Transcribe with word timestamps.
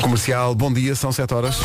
Comercial, 0.00 0.54
bom 0.54 0.72
dia, 0.72 0.94
são 0.94 1.10
7 1.10 1.34
horas. 1.34 1.56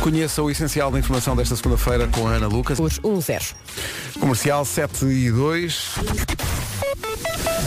Conheça 0.00 0.42
o 0.42 0.50
essencial 0.50 0.90
da 0.90 0.98
informação 0.98 1.36
desta 1.36 1.54
segunda-feira 1.54 2.08
com 2.08 2.26
a 2.26 2.32
Ana 2.32 2.48
Lucas. 2.48 2.78
Os 2.80 2.98
1-0. 3.00 3.54
Comercial 4.18 4.64
7 4.64 5.04
e 5.06 5.30
2. 5.30 5.94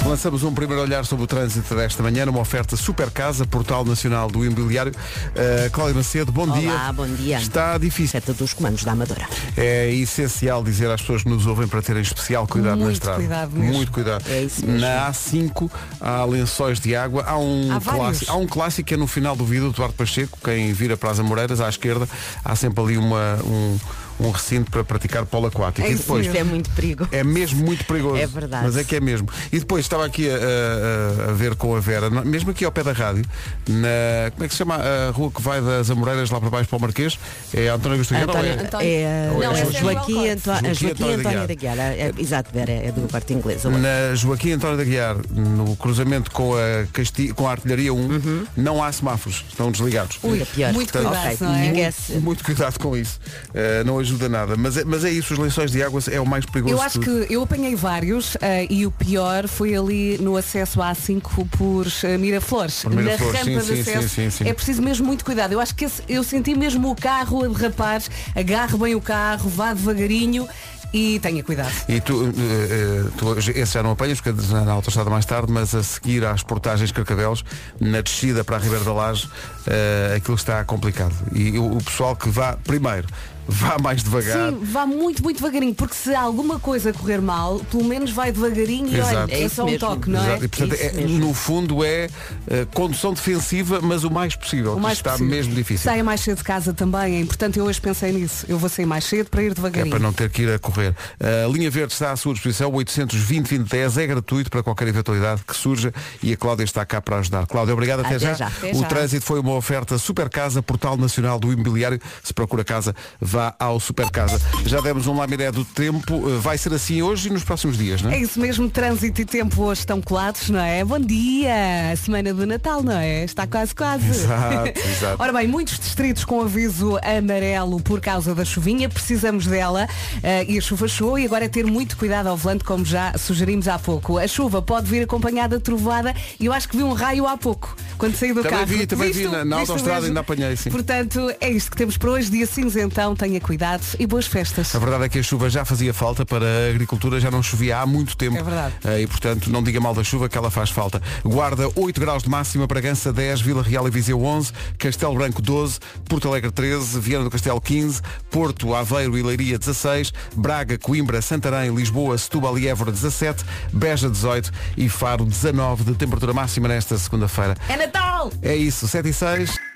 Lançamos 0.06 0.44
um 0.44 0.54
primeiro 0.54 0.82
olhar 0.84 1.04
sobre 1.04 1.24
o 1.24 1.28
trânsito 1.28 1.74
desta 1.76 2.04
manhã 2.04 2.28
numa 2.28 2.40
oferta 2.40 2.78
Super 2.78 3.10
Casa, 3.10 3.46
Portal 3.46 3.84
Nacional 3.84 4.30
do 4.30 4.46
Imobiliário. 4.46 4.92
Uh, 4.92 5.70
Cláudia 5.72 5.96
Macedo, 5.96 6.32
bom 6.32 6.44
Olá, 6.44 6.58
dia. 6.60 6.94
bom 6.94 7.08
dia. 7.08 7.38
Está 7.40 7.76
difícil. 7.80 8.10
Seta 8.10 8.32
dos 8.34 8.54
comandos 8.54 8.84
da 8.84 8.92
Amadora. 8.92 9.28
É 9.58 9.92
essencial 9.92 10.64
dizer 10.64 10.92
às 10.92 11.02
pessoas 11.02 11.24
que 11.24 11.30
nos 11.30 11.48
ouvem 11.48 11.68
para 11.68 11.82
terem 11.82 12.04
especial 12.04 12.48
cuidado 12.48 12.78
na 12.78 12.86
Muito 12.86 12.94
estrada. 12.94 13.18
cuidado 13.18 13.52
mesmo. 13.52 13.74
Muito 13.74 13.92
cuidado. 13.92 14.24
É 14.30 14.44
isso 14.44 14.64
mesmo. 14.64 14.80
Na 14.80 15.10
A5 15.12 15.72
há 16.00 16.24
lençóis 16.24 16.80
de 16.80 16.96
água. 16.96 17.24
Há 17.26 17.38
um, 17.40 17.76
Há 17.76 17.82
clássico, 17.82 18.32
há 18.32 18.36
um 18.36 18.48
clássico 18.48 18.88
que 18.88 18.94
é 18.94 18.98
no 18.98 19.08
final 19.08 19.36
do 19.36 19.44
vídeo 19.44 19.66
do 19.66 19.76
Eduardo 19.76 19.96
Pacheco, 19.96 20.38
quem 20.44 20.72
vira 20.72 20.96
para 20.96 21.10
as 21.10 21.20
Amoreiras, 21.20 21.60
à 21.60 21.68
esquerda, 21.68 22.08
há 22.44 22.56
sempre 22.56 22.82
ali 22.84 22.98
uma, 22.98 23.40
um, 23.44 23.78
um 24.20 24.32
recinto 24.32 24.72
para 24.72 24.84
praticar 24.84 25.26
polo 25.26 25.48
aquático. 25.48 25.86
É 25.86 25.92
e 25.92 25.96
depois 25.96 26.34
é 26.34 26.44
muito 26.44 26.70
perigo. 26.72 27.08
é 27.12 27.24
mesmo 27.24 27.64
muito 27.66 27.84
perigoso. 27.86 28.18
É 28.18 28.26
verdade. 28.28 28.64
Mas 28.66 28.78
é 28.78 28.84
que 28.84 28.96
é 28.96 29.00
mesmo. 29.00 29.28
E 29.52 29.60
depois 29.60 29.86
estava 29.86 30.06
aqui 30.06 30.30
a, 30.30 30.34
a- 30.36 31.30
a 31.32 31.34
ver 31.34 31.56
com 31.56 31.76
a 31.76 31.80
Vera, 31.80 32.10
mesmo 32.10 32.52
aqui 32.52 32.64
ao 32.66 32.72
pé 32.72 32.84
da 32.84 32.92
rádio, 32.94 33.26
na. 33.68 34.32
Como 34.32 34.44
é 34.44 34.48
que 34.48 34.54
se 34.54 34.58
chama 34.58 34.76
a 34.76 35.12
rua 35.12 35.32
que 35.32 35.42
vai 35.42 35.62
das 35.62 35.90
Amoreiras 35.90 36.30
lá 36.30 36.40
para 36.40 36.50
baixo 36.50 36.70
para 36.70 36.78
o 36.78 36.82
Marquês? 36.82 37.18
É 37.54 37.68
António 37.70 37.96
Agostinho. 37.96 38.22
Não, 38.26 38.34
António, 38.34 38.52
é- 38.52 38.54
António- 38.64 38.88
é, 38.88 39.30
Não, 39.32 39.42
é 39.42 39.46
essa 39.62 39.78
é 39.78 39.82
Joaquim, 39.82 40.14
Joaquim 40.14 40.30
Anto- 40.30 40.52
a 40.52 40.54
Joaquim 40.56 40.74
Joaquim 40.76 40.88
António 41.04 41.18
da 41.24 41.30
António 41.30 41.48
da 41.48 41.54
Guiara. 41.54 41.82
É, 41.82 42.12
exato, 42.18 42.50
Vera, 42.54 42.72
é 42.72 42.92
do 42.92 43.08
corte 43.10 43.34
inglês. 43.34 43.64
Na 43.64 44.16
Joaquim 44.16 44.52
António 44.54 44.78
da 44.78 44.84
Guiar, 44.84 45.18
no 45.32 45.76
cruzamento 45.76 46.32
com 46.32 46.54
a, 46.56 46.86
Casti... 46.94 47.34
com 47.34 47.48
a 47.48 47.52
Artilharia 47.52 47.94
1, 47.94 47.98
Uhum. 47.98 48.46
não 48.56 48.84
há 48.84 48.92
semáforos, 48.92 49.44
estão 49.50 49.72
desligados. 49.72 50.20
Ui, 50.24 50.34
Ainda 50.34 50.46
pior. 50.46 50.74
muito 50.74 50.92
Portanto, 50.92 51.12
cuidado, 51.12 51.34
ok, 51.34 51.48
não 51.48 51.56
é? 51.56 51.62
ninguém- 51.68 51.94
Muito 52.22 52.44
cuidado 52.44 52.80
com 52.80 52.96
isso. 52.98 53.20
Uh, 53.50 53.84
não 53.86 54.02
ajuda 54.06 54.30
nada. 54.30 54.56
Mas 54.58 54.78
é, 54.78 54.84
mas 54.86 55.04
é 55.04 55.10
isso, 55.12 55.34
os 55.34 55.40
lençóis 55.40 55.72
de 55.72 55.84
água 55.84 56.00
é 56.12 56.20
o 56.20 56.26
mais 56.26 56.46
perigoso. 56.46 56.76
Eu 56.76 56.82
acho 56.82 57.00
que 57.00 57.28
eu 57.30 57.44
apanhei 57.44 57.76
vários 57.76 58.38
eh, 58.42 58.68
e 58.70 58.86
o 58.86 58.92
pior 58.92 59.48
foi 59.48 59.76
ali 59.76 60.18
no 60.20 60.38
acesso 60.38 60.82
à 60.82 60.92
A5 60.94 61.48
por 61.50 61.86
eh, 62.04 62.18
Miraflores. 62.18 62.84
Por 62.84 62.94
Miraflores, 62.94 63.34
Na 63.34 63.40
rampa 63.52 63.62
sim, 63.66 63.74
de 63.76 63.84
sim, 63.84 63.92
acesso 63.92 64.10
sim, 64.10 64.30
sim, 64.30 64.44
sim. 64.44 64.50
é 64.50 64.54
preciso 64.54 64.82
mesmo 64.82 65.06
muito 65.06 65.26
cuidado. 65.26 65.52
Eu 65.52 65.60
acho 65.60 65.76
que 65.76 65.86
esse- 65.86 66.02
eu 66.08 66.24
senti 66.24 66.56
mesmo 66.56 66.90
o 66.92 66.96
carro 66.96 67.44
a 67.44 67.48
derrapar, 67.48 68.02
agarre 68.36 68.78
bem 68.78 68.96
o 68.96 69.02
carro, 69.02 69.50
vá 69.50 69.74
devagarinho 69.74 70.48
e 70.94 71.20
tenha 71.20 71.44
cuidado. 71.44 71.74
E 71.90 72.00
tu, 72.00 72.32
eh, 72.38 73.04
tu 73.18 73.38
esse 73.38 73.74
já 73.74 73.84
não 73.84 73.92
apanhas, 73.92 74.22
porque 74.22 74.40
na 74.54 74.72
autostrada 74.72 75.10
mais 75.10 75.26
tarde, 75.26 75.52
mas 75.52 75.76
a 75.76 75.84
seguir 75.84 76.24
às 76.24 76.42
portagens 76.44 76.92
Carcavelos, 76.92 77.44
na 77.82 78.00
descida 78.02 78.44
para 78.46 78.56
a 78.56 78.60
Ribeira 78.60 78.86
da 78.86 78.94
Laje, 78.94 79.28
eh, 79.68 80.14
aquilo 80.18 80.36
está 80.36 80.64
complicado. 80.64 81.14
E 81.34 81.58
o, 81.58 81.78
o 81.78 81.84
pessoal 81.84 82.16
que 82.16 82.30
vá, 82.30 82.54
primeiro, 82.64 83.08
vá 83.48 83.78
mais 83.78 84.04
devagar. 84.04 84.50
Sim, 84.52 84.60
vá 84.64 84.86
muito, 84.86 85.24
muito 85.24 85.38
devagarinho, 85.38 85.74
porque 85.76 85.96
se 85.96 86.14
alguma 86.16 86.60
coisa 86.60 86.92
correr 86.94 87.22
mal, 87.22 87.60
pelo 87.72 87.84
menos 87.84 88.12
vai 88.12 88.32
devagarinho 88.32 88.88
e 88.90 88.96
Exato. 88.98 89.16
olha, 89.18 89.34
É 89.34 89.44
é 89.44 89.50
só 89.50 89.64
um 89.64 89.66
mesmo. 89.68 89.80
toque, 89.80 90.10
não 90.10 90.20
é? 90.20 90.28
Exato. 90.28 90.46
E, 90.46 90.48
portanto, 90.48 90.74
é- 90.80 90.92
mesmo. 90.94 91.20
no 91.20 91.34
fundo 91.34 91.84
é 91.84 92.10
eh, 92.48 92.66
condução 92.74 93.14
defensiva, 93.14 93.80
mas 93.82 94.04
o 94.04 94.10
mais 94.12 94.36
possível. 94.36 94.76
O 94.76 94.80
mais 94.80 94.98
está 94.98 95.12
possível. 95.12 95.36
mesmo 95.36 95.54
difícil. 95.54 95.84
Saia 95.84 96.04
mais 96.04 96.22
cedo 96.22 96.38
de 96.38 96.44
casa 96.44 96.74
também, 96.74 97.16
é 97.16 97.20
importante. 97.20 97.60
Eu 97.60 97.66
hoje 97.66 97.80
pensei 97.82 98.12
nisso. 98.12 98.46
Eu 98.50 98.58
vou 98.58 98.70
sair 98.70 98.86
mais 98.86 99.04
cedo 99.06 99.30
para 99.30 99.44
ir 99.44 99.52
É 99.52 99.54
devagarinho. 99.54 99.90
para 99.92 100.00
não 100.00 100.14
ter 100.14 100.30
que 100.30 100.42
ir 100.44 100.50
a 100.52 100.60
correr. 100.60 100.96
A 101.20 101.48
linha 101.52 101.70
verde 101.70 101.94
está 101.94 102.12
à 102.12 102.16
sua 102.16 102.34
disposição, 102.34 102.72
820-2010, 102.72 103.98
é 104.02 104.08
gratuito 104.08 104.50
para 104.50 104.64
qualquer 104.64 104.88
eventualidade 104.88 105.44
que 105.48 105.56
surja 105.56 105.94
e 106.22 106.34
a 106.34 106.38
Cláudia 106.38 106.64
está 106.64 106.86
cá 106.86 107.02
para 107.02 107.18
ajudar. 107.20 107.46
Cláudia, 107.48 107.74
obrigado, 107.74 108.00
até, 108.02 108.16
Até 108.16 108.20
já. 108.20 108.34
já. 108.34 108.48
Até 108.48 108.72
o 108.72 108.80
já. 108.82 108.88
trânsito 108.88 109.26
foi 109.26 109.40
uma 109.40 109.54
oferta 109.54 109.98
Super 109.98 110.30
Casa, 110.30 110.62
Portal 110.62 110.98
Nacional 110.98 111.40
do 111.40 111.52
Imobiliário. 111.52 112.00
Se 112.24 112.34
procura 112.34 112.64
casa, 112.64 112.96
vá 113.36 113.54
ao 113.60 113.82
Super 113.82 114.10
Casa. 114.10 114.40
Já 114.66 114.80
demos 114.80 115.08
um 115.08 115.18
lamiré 115.18 115.52
do 115.52 115.66
tempo, 115.66 116.24
eh, 116.30 116.40
vai 116.40 116.58
ser 116.58 116.74
assim 116.74 117.02
hoje 117.02 117.28
e 117.28 117.32
nos 117.34 117.44
próximos 117.44 117.78
dias, 117.78 118.02
não 118.02 118.10
é? 118.10 118.16
É 118.16 118.20
isso 118.22 118.40
mesmo, 118.40 118.70
trânsito 118.70 119.20
e 119.22 119.26
tempo 119.26 119.62
hoje 119.64 119.82
estão 119.82 120.02
colados, 120.02 120.50
não 120.50 120.62
é? 120.62 120.86
Bom 120.86 120.98
dia! 121.02 121.54
Semana 121.98 122.34
do 122.34 122.48
Natal, 122.48 122.82
não 122.82 122.94
é? 122.98 123.26
Está 123.26 123.46
quase, 123.46 123.76
quase. 123.76 124.08
Exato, 124.08 124.80
exato. 124.80 125.22
Ora 125.22 125.34
bem, 125.34 125.48
muitos 125.50 125.78
distritos 125.78 126.24
com 126.24 126.40
aviso 126.40 126.98
amarelo 127.04 127.82
por 127.82 128.00
causa 128.00 128.34
da 128.34 128.46
chuvinha, 128.46 128.88
precisamos 128.88 129.46
dela 129.46 129.86
eh, 130.24 130.46
e 130.48 130.58
a 130.58 130.62
chuva 130.62 130.88
chegou 130.88 131.20
e 131.20 131.26
agora 131.26 131.44
é 131.44 131.50
ter 131.50 131.66
muito 131.66 131.98
cuidado 131.98 132.28
ao 132.28 132.38
volante, 132.38 132.64
como 132.64 132.86
já 132.86 133.18
sugerimos 133.18 133.68
há 133.68 133.78
pouco. 133.78 134.18
A 134.18 134.28
chuva 134.30 134.62
pode 134.62 134.88
vir 134.90 135.04
acompanhada 135.04 135.58
de 135.58 135.64
trovada 135.64 136.16
e 136.40 136.46
eu 136.46 136.54
acho 136.54 136.70
que 136.70 136.78
vi 136.78 136.84
um 136.84 136.94
raio 136.94 137.28
há 137.28 137.36
pouco, 137.36 137.76
quando 137.98 138.16
saí 138.16 138.30
do 138.34 138.42
Também 138.44 138.52
carro. 138.60 138.66
vi, 138.68 138.88
também 138.88 139.12
vi, 139.12 139.24
na- 139.28 139.44
na 139.44 139.58
mesmo? 139.58 139.76
ainda 139.92 140.22
apanhei, 140.22 140.56
sim. 140.56 140.70
Portanto, 140.72 141.20
é 141.42 141.50
isto 141.50 141.70
que 141.72 141.76
temos 141.76 141.98
para 141.98 142.12
hoje, 142.12 142.32
dia 142.32 142.46
cinzentão, 142.48 143.14
tenha 143.26 143.42
cuidado 143.42 143.84
e 143.98 144.06
boas 144.06 144.28
festas. 144.28 144.76
A 144.76 144.78
verdade 144.80 145.06
é 145.06 145.10
que 145.10 145.18
a 145.18 145.24
chuva 145.24 145.50
já 145.50 145.66
fazia 145.66 145.92
falta 145.94 146.24
para 146.24 146.46
a 146.46 146.70
agricultura, 146.70 147.20
já 147.20 147.32
não 147.32 147.42
chovia 147.42 147.80
há 147.80 147.86
muito 147.86 148.16
tempo. 148.16 148.38
É 148.38 148.44
verdade. 148.44 148.76
Eh, 148.84 149.02
E 149.02 149.08
portanto, 149.08 149.50
não 149.50 149.64
diga 149.64 149.80
mal 149.80 149.96
da 149.96 150.04
chuva 150.04 150.30
que 150.30 150.38
ela 150.38 150.52
faz 150.52 150.70
falta. 150.70 151.02
Guarda 151.24 151.68
8 151.76 152.00
graus 152.00 152.22
de 152.24 152.30
máxima, 152.30 152.68
Bragança 152.68 153.12
10, 153.12 153.42
Vila 153.42 153.64
Real 153.64 153.88
e 153.88 153.92
Viseu 153.92 154.24
11, 154.24 154.52
Castelo 154.78 155.16
Branco 155.16 155.42
12, 155.42 155.80
Porto 156.08 156.28
Alegre 156.28 156.52
13, 156.52 157.00
Viana 157.00 157.24
do 157.24 157.32
Castelo 157.32 157.60
15, 157.60 158.02
Porto, 158.30 158.76
Aveiro 158.76 159.18
e 159.18 159.24
Leiria 159.24 159.58
16, 159.58 160.14
Braga, 160.36 160.78
Coimbra, 160.78 161.20
Santarém, 161.22 161.74
Lisboa, 161.74 162.16
Setúbal 162.18 162.60
e 162.60 162.68
Évora 162.68 162.92
17, 162.92 163.44
Beja 163.74 164.08
18 164.10 164.52
e 164.78 164.88
Faro 164.88 165.26
19 165.26 165.84
de 165.84 165.96
temperatura 165.96 166.32
máxima 166.34 166.68
nesta 166.68 166.96
segunda-feira. 166.98 167.56
É 167.68 167.76
Natal! 167.76 168.32
É 168.42 168.56
isso, 168.56 168.88
7 168.88 169.10
e 169.10 169.14
6. 169.14 169.75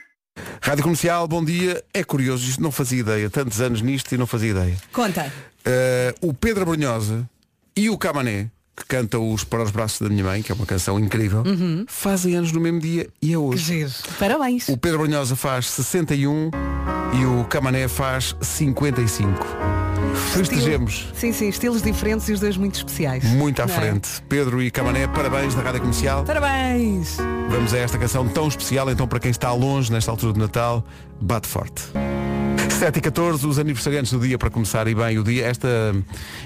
Rádio 0.61 0.83
Comercial, 0.83 1.27
bom 1.27 1.43
dia. 1.43 1.83
É 1.93 2.03
curioso, 2.03 2.47
isto 2.49 2.61
não 2.61 2.71
fazia 2.71 2.99
ideia. 2.99 3.29
Tantos 3.29 3.59
anos 3.61 3.81
nisto 3.81 4.13
e 4.13 4.17
não 4.17 4.27
fazia 4.27 4.51
ideia. 4.51 4.77
Conta. 4.91 5.31
Uh, 6.21 6.27
o 6.29 6.33
Pedro 6.33 6.65
Brunhosa 6.65 7.27
e 7.75 7.89
o 7.89 7.97
Camané, 7.97 8.49
que 8.75 8.85
canta 8.85 9.19
os 9.19 9.43
Para 9.43 9.63
os 9.63 9.71
Braços 9.71 9.99
da 10.01 10.09
Minha 10.09 10.23
Mãe, 10.23 10.41
que 10.41 10.51
é 10.51 10.55
uma 10.55 10.65
canção 10.65 10.99
incrível, 10.99 11.43
fazem 11.87 12.35
anos 12.35 12.51
no 12.51 12.59
mesmo 12.61 12.79
dia 12.79 13.07
e 13.21 13.33
é 13.33 13.37
Uhum. 13.37 13.47
Hoje. 13.47 13.87
Parabéns. 14.17 14.69
O 14.69 14.77
Pedro 14.77 14.99
Brunhosa 14.99 15.35
faz 15.35 15.67
61 15.69 16.51
e 17.13 17.25
o 17.25 17.43
Camané 17.45 17.87
faz 17.87 18.35
55. 18.41 19.88
Festejemos. 20.33 21.09
Sim, 21.13 21.31
sim, 21.33 21.49
estilos 21.49 21.81
diferentes 21.81 22.27
e 22.29 22.33
os 22.33 22.39
dois 22.39 22.55
muito 22.57 22.75
especiais. 22.75 23.23
Muito 23.25 23.61
à 23.61 23.65
Não 23.65 23.73
é? 23.73 23.77
frente. 23.77 24.09
Pedro 24.27 24.61
e 24.61 24.69
Camané, 24.71 25.07
parabéns 25.07 25.53
da 25.55 25.61
Rádio 25.61 25.81
Comercial. 25.81 26.23
Parabéns! 26.23 27.17
Vamos 27.49 27.73
a 27.73 27.77
esta 27.77 27.97
canção 27.97 28.27
tão 28.27 28.47
especial, 28.47 28.89
então 28.89 29.07
para 29.07 29.19
quem 29.19 29.31
está 29.31 29.51
longe 29.53 29.91
nesta 29.91 30.11
altura 30.11 30.33
de 30.33 30.39
Natal, 30.39 30.83
bate 31.19 31.47
forte. 31.47 31.83
7 32.79 32.97
e 32.97 33.01
14, 33.01 33.45
os 33.45 33.59
aniversariantes 33.59 34.11
do 34.13 34.19
dia 34.19 34.37
para 34.37 34.49
começar 34.49 34.87
e 34.87 34.95
bem 34.95 35.17
o 35.19 35.23
dia. 35.23 35.45
Esta, 35.45 35.67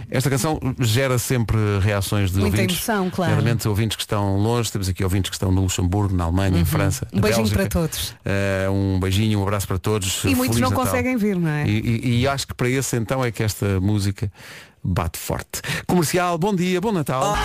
esta 0.09 0.29
canção 0.31 0.59
gera 0.79 1.19
sempre 1.19 1.57
reações 1.79 2.31
de 2.31 2.39
Muita 2.39 2.57
ouvintes. 2.57 2.87
emoção, 2.89 3.09
claro. 3.11 3.31
Nomeadamente 3.33 3.67
ouvintes 3.67 3.95
que 3.95 4.01
estão 4.03 4.37
longe, 4.37 4.71
temos 4.71 4.89
aqui 4.89 5.03
ouvintes 5.03 5.29
que 5.29 5.35
estão 5.35 5.51
no 5.51 5.61
Luxemburgo, 5.61 6.15
na 6.15 6.23
Alemanha, 6.23 6.59
em 6.59 6.65
França. 6.65 7.07
Um 7.13 7.21
beijinho 7.21 7.43
Bélgica. 7.47 7.69
para 7.69 7.81
todos. 7.81 8.15
Eh, 8.25 8.67
um 8.69 8.99
beijinho, 8.99 9.39
um 9.39 9.43
abraço 9.43 9.67
para 9.67 9.77
todos. 9.77 10.23
E 10.23 10.29
muitos 10.35 10.57
Feliz 10.57 10.61
não 10.61 10.69
Natal. 10.71 10.85
conseguem 10.85 11.15
vir, 11.17 11.35
não 11.35 11.49
é? 11.49 11.67
E, 11.67 11.79
e- 11.79 12.21
e 12.21 12.27
acho 12.27 12.47
que 12.47 12.53
para 12.55 12.67
esse 12.69 12.97
então 12.97 13.23
é 13.23 13.29
que 13.31 13.43
esta 13.43 13.79
música 13.79 14.31
bate 14.83 15.19
forte. 15.19 15.61
Comercial, 15.85 16.35
bom 16.39 16.55
dia, 16.55 16.81
bom 16.81 16.91
Natal. 16.91 17.37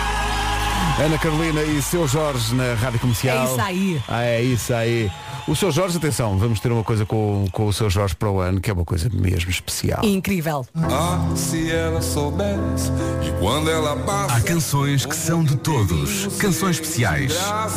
Ana 0.98 1.18
Carolina 1.18 1.62
e 1.62 1.80
seu 1.82 2.08
Jorge 2.08 2.54
na 2.54 2.74
Rádio 2.74 2.98
Comercial. 3.00 3.36
É 3.38 3.44
isso 3.52 3.60
aí. 3.60 4.02
Ah, 4.08 4.22
é 4.24 4.42
isso 4.42 4.74
aí. 4.74 5.10
O 5.48 5.56
seu 5.56 5.72
Jorge, 5.72 5.96
atenção, 5.96 6.36
vamos 6.36 6.60
ter 6.60 6.70
uma 6.70 6.84
coisa 6.84 7.06
com, 7.06 7.46
com 7.50 7.68
o 7.68 7.72
seu 7.72 7.88
Jorge 7.88 8.14
para 8.14 8.30
o 8.30 8.38
ano, 8.38 8.60
que 8.60 8.70
é 8.70 8.72
uma 8.74 8.84
coisa 8.84 9.08
mesmo 9.10 9.50
especial. 9.50 10.04
Incrível. 10.04 10.66
Ah, 10.76 11.26
se 11.34 11.70
ela 11.70 12.02
soubesse 12.02 12.92
E 13.26 13.32
quando 13.40 13.70
ela 13.70 13.96
passa 13.96 14.34
Há 14.34 14.40
canções 14.42 15.06
que 15.06 15.16
são 15.16 15.42
de 15.42 15.56
todos, 15.56 16.26
canções 16.36 16.76
especiais, 16.76 17.32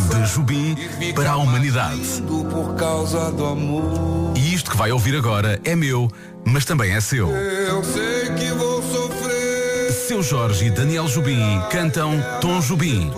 de 0.10 0.26
Jubim 0.26 0.76
para 1.16 1.32
a 1.32 1.38
humanidade. 1.38 2.22
Por 2.28 2.76
causa 2.76 3.32
do 3.32 3.46
amor 3.46 4.34
E 4.36 4.54
isto 4.54 4.70
que 4.70 4.76
vai 4.76 4.92
ouvir 4.92 5.16
agora 5.16 5.58
é 5.64 5.74
meu, 5.74 6.12
mas 6.44 6.66
também 6.66 6.92
é 6.92 7.00
seu. 7.00 7.30
Eu 7.30 7.82
sei 7.86 8.32
que 8.36 8.52
vou 8.52 8.84
sofrer 8.84 9.94
Seu 9.94 10.22
Jorge 10.22 10.66
e 10.66 10.70
Daniel 10.70 11.08
Jubim 11.08 11.40
cantam 11.72 12.22
Tom 12.42 12.60
Jubim. 12.60 13.10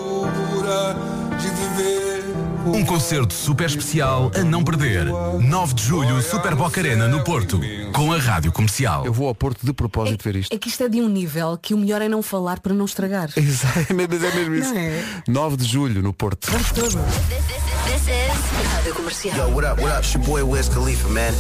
Um 2.65 2.85
concerto 2.85 3.33
super 3.33 3.65
especial 3.65 4.31
a 4.35 4.43
não 4.43 4.63
perder. 4.63 5.05
9 5.05 5.73
de 5.73 5.83
julho, 5.83 6.21
Super 6.21 6.55
Boca 6.55 6.79
Arena 6.79 7.07
no 7.07 7.23
Porto, 7.23 7.59
com 7.93 8.11
a 8.11 8.17
Rádio 8.17 8.51
Comercial. 8.51 9.05
Eu 9.05 9.11
vou 9.11 9.27
ao 9.27 9.35
Porto 9.35 9.65
de 9.65 9.73
propósito 9.73 10.23
ver 10.23 10.37
isto. 10.37 10.53
É 10.53 10.57
que 10.57 10.69
isto 10.69 10.83
é 10.83 10.89
de 10.89 11.01
um 11.01 11.09
nível 11.09 11.57
que 11.61 11.73
o 11.73 11.77
melhor 11.77 12.01
é 12.01 12.07
não 12.07 12.21
falar 12.21 12.59
para 12.59 12.73
não 12.73 12.85
estragar. 12.85 13.29
Exato, 13.35 13.93
mas 13.93 14.23
é 14.23 14.35
mesmo 14.35 14.55
isso. 14.55 14.73
Não 14.73 14.79
é? 14.79 15.03
9 15.27 15.57
de 15.57 15.65
julho 15.65 16.01
no 16.01 16.13
Porto. 16.13 16.49
Vamos 16.51 16.71
todos. 16.71 16.95
Rádio 16.95 18.95
Comercial. 18.95 19.35
Yo, 19.35 19.55
what 19.55 19.67
up, 19.67 19.81
what 19.81 19.93
up? 19.93 20.03
It's 20.03 20.13
your 20.13 20.23
boy 20.23 20.41
Wiz 20.43 20.69
Khalifa, 20.69 21.07
man. 21.09 21.31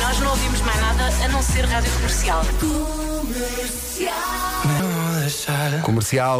Nós 0.00 0.20
não 0.20 0.30
ouvimos 0.30 0.60
mais 0.60 0.80
nada 0.80 1.24
a 1.24 1.28
não 1.28 1.42
ser 1.42 1.64
Rádio 1.64 1.90
Comercial. 1.92 2.44
Comercial, 2.60 4.14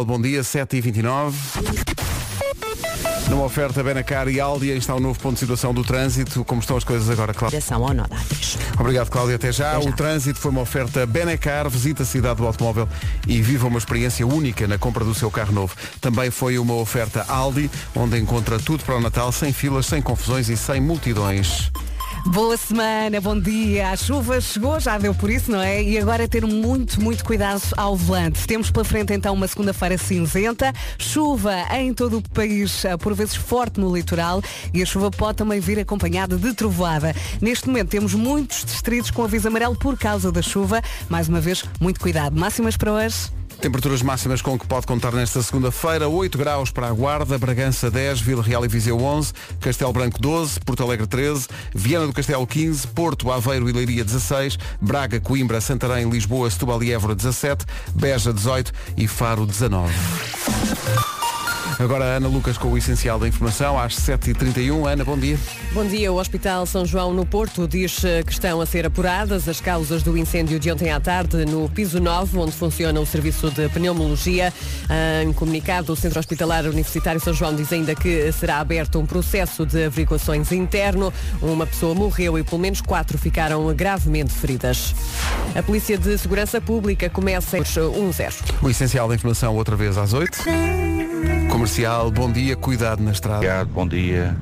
bom 0.05 0.21
dia, 0.21 0.41
7h29. 0.41 1.33
Numa 3.29 3.43
oferta 3.45 3.83
Benacar 3.83 4.27
e 4.27 4.39
Aldi, 4.39 4.71
aí 4.71 4.77
está 4.77 4.93
o 4.93 4.99
novo 4.99 5.19
ponto 5.19 5.33
de 5.33 5.39
situação 5.39 5.73
do 5.73 5.83
trânsito. 5.83 6.45
Como 6.45 6.61
estão 6.61 6.77
as 6.77 6.83
coisas 6.83 7.09
agora, 7.09 7.33
Cláudia? 7.33 7.59
Direção 7.59 7.83
ao 7.83 7.93
nó 7.93 8.03
da 8.03 8.15
A3. 8.15 8.57
Obrigado, 8.79 9.09
Cláudia. 9.09 9.35
Até 9.37 9.51
já. 9.51 9.71
Até 9.71 9.81
já. 9.81 9.89
O 9.89 9.93
trânsito 9.93 10.39
foi 10.39 10.51
uma 10.51 10.61
oferta 10.61 11.05
Benacar. 11.07 11.67
Visita 11.67 12.03
a 12.03 12.05
cidade 12.05 12.37
do 12.37 12.45
automóvel 12.45 12.87
e 13.27 13.41
viva 13.41 13.67
uma 13.67 13.79
experiência 13.79 14.27
única 14.27 14.67
na 14.67 14.77
compra 14.77 15.03
do 15.03 15.15
seu 15.15 15.31
carro 15.31 15.51
novo. 15.51 15.75
Também 15.99 16.29
foi 16.29 16.59
uma 16.59 16.75
oferta 16.75 17.25
Aldi, 17.27 17.71
onde 17.95 18.19
encontra 18.19 18.59
tudo 18.59 18.83
para 18.83 18.95
o 18.95 19.01
Natal, 19.01 19.31
sem 19.31 19.51
filas, 19.51 19.87
sem 19.87 20.01
confusões 20.01 20.47
e 20.49 20.55
sem 20.55 20.79
multidões. 20.79 21.71
Boa 22.25 22.57
semana, 22.57 23.21
bom 23.21 23.39
dia. 23.39 23.91
A 23.91 23.95
chuva 23.95 24.41
chegou, 24.41 24.79
já 24.79 24.97
deu 24.97 25.13
por 25.13 25.29
isso, 25.29 25.51
não 25.51 25.61
é? 25.61 25.83
E 25.83 25.95
agora 25.95 26.23
é 26.23 26.27
ter 26.27 26.43
muito, 26.43 26.99
muito 26.99 27.23
cuidado 27.23 27.61
ao 27.77 27.95
volante. 27.95 28.47
Temos 28.47 28.71
pela 28.71 28.83
frente 28.83 29.13
então 29.13 29.31
uma 29.35 29.47
segunda-feira 29.47 29.95
cinzenta, 29.95 30.73
chuva 30.97 31.53
em 31.77 31.93
todo 31.93 32.17
o 32.17 32.29
país, 32.29 32.83
eh, 32.83 32.97
por 32.97 33.13
vezes 33.13 33.35
forte 33.35 33.79
no 33.79 33.95
litoral, 33.95 34.41
e 34.73 34.81
a 34.81 34.85
chuva 34.87 35.11
pode 35.11 35.37
também 35.37 35.59
vir 35.59 35.77
acompanhada 35.77 36.35
de 36.35 36.51
trovoada. 36.55 37.13
Neste 37.39 37.67
momento 37.67 37.89
temos 37.89 38.15
muitos 38.15 38.65
distritos 38.65 39.11
com 39.11 39.23
aviso 39.23 39.47
amarelo 39.47 39.75
por 39.75 39.95
causa 39.95 40.31
da 40.31 40.41
chuva. 40.41 40.81
Mais 41.07 41.29
uma 41.29 41.39
vez, 41.39 41.63
muito 41.79 41.99
cuidado. 41.99 42.35
Máximas 42.35 42.75
para 42.75 42.91
hoje? 42.91 43.44
Temperaturas 43.59 44.01
máximas 44.01 44.41
com 44.41 44.57
que 44.59 44.67
pode 44.67 44.85
contar 44.85 45.11
nesta 45.11 45.41
segunda-feira, 45.41 46.07
8 46.07 46.37
graus 46.37 46.69
para 46.69 46.87
a 46.87 46.91
Guarda, 46.91 47.37
Bragança 47.37 47.89
10, 47.89 48.21
Vila 48.21 48.43
Real 48.43 48.63
e 48.63 48.67
Viseu 48.67 48.99
11, 49.01 49.33
Castelo 49.59 49.91
Branco 49.91 50.21
12, 50.21 50.59
Porto 50.59 50.83
Alegre 50.83 51.07
13, 51.07 51.47
Viana 51.73 52.05
do 52.05 52.13
Castelo 52.13 52.45
15, 52.45 52.87
Porto, 52.87 53.31
Aveiro 53.31 53.69
e 53.69 53.73
Leiria 53.73 54.03
16, 54.03 54.57
Braga, 54.79 55.19
Coimbra, 55.19 55.59
Santarém, 55.59 56.09
Lisboa, 56.09 56.49
Setúbal 56.49 56.83
e 56.83 56.91
Évora 56.91 57.15
17, 57.15 57.65
Beja 57.95 58.31
18 58.31 58.71
e 58.97 59.07
Faro 59.07 59.45
19. 59.45 59.93
Agora 61.77 62.05
a 62.05 62.07
Ana 62.15 62.29
Lucas 62.29 62.57
com 62.57 62.69
o 62.69 62.77
essencial 62.77 63.19
da 63.19 63.27
informação, 63.27 63.77
às 63.77 63.95
7h31. 63.95 64.87
Ana, 64.87 65.03
bom 65.03 65.17
dia. 65.17 65.37
Bom 65.73 65.85
dia. 65.85 66.11
O 66.11 66.17
Hospital 66.17 66.65
São 66.65 66.85
João 66.85 67.13
no 67.13 67.25
Porto 67.25 67.67
diz 67.67 68.01
eh, 68.05 68.23
que 68.23 68.31
estão 68.31 68.61
a 68.61 68.65
ser 68.65 68.85
apuradas 68.85 69.49
as 69.49 69.59
causas 69.59 70.01
do 70.01 70.17
incêndio 70.17 70.57
de 70.57 70.71
ontem 70.71 70.89
à 70.89 71.01
tarde 71.01 71.43
no 71.45 71.67
piso 71.69 71.99
9, 71.99 72.37
onde 72.37 72.53
funciona 72.53 72.97
o 72.99 73.05
serviço 73.05 73.51
de 73.51 73.67
pneumologia. 73.69 74.53
Ah, 74.89 75.23
Em 75.23 75.33
comunicado, 75.33 75.91
o 75.91 75.95
Centro 75.97 76.17
Hospitalar 76.17 76.65
Universitário 76.65 77.19
São 77.19 77.33
João 77.33 77.53
diz 77.53 77.73
ainda 77.73 77.93
que 77.93 78.31
será 78.31 78.59
aberto 78.59 78.97
um 78.97 79.05
processo 79.05 79.65
de 79.65 79.83
averiguações 79.83 80.53
interno. 80.53 81.11
Uma 81.41 81.67
pessoa 81.67 81.93
morreu 81.93 82.39
e 82.39 82.43
pelo 82.43 82.61
menos 82.61 82.79
quatro 82.79 83.17
ficaram 83.17 83.73
gravemente 83.75 84.31
feridas. 84.31 84.95
A 85.53 85.61
Polícia 85.61 85.97
de 85.97 86.17
Segurança 86.17 86.61
Pública 86.61 87.09
começa 87.09 87.57
por 87.57 87.65
1-0. 87.65 88.33
O 88.61 88.69
essencial 88.69 89.09
da 89.09 89.15
informação 89.15 89.53
outra 89.55 89.75
vez 89.75 89.97
às 89.97 90.13
8. 90.13 90.37
Comercial, 91.55 92.11
bom 92.11 92.29
dia, 92.29 92.53
cuidado 92.53 93.01
na 93.01 93.13
estrada. 93.13 93.37
Obrigado, 93.37 93.69
bom 93.69 93.87
dia. 93.87 94.35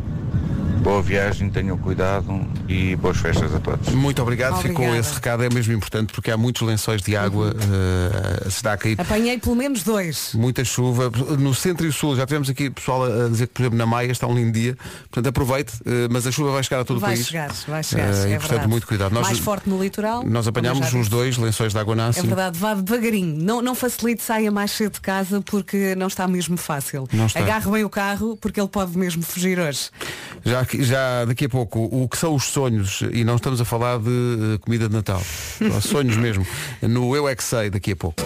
Boa 0.84 1.02
viagem, 1.02 1.50
tenham 1.50 1.78
cuidado 1.78 2.46
e 2.68 2.94
boas 2.98 3.16
festas 3.18 3.56
a 3.56 3.60
todos. 3.60 3.88
Muito 3.94 4.22
obrigado, 4.22 4.58
ficou 4.58 4.72
Obrigada. 4.86 4.98
esse 5.00 5.14
recado, 5.16 5.44
é 5.44 5.50
mesmo 5.50 5.72
importante 5.72 6.12
porque 6.12 6.30
há 6.30 6.36
muitos 6.36 6.62
lençóis 6.62 7.02
de 7.02 7.16
água, 7.16 7.56
eh, 7.56 8.42
se 8.50 8.58
está 8.58 8.74
a 8.74 8.78
cair 8.78 9.00
Apanhei 9.00 9.38
pelo 9.40 9.56
menos 9.56 9.82
dois. 9.84 10.32
muita 10.34 10.66
chuva. 10.66 11.10
No 11.40 11.54
centro 11.56 11.88
e 11.88 11.92
sul, 11.92 12.18
já 12.18 12.26
tivemos 12.26 12.50
aqui 12.50 12.70
pessoal 12.70 13.04
a 13.06 13.30
dizer 13.30 13.48
que, 13.48 13.54
por 13.54 13.62
exemplo, 13.62 13.78
na 13.78 13.86
Maia 13.86 14.12
está 14.12 14.28
um 14.28 14.36
lindo 14.36 14.52
dia. 14.52 14.76
Portanto, 15.10 15.28
aproveite, 15.28 15.74
eh, 15.86 16.08
mas 16.12 16.28
a 16.28 16.32
chuva 16.32 16.52
vai 16.52 16.62
chegar 16.64 16.82
a 16.82 16.86
todo 16.86 17.00
Vai 17.00 17.12
o 17.14 17.16
país. 17.16 17.28
chegar, 17.28 17.52
vai 17.66 17.82
chegar. 17.84 18.04
Eh, 18.04 18.08
é 18.08 18.12
e, 18.12 18.32
portanto, 18.34 18.50
verdade. 18.50 18.68
muito 18.70 18.86
cuidado. 18.88 19.14
Nós, 19.14 19.28
Mais 19.28 19.40
forte 19.40 19.70
no 19.70 19.82
litoral. 19.82 20.24
nós 20.26 20.48
apanhámos 20.50 20.94
os 20.94 21.08
dois 21.08 21.38
lençóis 21.38 21.72
de 21.72 21.80
água 21.80 21.94
É 21.94 21.96
nasce. 21.96 22.22
verdade, 22.22 22.60
vá 22.60 22.74
devagarinho. 22.74 23.42
Não, 23.42 23.62
não 23.62 23.74
facilite, 23.74 24.22
saia 24.22 24.52
mais 24.52 24.72
cedo 24.72 24.94
de 24.96 25.02
casa 25.02 25.42
porque 25.42 25.96
não 25.96 26.08
está 26.08 26.28
mesmo 26.28 26.58
fácil. 26.58 27.08
Não 27.14 27.28
está. 27.28 27.40
Agarre 27.40 27.72
bem 27.72 27.86
o 27.86 27.90
carro 27.90 28.36
porque 28.36 28.60
ele 28.60 28.68
pode 28.70 28.98
mesmo 28.98 29.24
fugir 29.24 29.58
hoje. 29.58 29.90
Já, 30.44 30.66
já 30.82 31.26
daqui 31.26 31.46
a 31.46 31.50
pouco, 31.50 31.80
o 31.92 32.08
que 32.08 32.18
são 32.18 32.36
os 32.36 32.46
sonhos, 32.46 33.04
e 33.12 33.24
não 33.24 33.36
estamos 33.36 33.60
a 33.62 33.66
falar 33.66 34.00
de 34.00 34.10
eh, 34.10 34.58
comida 34.60 34.88
de 34.88 34.96
Natal, 34.96 35.22
sonhos 35.82 36.18
mesmo, 36.18 36.46
no 36.82 37.16
Eu 37.16 37.28
É 37.28 37.36
Que 37.36 37.44
Sei, 37.44 37.70
daqui 37.70 37.92
a 37.92 37.96
pouco. 37.96 38.24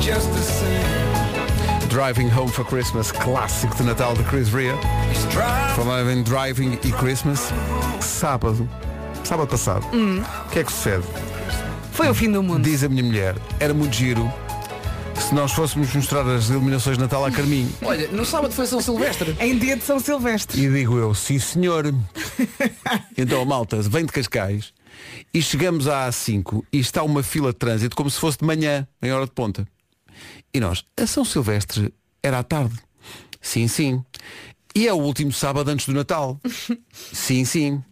Driving 1.90 2.30
Home 2.38 2.52
for 2.52 2.66
Christmas, 2.66 3.12
clássico 3.12 3.76
de 3.76 3.84
Natal 3.84 4.14
de 4.14 4.24
Chris 4.24 4.50
Rea. 4.50 4.76
Falava 5.76 6.12
em 6.12 6.22
Driving 6.22 6.78
e 6.84 6.92
Christmas, 6.92 7.52
sábado, 8.00 8.70
sábado 9.24 9.48
passado, 9.48 9.86
o 9.88 10.50
que 10.50 10.60
é 10.60 10.64
que 10.64 10.72
sucede? 10.72 11.04
Foi 11.92 12.08
o 12.10 12.14
fim 12.14 12.32
do 12.32 12.44
mundo. 12.44 12.64
Diz 12.64 12.84
a 12.84 12.90
minha 12.90 13.04
mulher, 13.04 13.36
era 13.60 13.74
muito 13.74 13.96
giro 13.96 14.32
se 15.22 15.34
nós 15.34 15.52
fôssemos 15.52 15.94
mostrar 15.94 16.28
as 16.28 16.50
iluminações 16.50 16.98
de 16.98 17.04
Natal 17.04 17.25
a 17.25 17.31
Carminho. 17.31 17.72
Olha, 17.84 18.08
no 18.10 18.25
sábado 18.25 18.54
foi 18.54 18.66
São 18.66 18.81
Silvestre. 18.81 19.36
Em 19.40 19.58
dia 19.58 19.75
de 19.75 19.84
São 19.84 20.00
Silvestre. 20.00 20.64
E 20.64 20.69
digo 20.69 20.98
eu, 20.98 21.14
sim 21.14 21.40
senhor. 21.40 21.94
então 23.18 23.42
a 23.42 23.46
malta 23.46 23.81
vem 23.81 24.06
de 24.06 24.12
Cascais 24.12 24.74
e 25.34 25.42
chegamos 25.42 25.88
à 25.88 26.08
A5 26.08 26.64
e 26.72 26.80
está 26.80 27.04
uma 27.04 27.24
fila 27.24 27.52
de 27.52 27.58
trânsito 27.58 27.96
como 27.96 28.10
se 28.10 28.19
fosse 28.19 28.38
de 28.38 28.46
manhã, 28.46 28.88
em 29.02 29.12
hora 29.12 29.25
de 29.25 29.31
ponta. 29.31 29.68
E 30.54 30.60
nós, 30.60 30.84
a 30.96 31.06
São 31.06 31.25
Silvestre 31.25 31.94
era 32.24 32.40
à 32.40 32.44
tarde. 32.44 32.75
Sim, 33.42 33.68
sim. 33.68 34.04
E 34.75 34.88
é 34.88 34.94
o 34.94 34.98
último 34.98 35.31
sábado 35.31 35.70
antes 35.70 35.88
do 35.88 35.94
Natal. 35.94 36.40
sim, 36.94 37.44
sim. 37.46 37.84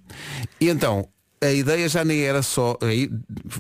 E 0.60 0.70
então, 0.70 1.08
a 1.46 1.54
ideia 1.54 1.88
já 1.88 2.04
nem 2.04 2.22
era 2.22 2.42
só 2.42 2.78
aí, 2.82 3.10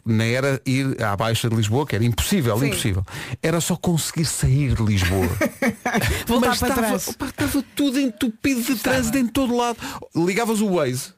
nem 0.06 0.34
era 0.34 0.62
ir 0.66 1.02
à 1.02 1.16
Baixa 1.16 1.50
de 1.50 1.56
Lisboa, 1.56 1.86
que 1.86 1.96
era 1.96 2.04
impossível, 2.04 2.58
Sim. 2.60 2.68
impossível. 2.68 3.04
Era 3.42 3.60
só 3.62 3.76
conseguir 3.76 4.26
sair 4.26 4.74
de 4.74 4.84
Lisboa. 4.84 5.30
Voltar 6.28 6.50
Mas 6.50 6.60
para 6.60 6.70
estava, 6.70 6.88
trás. 6.88 7.08
estava 7.08 7.66
tudo 7.76 8.00
entupido 8.00 8.62
de 8.62 8.76
trânsito 8.76 9.18
em 9.18 9.28
todo 9.28 9.56
lado. 9.56 9.78
Ligavas 10.16 10.62
o 10.62 10.76
Waze 10.76 11.14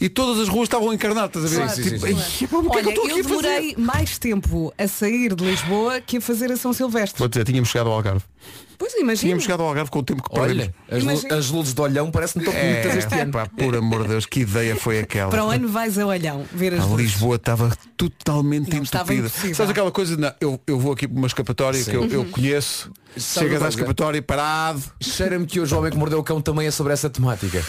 e 0.00 0.08
todas 0.08 0.40
as 0.42 0.48
ruas 0.48 0.64
estavam 0.64 0.92
encarnadas. 0.92 1.44
A 1.44 1.48
ver? 1.48 1.68
Sim, 1.70 1.82
sim, 1.82 1.90
tipo, 1.90 2.06
sim, 2.06 2.14
"Ai, 2.42 2.48
pá, 2.48 2.56
o 2.58 2.70
que 2.70 2.78
é 2.78 2.82
que 2.82 2.86
Olha, 2.86 2.86
eu 2.86 2.90
estou 2.90 3.04
aqui 3.04 3.12
eu 3.12 3.20
a 3.20 3.22
fazer?" 3.28 3.42
demorei 3.42 3.74
mais 3.78 4.18
tempo 4.18 4.74
a 4.78 4.88
sair 4.88 5.34
de 5.34 5.44
Lisboa 5.44 6.00
que 6.00 6.16
a 6.16 6.20
fazer 6.20 6.50
a 6.52 6.56
São 6.56 6.72
Silvestre. 6.72 7.18
Vou 7.18 7.28
dizer, 7.28 7.44
tínhamos 7.44 7.68
chegado 7.68 7.88
ao 7.88 7.94
Algarve. 7.94 8.22
Pois 8.78 8.94
imagina. 8.94 9.16
Tínhamos 9.16 9.44
chegado 9.44 9.60
ao 9.60 9.68
Algarve 9.68 9.90
com 9.92 10.00
o 10.00 10.02
tempo 10.02 10.22
que 10.24 10.30
perdemos. 10.34 10.70
Olha, 10.90 11.38
as, 11.38 11.50
luzes 11.50 11.72
de 11.72 11.80
olhão 11.80 12.10
parecem-me 12.10 12.44
tão 12.44 12.52
bonitas 12.52 12.96
este 12.96 13.14
É, 13.14 13.20
ano. 13.20 13.30
pá, 13.32 13.46
por 13.46 13.76
amor 13.76 14.02
de 14.02 14.08
Deus, 14.08 14.26
que 14.26 14.40
ideia 14.40 14.74
foi 14.74 14.98
aquela? 14.98 15.30
Para 15.30 15.44
o 15.44 15.50
ano 15.50 15.68
vais 15.68 15.96
a 15.98 16.04
olhão 16.06 16.44
ver 16.52 16.74
as 16.74 16.80
A 16.80 16.86
luzes. 16.86 16.98
Lisboa 17.06 17.36
estava 17.36 17.70
totalmente 17.96 18.70
Não, 18.72 18.78
entupida. 18.78 19.28
Sabes 19.28 19.70
aquela 19.70 19.92
coisa, 19.92 20.16
de, 20.16 20.22
não, 20.22 20.32
eu, 20.40 20.60
eu 20.66 20.80
vou 20.80 20.92
aqui 20.92 21.06
para 21.06 21.16
uma 21.16 21.28
escapatória 21.28 21.82
que 21.84 21.94
eu, 21.94 22.04
eu 22.06 22.24
conheço, 22.24 22.90
Sabe 23.16 23.46
chegas 23.46 23.62
à 23.62 23.66
coisa? 23.66 23.76
escapatória 23.78 24.20
parado. 24.20 24.82
Cheira-me 25.00 25.46
que 25.46 25.60
hoje 25.60 25.72
o 25.72 25.78
homem 25.78 25.92
que 25.92 25.96
mordeu 25.96 26.18
o 26.18 26.24
cão 26.24 26.40
também 26.40 26.66
é 26.66 26.70
sobre 26.72 26.92
essa 26.92 27.08
temática. 27.08 27.64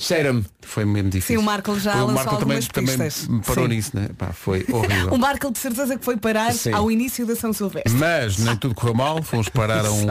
Cheira-me. 0.00 0.44
Foi 0.62 0.84
mesmo 0.84 1.10
difícil. 1.10 1.36
Sim, 1.36 1.42
o 1.42 1.44
Marco 1.44 1.78
já 1.78 1.92
o 1.96 2.06
lançou 2.06 2.14
Marco 2.14 2.36
também, 2.38 2.56
algumas 2.56 2.68
também 2.68 3.40
parou 3.42 3.64
Sim. 3.68 3.74
nisso, 3.74 3.90
né? 3.94 4.08
Pá, 4.16 4.28
foi 4.32 4.64
horrível. 4.72 5.12
O 5.12 5.18
Marco 5.18 5.50
de 5.50 5.58
certeza 5.58 5.98
que 5.98 6.04
foi 6.04 6.16
parar 6.16 6.52
Sim. 6.54 6.72
ao 6.72 6.90
início 6.90 7.26
da 7.26 7.36
São 7.36 7.52
Silvestre. 7.52 7.92
Mas 7.92 8.38
nem 8.38 8.56
tudo 8.56 8.74
correu 8.74 8.94
mal, 8.94 9.22
fomos 9.22 9.48
parar 9.50 9.84
a 9.84 9.92
um, 9.92 10.06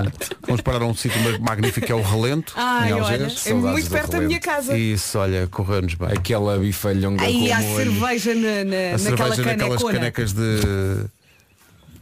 fomos 0.46 0.62
parar 0.62 0.84
a 0.84 0.86
um 0.86 0.93
sítio 0.93 1.19
magnífico 1.41 1.86
que 1.88 1.91
é 1.91 1.96
o 1.96 2.01
Relento, 2.03 2.53
Ai, 2.55 2.89
em 2.89 2.91
Algés. 2.93 3.48
é 3.48 3.53
muito 3.53 3.89
perto 3.89 4.12
da 4.12 4.22
minha 4.22 4.39
casa. 4.39 4.77
Isso, 4.77 5.17
olha, 5.17 5.48
correu-nos 5.48 5.96
bem. 5.96 6.10
Aquela 6.10 6.58
bifalhonga 6.60 7.24
Aí 7.24 7.50
com 7.50 7.55
há 7.55 7.60
molho. 7.62 7.75
cerveja 7.77 8.36
na, 8.36 8.41
na- 8.41 8.50
A 8.50 8.98
naquela 8.98 9.00
cerveja 9.00 9.43
naquelas 9.43 9.58
canecona. 9.81 9.93
canecas 9.93 10.34
de. 10.34 11.05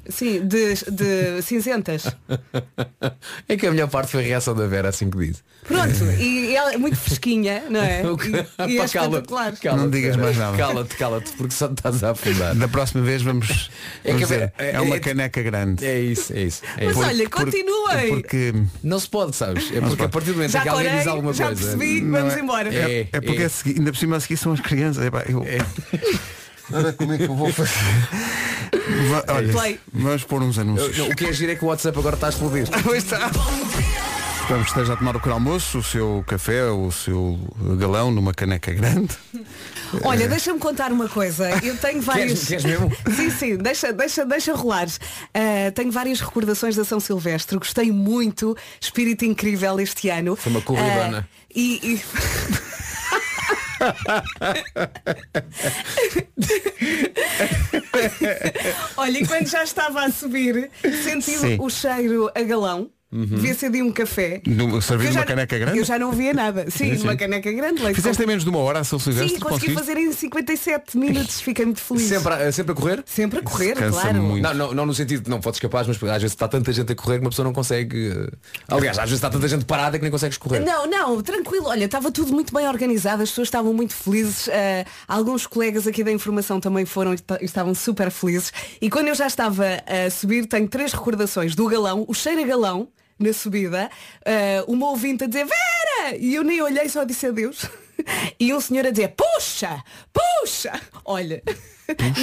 Sim, 0.09 0.45
de, 0.47 0.73
de 0.91 1.41
cinzentas. 1.41 2.03
É 3.49 3.55
que 3.55 3.65
a 3.65 3.71
melhor 3.71 3.87
parte 3.89 4.11
foi 4.11 4.21
a 4.23 4.27
reação 4.27 4.53
da 4.53 4.67
Vera 4.67 4.89
assim 4.89 5.09
que 5.09 5.17
disse. 5.17 5.41
Pronto, 5.65 6.03
e 6.19 6.55
ela 6.55 6.73
é 6.73 6.77
muito 6.77 6.95
fresquinha, 6.97 7.63
não 7.69 7.81
é? 7.81 8.01
E, 8.67 8.71
e 8.73 8.79
é 8.79 8.83
espetacular. 8.85 9.55
cala-te, 9.57 9.81
Não 9.81 9.89
digas 9.89 10.15
mais 10.17 10.37
nada. 10.37 10.57
Cala-te, 10.57 10.95
cala-te, 10.95 11.31
porque 11.33 11.53
só 11.53 11.67
estás 11.67 12.03
a 12.03 12.11
afundar. 12.11 12.55
Da 12.55 12.67
próxima 12.67 13.03
vez 13.03 13.21
vamos. 13.21 13.69
É 14.03 14.11
vamos 14.11 14.17
que 14.27 14.33
a 14.33 14.37
dizer, 14.37 14.53
Vera- 14.57 14.71
é, 14.77 14.81
uma 14.81 14.95
é- 14.95 14.99
caneca 14.99 15.41
grande. 15.41 15.85
É 15.85 15.99
isso, 15.99 16.33
é 16.33 16.41
isso. 16.43 16.61
É 16.77 16.85
Mas 16.85 16.97
isso. 16.97 17.05
olha, 17.05 17.29
continuem. 17.29 18.09
Porque. 18.09 18.53
Não 18.83 18.99
se 18.99 19.09
pode, 19.09 19.35
sabes? 19.35 19.71
É 19.73 19.79
porque 19.81 20.03
a 20.03 20.09
partir 20.09 20.27
do 20.31 20.35
momento 20.35 20.51
Já 20.51 20.59
em 20.59 20.63
que 20.63 20.69
alguém 20.69 20.85
corei, 20.85 20.99
diz 20.99 21.07
alguma 21.07 21.33
já 21.33 21.45
coisa. 21.47 21.61
percebi, 21.61 22.01
Não 22.01 22.11
vamos 22.19 22.33
é- 22.33 22.39
embora. 22.39 22.73
É, 22.75 22.99
É, 23.01 23.07
é 23.13 23.21
porque 23.21 23.41
é. 23.43 23.45
a 23.45 23.49
seguir- 23.49 23.79
ainda 23.79 23.91
por 23.91 23.97
cima 23.97 24.15
a 24.17 24.19
seguir 24.19 24.37
são 24.37 24.51
as 24.53 24.59
crianças. 24.59 25.05
Epá, 25.05 25.23
eu... 25.27 25.43
Olha 26.71 26.93
como 26.93 27.13
é 27.13 27.17
que 27.17 27.24
eu 27.24 27.36
vou 27.36 27.51
fazer. 27.53 27.71
Va- 29.09 29.24
Olha, 29.29 29.51
Play. 29.53 29.79
vamos 29.93 30.24
pôr 30.24 30.41
uns 30.43 30.57
Eu- 30.57 30.63
anúncios. 30.63 30.97
não, 30.97 31.07
o 31.09 31.15
que 31.15 31.25
é 31.25 31.33
giro 31.33 31.51
é 31.51 31.55
que 31.55 31.63
o 31.63 31.67
WhatsApp 31.67 31.97
agora 31.97 32.15
está 32.15 32.27
a 32.27 32.29
explodir. 32.29 32.67
Está. 32.95 33.31
Esperamos 34.41 34.67
que 34.71 34.71
esteja 34.79 34.93
a 34.93 34.95
tomar 34.97 35.12
o 35.12 35.19
pequeno 35.19 35.36
almoço, 35.36 35.79
o 35.79 35.83
seu 35.83 36.24
café, 36.25 36.63
o 36.65 36.89
seu 36.89 37.38
galão 37.77 38.12
numa 38.12 38.33
caneca 38.33 38.71
grande. 38.74 39.13
Olha, 40.03 40.25
deixa-me 40.27 40.57
contar 40.59 40.89
uma 40.93 41.09
coisa. 41.09 41.50
Eu 41.63 41.75
tenho 41.77 42.01
várias. 42.01 42.45
queres 42.47 42.63
mesmo? 42.63 42.89
Sim, 43.13 43.29
sim, 43.29 43.57
deixa, 43.57 43.91
deixa, 43.91 44.25
deixa 44.25 44.53
rolar. 44.53 44.88
Ah, 45.33 45.71
tenho 45.75 45.91
várias 45.91 46.21
recordações 46.21 46.77
da 46.77 46.86
São 46.86 47.00
Silvestre. 47.00 47.57
Gostei 47.57 47.91
muito. 47.91 48.55
Espírito 48.79 49.25
incrível 49.25 49.79
este 49.81 50.09
ano. 50.09 50.38
Foi 50.38 50.50
uma 50.51 50.62
corridona. 50.62 51.27
Ah, 51.29 51.38
e, 51.53 51.95
e- 51.95 52.01
Olha, 58.98 59.19
e 59.19 59.27
quando 59.27 59.48
já 59.48 59.63
estava 59.63 60.05
a 60.05 60.12
subir, 60.12 60.72
senti 61.03 61.38
Sim. 61.38 61.57
o 61.60 61.69
cheiro 61.69 62.31
a 62.34 62.41
galão. 62.41 62.89
Devia 63.09 63.53
ser 63.53 63.71
de 63.71 63.81
um 63.81 63.89
café. 63.91 64.41
No- 64.45 64.81
servir 64.81 65.07
eu 65.07 65.13
numa 65.13 65.25
caneca 65.25 65.57
grande? 65.57 65.77
Eu 65.77 65.85
já 65.85 65.97
não 65.97 66.11
via 66.11 66.33
nada. 66.33 66.69
Sim, 66.69 66.93
Sim, 66.93 67.03
numa 67.03 67.15
caneca 67.15 67.49
grande. 67.53 67.81
leite 67.81 67.95
Fizeste 67.95 68.21
em 68.21 68.25
menos 68.25 68.43
de 68.43 68.49
uma 68.49 68.59
hora 68.59 68.79
a 68.79 68.83
São 68.83 68.99
Silvestre? 68.99 69.35
Sim, 69.35 69.39
consegui 69.39 69.73
Conseguiste? 69.75 69.79
fazer 69.93 69.97
em 69.97 70.11
57 70.11 70.97
minutos. 70.97 71.39
Fiquei 71.39 71.63
muito 71.65 71.79
feliz. 71.79 72.03
Sempre, 72.03 72.33
a- 72.33 72.51
sempre 72.51 72.71
a 72.73 72.75
correr? 72.75 73.03
Sempre 73.05 73.39
a 73.39 73.41
correr, 73.41 73.75
claro. 73.75 74.21
muito. 74.21 74.43
Não, 74.43 74.53
não, 74.53 74.73
não 74.73 74.85
no 74.85 74.93
sentido 74.93 75.23
de 75.23 75.29
não 75.29 75.39
podes 75.39 75.59
capaz, 75.59 75.87
mas 75.87 75.95
às 76.03 76.21
vezes 76.21 76.33
está 76.33 76.47
tanta 76.49 76.73
gente 76.73 76.91
a 76.91 76.95
correr 76.95 77.19
que 77.19 77.23
uma 77.23 77.29
pessoa 77.29 77.45
não 77.45 77.53
consegue. 77.53 78.09
eh, 78.09 78.29
Aliás, 78.67 78.97
às 78.97 79.05
vezes 79.05 79.17
está 79.19 79.29
tanta 79.29 79.47
gente 79.47 79.63
parada 79.63 79.97
que 79.97 80.03
nem 80.03 80.11
consegues 80.11 80.37
correr. 80.37 80.59
Não, 80.59 80.85
não, 80.85 81.21
tranquilo. 81.21 81.67
Olha, 81.67 81.85
estava 81.85 82.11
tudo 82.11 82.33
muito 82.33 82.53
bem 82.53 82.67
organizado, 82.67 83.23
as 83.23 83.29
pessoas 83.29 83.47
estavam 83.47 83.73
muito 83.73 83.93
felizes. 83.95 84.49
ah, 84.49 84.85
alguns 85.07 85.47
colegas 85.47 85.87
aqui 85.87 86.03
da 86.03 86.11
informação 86.11 86.59
também 86.59 86.85
foram 86.85 87.11
e 87.11 87.15
esta- 87.15 87.39
estavam 87.41 87.73
super 87.73 88.11
felizes. 88.11 88.51
E 88.81 88.89
quando 88.89 89.07
eu 89.07 89.15
já 89.15 89.27
estava 89.27 89.63
a 89.87 90.09
subir, 90.09 90.45
tenho 90.45 90.67
três 90.67 90.91
recordações 90.91 91.55
do 91.55 91.65
galão, 91.67 92.03
o 92.07 92.13
cheiro 92.13 92.41
a 92.41 92.45
galão 92.45 92.89
na 93.19 93.33
subida, 93.33 93.89
ah, 94.25 94.63
uma 94.67 94.89
ouvinte 94.89 95.24
a 95.24 95.27
dizer 95.27 95.45
Vera! 95.45 96.17
E 96.17 96.36
eu 96.36 96.43
nem 96.43 96.62
olhei, 96.62 96.88
só 96.89 97.03
disse 97.03 97.27
adeus. 97.27 97.65
E 98.39 98.53
um 98.53 98.62
senhor 98.62 98.86
a 98.86 98.91
dizer, 98.91 99.15
puxa, 99.17 99.83
puxa! 100.13 100.79
Olha, 101.03 101.41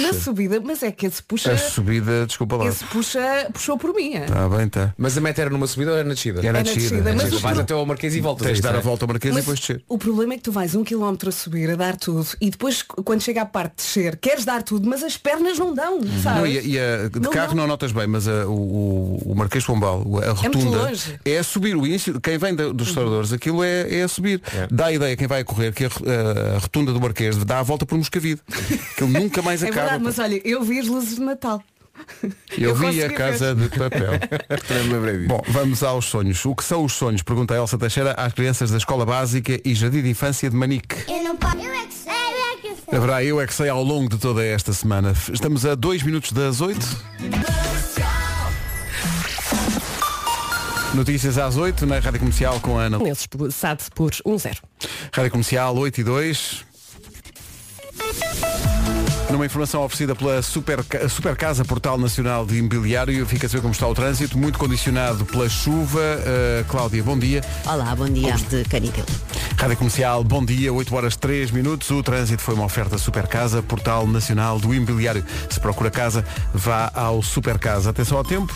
na 0.01 0.13
subida, 0.13 0.59
mas 0.63 0.83
é 0.83 0.91
que 0.91 1.05
esse 1.05 1.21
puxa, 1.23 1.51
A 1.51 1.57
subida, 1.57 2.25
desculpa 2.25 2.55
lá. 2.57 2.65
esse 2.67 2.83
puxa, 2.85 3.49
puxou 3.53 3.77
por 3.77 3.93
mim. 3.93 4.13
é? 4.15 4.25
Está 4.25 4.47
bem, 4.49 4.65
está. 4.67 4.93
Mas 4.97 5.17
a 5.17 5.21
meta 5.21 5.41
era 5.41 5.49
numa 5.49 5.67
subida 5.67 5.91
ou 5.91 5.97
era 5.97 6.07
na 6.07 6.13
descida? 6.13 6.39
Era 6.39 6.49
É 6.49 6.51
na 6.53 6.61
descida. 6.61 6.81
descida, 7.01 7.09
é 7.09 7.15
mas 7.15 7.41
Vais 7.41 7.59
até 7.59 7.73
ao 7.73 7.85
Marquês 7.85 8.15
e 8.15 8.19
voltas. 8.21 8.47
Tens 8.47 8.61
de 8.61 8.67
é 8.67 8.71
dar 8.71 8.77
a 8.77 8.81
volta 8.81 9.05
ao 9.05 9.07
Marquês 9.07 9.31
e 9.31 9.35
Mas 9.35 9.43
depois 9.45 9.59
descer. 9.59 9.83
o 9.87 9.97
problema 9.97 10.33
é 10.33 10.37
que 10.37 10.43
tu 10.43 10.51
vais 10.51 10.75
um 10.75 10.83
quilómetro 10.83 11.29
a 11.29 11.31
subir, 11.31 11.69
a 11.71 11.75
dar 11.75 11.95
tudo, 11.97 12.27
e 12.41 12.49
depois 12.49 12.81
quando 12.83 13.21
chega 13.21 13.41
à 13.41 13.45
parte 13.45 13.77
de 13.77 13.83
descer, 13.83 14.17
queres 14.17 14.45
dar 14.45 14.61
tudo, 14.63 14.87
mas 14.89 15.03
as 15.03 15.17
pernas 15.17 15.57
não 15.57 15.73
dão, 15.73 15.99
sabes? 16.21 16.23
Não, 16.39 16.47
e, 16.47 16.67
e 16.73 16.79
a- 16.79 17.07
de 17.09 17.19
Não 17.19 17.31
carro 17.31 17.47
dão. 17.49 17.57
não 17.57 17.67
notas 17.67 17.91
bem, 17.91 18.07
mas 18.07 18.27
a- 18.27 18.45
o, 18.47 19.21
o- 19.25 19.35
Marquês 19.35 19.63
de 19.63 19.67
Pombal, 19.67 20.03
a 20.23 20.31
rotunda, 20.31 20.77
longe. 20.83 21.19
é 21.25 21.37
a 21.37 21.43
subir. 21.43 21.75
O 21.75 21.85
início, 21.85 22.19
quem 22.21 22.37
vem 22.37 22.55
da- 22.55 22.69
dos 22.71 22.87
restauradores, 22.87 23.33
aquilo 23.33 23.63
é, 23.63 23.99
é 23.99 24.03
a 24.03 24.07
subir. 24.07 24.41
Dá 24.71 24.87
a 24.87 24.93
ideia, 24.93 25.15
quem 25.15 25.27
vai 25.27 25.41
a 25.41 25.43
correr, 25.45 25.73
que 25.73 25.85
a, 25.85 25.89
a 26.55 26.59
rotunda 26.59 26.93
do 26.93 27.01
Marquês 27.01 27.35
dá 27.43 27.59
a 27.59 27.63
volta 27.63 27.85
por 27.85 27.97
Moscavide. 27.97 28.41
Aquilo 28.91 29.09
nunca 29.09 29.41
mais 29.41 29.54
É 29.63 29.67
acaba. 29.67 29.81
verdade, 29.81 30.03
mas 30.03 30.19
olha, 30.19 30.41
eu 30.47 30.63
vi 30.63 30.79
as 30.79 30.87
luzes 30.87 31.15
de 31.15 31.21
Natal. 31.21 31.61
Eu, 32.57 32.69
eu 32.71 32.75
vi 32.75 33.01
a 33.03 33.07
ver. 33.07 33.13
casa 33.15 33.55
de 33.55 33.69
papel. 33.69 34.11
Bom, 35.27 35.41
vamos 35.47 35.81
aos 35.81 36.03
sonhos. 36.05 36.43
O 36.43 36.53
que 36.53 36.63
são 36.63 36.83
os 36.83 36.91
sonhos? 36.91 37.21
Pergunta 37.21 37.53
a 37.53 37.57
Elsa 37.57 37.77
Teixeira 37.77 38.11
às 38.17 38.33
crianças 38.33 38.69
da 38.69 38.77
Escola 38.77 39.05
Básica 39.05 39.59
e 39.63 39.73
Jardim 39.73 40.01
de 40.01 40.09
Infância 40.09 40.49
de 40.49 40.55
Manique. 40.57 40.95
Eu 41.09 41.23
não 41.23 41.37
posso. 41.37 41.55
Eu 41.57 41.73
é 41.73 41.85
que 41.87 41.93
sei, 41.93 42.11
eu 42.11 42.17
é 42.17 42.57
que 42.57 42.67
sei. 42.89 42.97
Haverá 42.97 43.23
eu 43.23 43.39
é 43.41 43.47
que 43.47 43.53
sei 43.53 43.69
ao 43.69 43.81
longo 43.81 44.09
de 44.09 44.17
toda 44.17 44.45
esta 44.45 44.73
semana. 44.73 45.13
Estamos 45.31 45.65
a 45.65 45.73
dois 45.73 46.03
minutos 46.03 46.33
das 46.33 46.59
oito. 46.59 46.85
Notícias 50.93 51.37
às 51.37 51.57
8 51.57 51.85
na 51.85 51.99
Rádio 51.99 52.19
Comercial 52.19 52.59
com 52.61 52.79
a 52.79 52.83
Ana. 52.83 52.97
Nesses 52.99 53.27
SAD 53.51 53.83
por 53.93 54.11
1-0. 54.11 54.57
Rádio 55.13 55.31
Comercial 55.31 55.75
8 55.77 56.01
e 56.01 56.03
2. 56.03 56.65
Numa 59.31 59.45
informação 59.45 59.83
oferecida 59.83 60.15
pela 60.15 60.41
Super, 60.41 60.79
Super 61.09 61.35
Casa 61.35 61.65
Portal 61.65 61.97
Nacional 61.97 62.45
de 62.45 62.57
Imobiliário, 62.57 63.25
fica 63.25 63.47
a 63.47 63.49
saber 63.49 63.61
como 63.61 63.73
está 63.73 63.87
o 63.87 63.93
trânsito, 63.93 64.37
muito 64.37 64.59
condicionado 64.59 65.25
pela 65.25 65.49
chuva. 65.49 65.99
Uh, 65.99 66.65
Cláudia, 66.65 67.03
bom 67.03 67.17
dia. 67.17 67.43
Olá, 67.65 67.95
bom 67.95 68.07
dia 68.07 68.33
de 68.35 68.63
Canidelo. 68.65 69.07
Rádio 69.57 69.77
Comercial, 69.77 70.23
bom 70.23 70.45
dia, 70.45 70.71
8 70.71 70.95
horas 70.95 71.15
3 71.15 71.49
minutos. 71.49 71.89
O 71.89 72.03
trânsito 72.03 72.43
foi 72.43 72.53
uma 72.53 72.65
oferta 72.65 72.97
Super 72.99 73.25
Casa, 73.25 73.63
Portal 73.63 74.05
Nacional 74.05 74.59
do 74.59 74.73
Imobiliário. 74.73 75.25
Se 75.49 75.59
procura 75.59 75.89
casa, 75.89 76.23
vá 76.53 76.91
ao 76.93 77.23
Super 77.23 77.57
Casa. 77.57 77.89
Atenção 77.89 78.17
ao 78.17 78.23
tempo. 78.23 78.53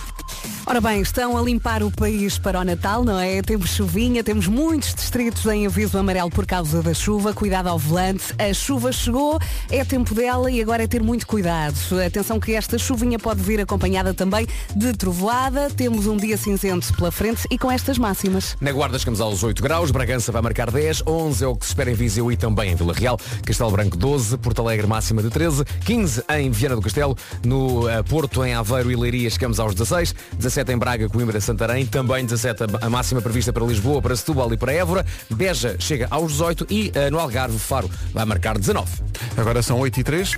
Ora 0.65 0.79
bem, 0.79 1.01
estão 1.01 1.35
a 1.35 1.41
limpar 1.41 1.81
o 1.81 1.89
país 1.89 2.37
para 2.37 2.59
o 2.59 2.63
Natal, 2.63 3.03
não 3.03 3.19
é? 3.19 3.41
Temos 3.41 3.71
chuvinha, 3.71 4.23
temos 4.23 4.47
muitos 4.47 4.93
distritos 4.93 5.43
em 5.47 5.65
aviso 5.65 5.97
amarelo 5.97 6.29
por 6.29 6.45
causa 6.45 6.83
da 6.83 6.93
chuva. 6.93 7.33
Cuidado 7.33 7.69
ao 7.69 7.79
volante. 7.79 8.35
A 8.37 8.53
chuva 8.53 8.91
chegou, 8.91 9.39
é 9.71 9.83
tempo 9.83 10.13
dela 10.13 10.51
e 10.51 10.58
agora 10.61 10.83
é 10.83 10.87
ter 10.87 11.01
muito 11.01 11.25
cuidado. 11.27 11.75
Atenção 12.05 12.39
que 12.39 12.53
esta 12.53 12.77
chuvinha 12.77 13.17
pode 13.19 13.41
vir 13.41 13.59
acompanhada 13.61 14.13
também 14.13 14.47
de 14.75 14.93
trovoada. 14.93 15.69
Temos 15.69 16.07
um 16.07 16.17
dia 16.17 16.37
cinzento 16.37 16.93
pela 16.95 17.11
frente 17.11 17.45
e 17.49 17.57
com 17.57 17.71
estas 17.71 17.97
máximas. 17.97 18.55
Na 18.61 18.71
Guarda 18.71 18.97
chegamos 18.99 19.21
aos 19.21 19.43
8 19.43 19.61
graus, 19.61 19.91
Bragança 19.91 20.31
vai 20.31 20.41
marcar 20.41 20.71
10, 20.71 21.03
11 21.05 21.43
é 21.43 21.47
o 21.47 21.55
que 21.55 21.65
se 21.65 21.71
espera 21.71 21.91
em 21.91 21.93
Viseu 21.93 22.31
e 22.31 22.37
também 22.37 22.71
em 22.71 22.75
Vila 22.75 22.93
Real, 22.93 23.17
Castelo 23.45 23.71
Branco 23.71 23.97
12, 23.97 24.37
Porto 24.37 24.61
Alegre 24.61 24.87
máxima 24.87 25.21
de 25.21 25.29
13, 25.29 25.63
15 25.85 26.23
em 26.37 26.49
Viana 26.51 26.75
do 26.75 26.81
Castelo, 26.81 27.17
no 27.45 27.87
eh, 27.89 28.01
Porto, 28.03 28.43
em 28.45 28.53
Aveiro 28.53 28.91
e 28.91 28.95
Leiria 28.95 29.29
chegamos 29.29 29.59
aos 29.59 29.73
16, 29.73 30.13
17 30.37 30.71
em 30.71 30.77
Braga, 30.77 31.09
Coimbra, 31.09 31.39
Santarém, 31.41 31.85
também 31.85 32.25
17 32.25 32.63
a- 32.63 32.85
a 32.85 32.89
máxima 32.89 33.21
prevista 33.21 33.51
para 33.53 33.65
Lisboa, 33.65 34.01
para 34.01 34.15
Setúbal 34.15 34.53
e 34.53 34.57
para 34.57 34.73
Évora, 34.73 35.05
Beja 35.29 35.75
chega 35.79 36.07
aos 36.09 36.31
18 36.33 36.67
e 36.69 36.91
eh, 36.95 37.09
no 37.09 37.19
Algarve, 37.19 37.57
Faro 37.59 37.89
vai 38.13 38.25
marcar 38.25 38.57
19. 38.57 38.89
Agora 39.37 39.61
são 39.61 39.79
8 39.79 39.99
e 39.99 40.03
3. 40.03 40.37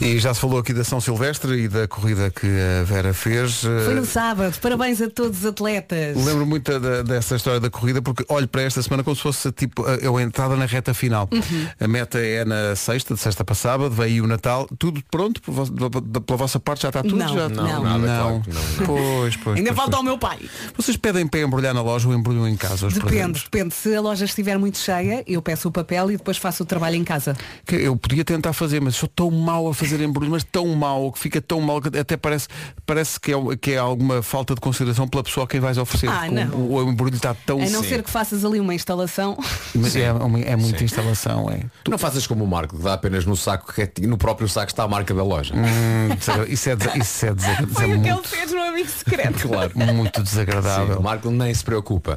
E 0.00 0.18
já 0.18 0.32
se 0.34 0.40
falou 0.40 0.58
aqui 0.58 0.72
da 0.72 0.84
São 0.84 1.00
Silvestre 1.00 1.52
e 1.64 1.68
da 1.68 1.86
corrida 1.88 2.30
que 2.30 2.46
a 2.46 2.84
Vera 2.84 3.14
fez. 3.14 3.60
Foi 3.62 3.92
Uh, 3.94 3.96
no 4.00 4.06
sábado. 4.06 4.58
Parabéns 4.60 5.00
a 5.00 5.08
todos 5.08 5.40
os 5.40 5.46
atletas. 5.46 6.16
Lembro 6.24 6.46
muito 6.46 6.78
da- 6.78 7.02
dessa 7.02 7.36
história 7.36 7.58
da 7.60 7.70
corrida 7.70 8.02
porque 8.02 8.24
olho 8.28 8.46
para 8.48 8.62
esta 8.62 8.82
semana 8.82 9.02
como 9.02 9.16
se 9.16 9.22
fosse 9.22 9.50
tipo 9.52 9.84
a, 9.86 10.18
a 10.18 10.22
entrada 10.22 10.56
na 10.56 10.66
reta 10.66 10.92
final. 10.94 11.28
Uhum. 11.32 11.66
A 11.80 11.88
meta 11.88 12.18
é 12.18 12.44
na 12.44 12.74
sexta, 12.76 13.14
de 13.14 13.20
sexta 13.20 13.44
para 13.44 13.54
sábado, 13.54 14.00
aí 14.02 14.20
o 14.20 14.26
Natal, 14.26 14.68
tudo 14.78 15.02
pronto, 15.10 15.40
por 15.42 15.52
vo- 15.52 15.70
da- 15.90 16.00
da- 16.00 16.20
pela 16.20 16.36
vossa 16.36 16.58
parte 16.60 16.82
já 16.82 16.88
está 16.88 17.02
tudo? 17.02 17.16
Não, 17.16 17.28
já? 17.34 17.48
não. 17.48 17.64
Não, 17.66 17.82
nada, 17.98 18.06
claro 18.22 18.42
que 18.42 18.50
não, 18.52 18.62
não. 18.62 18.86
Pois, 18.86 19.36
pois. 19.36 19.56
Ainda 19.56 19.70
pois, 19.70 19.76
falta 19.76 19.90
pois. 19.92 20.00
o 20.00 20.04
meu 20.04 20.18
pai. 20.18 20.38
Vocês 20.76 20.96
pedem 20.96 21.26
para 21.26 21.40
embrulhar 21.40 21.72
na 21.74 21.82
loja 21.82 22.08
ou 22.08 22.14
embrulham 22.14 22.46
em 22.48 22.56
casa? 22.56 22.88
Depende, 22.88 23.06
presentes? 23.06 23.42
depende. 23.44 23.74
Se 23.74 23.94
a 23.94 24.00
loja 24.00 24.24
estiver 24.24 24.58
muito 24.58 24.78
cheia, 24.78 25.22
eu 25.26 25.40
peço 25.40 25.68
o 25.68 25.72
papel 25.72 26.10
e 26.10 26.16
depois 26.16 26.36
faço 26.36 26.62
o 26.62 26.66
trabalho 26.66 26.96
em 26.96 27.04
casa. 27.04 27.36
Que 27.66 27.76
Eu 27.76 27.96
podia 27.96 28.24
tentar 28.24 28.52
fazer, 28.52 28.80
mas 28.80 28.96
sou 28.96 29.08
tão 29.08 29.30
mau 29.30 29.68
a 29.68 29.74
fazer 29.74 29.85
embrulho, 29.94 30.30
mas 30.30 30.44
tão 30.44 30.66
mau, 30.74 31.12
que 31.12 31.18
fica 31.18 31.40
tão 31.40 31.60
mal 31.60 31.80
que 31.80 31.96
até 31.98 32.16
parece, 32.16 32.48
parece 32.84 33.18
que, 33.20 33.32
é, 33.32 33.36
que 33.60 33.72
é 33.72 33.78
alguma 33.78 34.22
falta 34.22 34.54
de 34.54 34.60
consideração 34.60 35.06
pela 35.08 35.22
pessoa 35.22 35.44
a 35.44 35.48
quem 35.48 35.60
vais 35.60 35.78
oferecer. 35.78 36.08
Ah. 36.10 36.26
O, 36.54 36.74
o 36.74 36.90
embrulho 36.90 37.14
está 37.14 37.34
tão 37.34 37.60
A 37.62 37.68
não 37.70 37.82
ser 37.82 38.02
que 38.02 38.10
faças 38.10 38.44
ali 38.44 38.60
uma 38.60 38.74
instalação. 38.74 39.36
Mas 39.74 39.94
é, 39.96 40.12
é 40.44 40.56
muita 40.56 40.82
instalação, 40.84 41.50
é. 41.50 41.60
Tu 41.84 41.90
não 41.90 41.98
faças 41.98 42.26
como 42.26 42.44
o 42.44 42.46
Marco, 42.46 42.76
que 42.76 42.82
dá 42.82 42.94
apenas 42.94 43.24
no 43.26 43.36
saco, 43.36 43.72
que 43.72 43.82
é- 43.82 43.92
no 44.06 44.16
próprio 44.18 44.48
saco 44.48 44.70
está 44.70 44.84
a 44.84 44.88
marca 44.88 45.14
da 45.14 45.22
loja. 45.22 45.54
Hum, 45.54 46.14
isso 46.18 46.30
é, 46.30 46.48
isso 46.48 46.70
é, 46.70 46.76
desa- 46.76 46.98
isso 46.98 47.26
é 47.26 47.86
muito, 47.96 48.28
fez 48.28 48.52
no 48.52 48.60
amigo 48.62 48.88
secreto. 48.88 49.46
Claro. 49.56 49.72
muito 49.94 50.16
Sim, 50.18 50.22
desagradável. 50.24 50.98
o 50.98 51.02
Marco 51.02 51.30
nem 51.30 51.52
se 51.54 51.62
preocupa. 51.64 52.16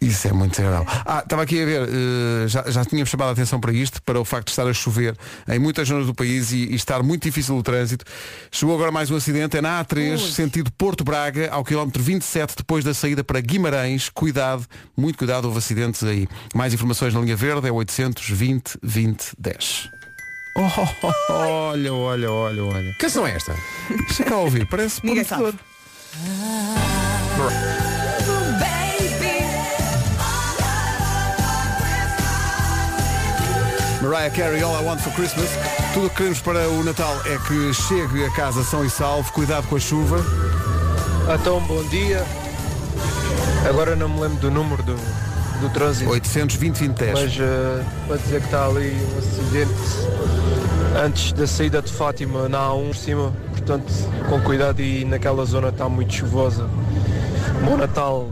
Isso 0.00 0.28
é 0.28 0.32
muito 0.32 0.52
desagradável. 0.56 0.86
Ah, 1.06 1.20
estava 1.22 1.42
aqui 1.42 1.62
a 1.62 1.64
ver, 1.64 1.82
eh, 1.88 2.48
já, 2.48 2.68
já 2.70 2.84
tínhamos 2.84 3.08
chamado 3.08 3.28
a 3.28 3.32
atenção 3.32 3.60
para 3.60 3.72
isto, 3.72 4.02
para 4.02 4.20
o 4.20 4.24
facto 4.24 4.46
de 4.46 4.50
estar 4.52 4.66
a 4.66 4.72
chover 4.72 5.16
em 5.48 5.58
muitas 5.58 5.86
zonas 5.88 6.06
do 6.06 6.14
país 6.14 6.52
e, 6.52 6.64
e 6.64 6.74
estar 6.88 7.02
muito 7.02 7.22
difícil 7.24 7.56
o 7.56 7.62
trânsito. 7.62 8.04
Chegou 8.50 8.74
agora 8.74 8.90
mais 8.90 9.10
um 9.10 9.16
acidente, 9.16 9.56
é 9.56 9.60
na 9.60 9.84
A3, 9.84 10.18
sentido 10.18 10.72
Porto 10.72 11.04
Braga, 11.04 11.50
ao 11.50 11.62
quilómetro 11.64 12.02
27, 12.02 12.56
depois 12.56 12.84
da 12.84 12.94
saída 12.94 13.22
para 13.22 13.40
Guimarães. 13.40 14.08
Cuidado, 14.08 14.64
muito 14.96 15.18
cuidado, 15.18 15.44
houve 15.44 15.58
acidentes 15.58 16.02
aí. 16.02 16.26
Mais 16.54 16.72
informações 16.72 17.12
na 17.12 17.20
linha 17.20 17.36
verde 17.36 17.68
é 17.68 17.72
820 17.72 18.78
20 18.82 19.32
10. 19.38 19.90
Oh, 20.56 20.62
oh, 20.62 20.88
oh, 21.02 21.32
olha, 21.32 21.94
olha, 21.94 22.30
olha, 22.32 22.64
olha. 22.64 22.92
Que 22.94 22.98
canção 22.98 23.26
é 23.26 23.36
esta? 23.36 23.54
Deixa 24.08 24.24
cá 24.24 24.36
ouvir, 24.38 24.66
parece 24.66 25.04
Ninguém 25.04 25.24
prometedor. 25.24 25.60
Mariah 34.08 34.30
Carey, 34.30 34.62
All 34.62 34.74
I 34.74 34.82
Want 34.82 35.00
for 35.02 35.12
Christmas. 35.12 35.50
Tudo 35.92 36.06
o 36.06 36.08
que 36.08 36.16
queremos 36.16 36.40
para 36.40 36.66
o 36.66 36.82
Natal 36.82 37.14
é 37.26 37.36
que 37.46 37.74
chegue 37.74 38.24
a 38.24 38.30
casa 38.30 38.64
são 38.64 38.82
e 38.82 38.88
salvo. 38.88 39.30
Cuidado 39.34 39.68
com 39.68 39.76
a 39.76 39.78
chuva. 39.78 40.24
Então, 41.38 41.60
bom 41.60 41.84
dia. 41.88 42.24
Agora 43.68 43.94
não 43.94 44.08
me 44.08 44.20
lembro 44.20 44.38
do 44.38 44.50
número 44.50 44.82
do, 44.82 44.96
do 45.60 45.68
trânsito, 45.74 46.10
820 46.10 46.78
20 46.78 46.96
10. 46.96 47.12
mas 47.12 47.38
eh, 47.38 47.84
para 48.06 48.16
dizer 48.16 48.40
que 48.40 48.46
está 48.46 48.64
ali 48.64 48.96
um 48.96 49.18
acidente 49.18 49.74
antes 51.04 51.32
da 51.34 51.46
saída 51.46 51.82
de 51.82 51.92
Fátima 51.92 52.48
na 52.48 52.60
A1 52.60 52.86
por 52.86 52.96
cima, 52.96 53.32
portanto, 53.50 53.92
com 54.26 54.40
cuidado 54.40 54.80
e 54.80 55.04
naquela 55.04 55.44
zona 55.44 55.68
está 55.68 55.86
muito 55.86 56.14
chuvosa. 56.14 56.66
Bom 57.62 57.76
Natal. 57.76 58.30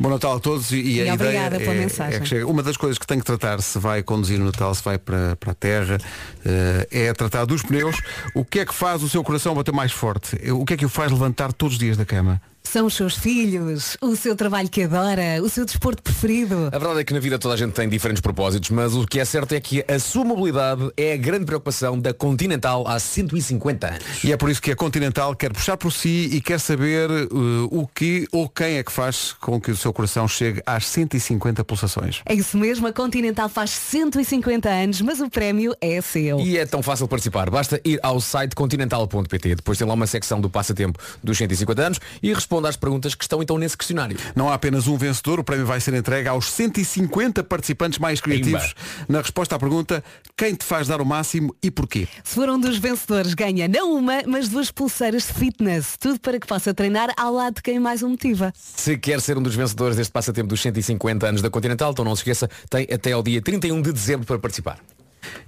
Bom 0.00 0.08
Natal 0.08 0.36
a 0.36 0.40
todos 0.40 0.72
e, 0.72 0.80
e 0.80 1.00
a 1.02 1.14
ideia 1.14 1.50
pela 1.50 1.72
é, 1.72 1.74
mensagem. 1.74 2.16
é 2.16 2.20
que 2.20 2.26
chega. 2.26 2.46
Uma 2.46 2.62
das 2.62 2.76
coisas 2.76 2.98
que 2.98 3.06
tem 3.06 3.18
que 3.18 3.24
tratar 3.24 3.60
se 3.60 3.78
vai 3.78 4.02
conduzir 4.02 4.38
no 4.38 4.46
Natal, 4.46 4.74
se 4.74 4.82
vai 4.82 4.98
para, 4.98 5.36
para 5.36 5.52
a 5.52 5.54
terra, 5.54 5.98
eh, 6.44 6.88
é 6.90 7.12
tratar 7.12 7.44
dos 7.44 7.62
pneus. 7.62 7.96
O 8.34 8.44
que 8.44 8.60
é 8.60 8.66
que 8.66 8.74
faz 8.74 9.02
o 9.02 9.08
seu 9.08 9.22
coração 9.22 9.54
bater 9.54 9.72
mais 9.72 9.92
forte? 9.92 10.36
O 10.50 10.64
que 10.64 10.74
é 10.74 10.76
que 10.76 10.86
o 10.86 10.88
faz 10.88 11.10
levantar 11.10 11.52
todos 11.52 11.74
os 11.74 11.78
dias 11.78 11.96
da 11.96 12.04
cama? 12.04 12.40
São 12.64 12.86
os 12.86 12.94
seus 12.94 13.16
filhos, 13.16 13.96
o 14.00 14.16
seu 14.16 14.34
trabalho 14.34 14.68
que 14.68 14.82
adora, 14.84 15.42
o 15.42 15.48
seu 15.48 15.64
desporto 15.64 16.02
preferido. 16.02 16.68
A 16.72 16.78
verdade 16.78 17.00
é 17.00 17.04
que 17.04 17.12
na 17.12 17.20
vida 17.20 17.38
toda 17.38 17.54
a 17.54 17.56
gente 17.56 17.72
tem 17.72 17.88
diferentes 17.88 18.20
propósitos, 18.20 18.70
mas 18.70 18.94
o 18.94 19.06
que 19.06 19.20
é 19.20 19.24
certo 19.24 19.52
é 19.52 19.60
que 19.60 19.84
a 19.86 19.98
sua 19.98 20.24
mobilidade 20.24 20.90
é 20.96 21.12
a 21.12 21.16
grande 21.16 21.44
preocupação 21.44 21.98
da 21.98 22.14
Continental 22.14 22.86
há 22.86 22.98
150 22.98 23.86
anos. 23.86 24.24
E 24.24 24.32
é 24.32 24.36
por 24.36 24.50
isso 24.50 24.62
que 24.62 24.70
a 24.70 24.76
Continental 24.76 25.34
quer 25.34 25.52
puxar 25.52 25.76
por 25.76 25.92
si 25.92 26.30
e 26.32 26.40
quer 26.40 26.58
saber 26.58 27.10
uh, 27.10 27.68
o 27.70 27.86
que 27.86 28.26
ou 28.32 28.48
quem 28.48 28.76
é 28.78 28.82
que 28.82 28.92
faz 28.92 29.32
com 29.32 29.60
que 29.60 29.70
o 29.70 29.76
seu 29.76 29.92
coração 29.92 30.26
chegue 30.26 30.62
às 30.64 30.86
150 30.86 31.64
pulsações. 31.64 32.22
É 32.24 32.34
isso 32.34 32.56
mesmo, 32.56 32.86
a 32.86 32.92
Continental 32.92 33.48
faz 33.48 33.70
150 33.70 34.68
anos, 34.68 35.00
mas 35.02 35.20
o 35.20 35.28
prémio 35.28 35.74
é 35.80 36.00
seu. 36.00 36.40
E 36.40 36.56
é 36.56 36.64
tão 36.64 36.82
fácil 36.82 37.06
participar. 37.08 37.50
Basta 37.50 37.80
ir 37.84 37.98
ao 38.02 38.20
site 38.20 38.54
continental.pt. 38.54 39.56
Depois 39.56 39.78
tem 39.78 39.86
lá 39.86 39.94
uma 39.94 40.06
secção 40.06 40.40
do 40.40 40.48
passatempo 40.48 40.98
dos 41.22 41.36
150 41.36 41.82
anos 41.82 42.00
e 42.22 42.32
responde 42.52 42.68
às 42.68 42.76
perguntas 42.76 43.14
que 43.14 43.24
estão 43.24 43.42
então 43.42 43.56
nesse 43.56 43.76
questionário. 43.76 44.18
Não 44.36 44.50
há 44.50 44.54
apenas 44.54 44.86
um 44.86 44.96
vencedor, 44.96 45.40
o 45.40 45.44
prémio 45.44 45.64
vai 45.64 45.80
ser 45.80 45.94
entregue 45.94 46.28
aos 46.28 46.50
150 46.50 47.42
participantes 47.44 47.98
mais 47.98 48.20
criativos. 48.20 48.62
Imba. 48.62 49.08
Na 49.08 49.20
resposta 49.22 49.56
à 49.56 49.58
pergunta, 49.58 50.04
quem 50.36 50.54
te 50.54 50.64
faz 50.64 50.86
dar 50.86 51.00
o 51.00 51.06
máximo 51.06 51.56
e 51.62 51.70
porquê? 51.70 52.06
Se 52.22 52.34
for 52.34 52.50
um 52.50 52.60
dos 52.60 52.76
vencedores, 52.76 53.32
ganha 53.32 53.66
não 53.68 53.94
uma, 53.96 54.22
mas 54.26 54.48
duas 54.50 54.70
pulseiras 54.70 55.26
de 55.28 55.32
fitness. 55.32 55.96
Tudo 55.98 56.20
para 56.20 56.38
que 56.38 56.46
possa 56.46 56.74
treinar 56.74 57.10
ao 57.16 57.32
lado 57.32 57.54
de 57.54 57.62
quem 57.62 57.80
mais 57.80 58.02
o 58.02 58.08
motiva. 58.08 58.52
Se 58.54 58.98
quer 58.98 59.20
ser 59.22 59.38
um 59.38 59.42
dos 59.42 59.54
vencedores 59.54 59.96
deste 59.96 60.12
passatempo 60.12 60.48
dos 60.48 60.60
150 60.60 61.26
anos 61.26 61.40
da 61.40 61.48
Continental, 61.48 61.92
então 61.92 62.04
não 62.04 62.14
se 62.14 62.20
esqueça, 62.20 62.50
tem 62.68 62.86
até 62.92 63.12
ao 63.12 63.22
dia 63.22 63.40
31 63.40 63.80
de 63.80 63.92
dezembro 63.92 64.26
para 64.26 64.38
participar. 64.38 64.78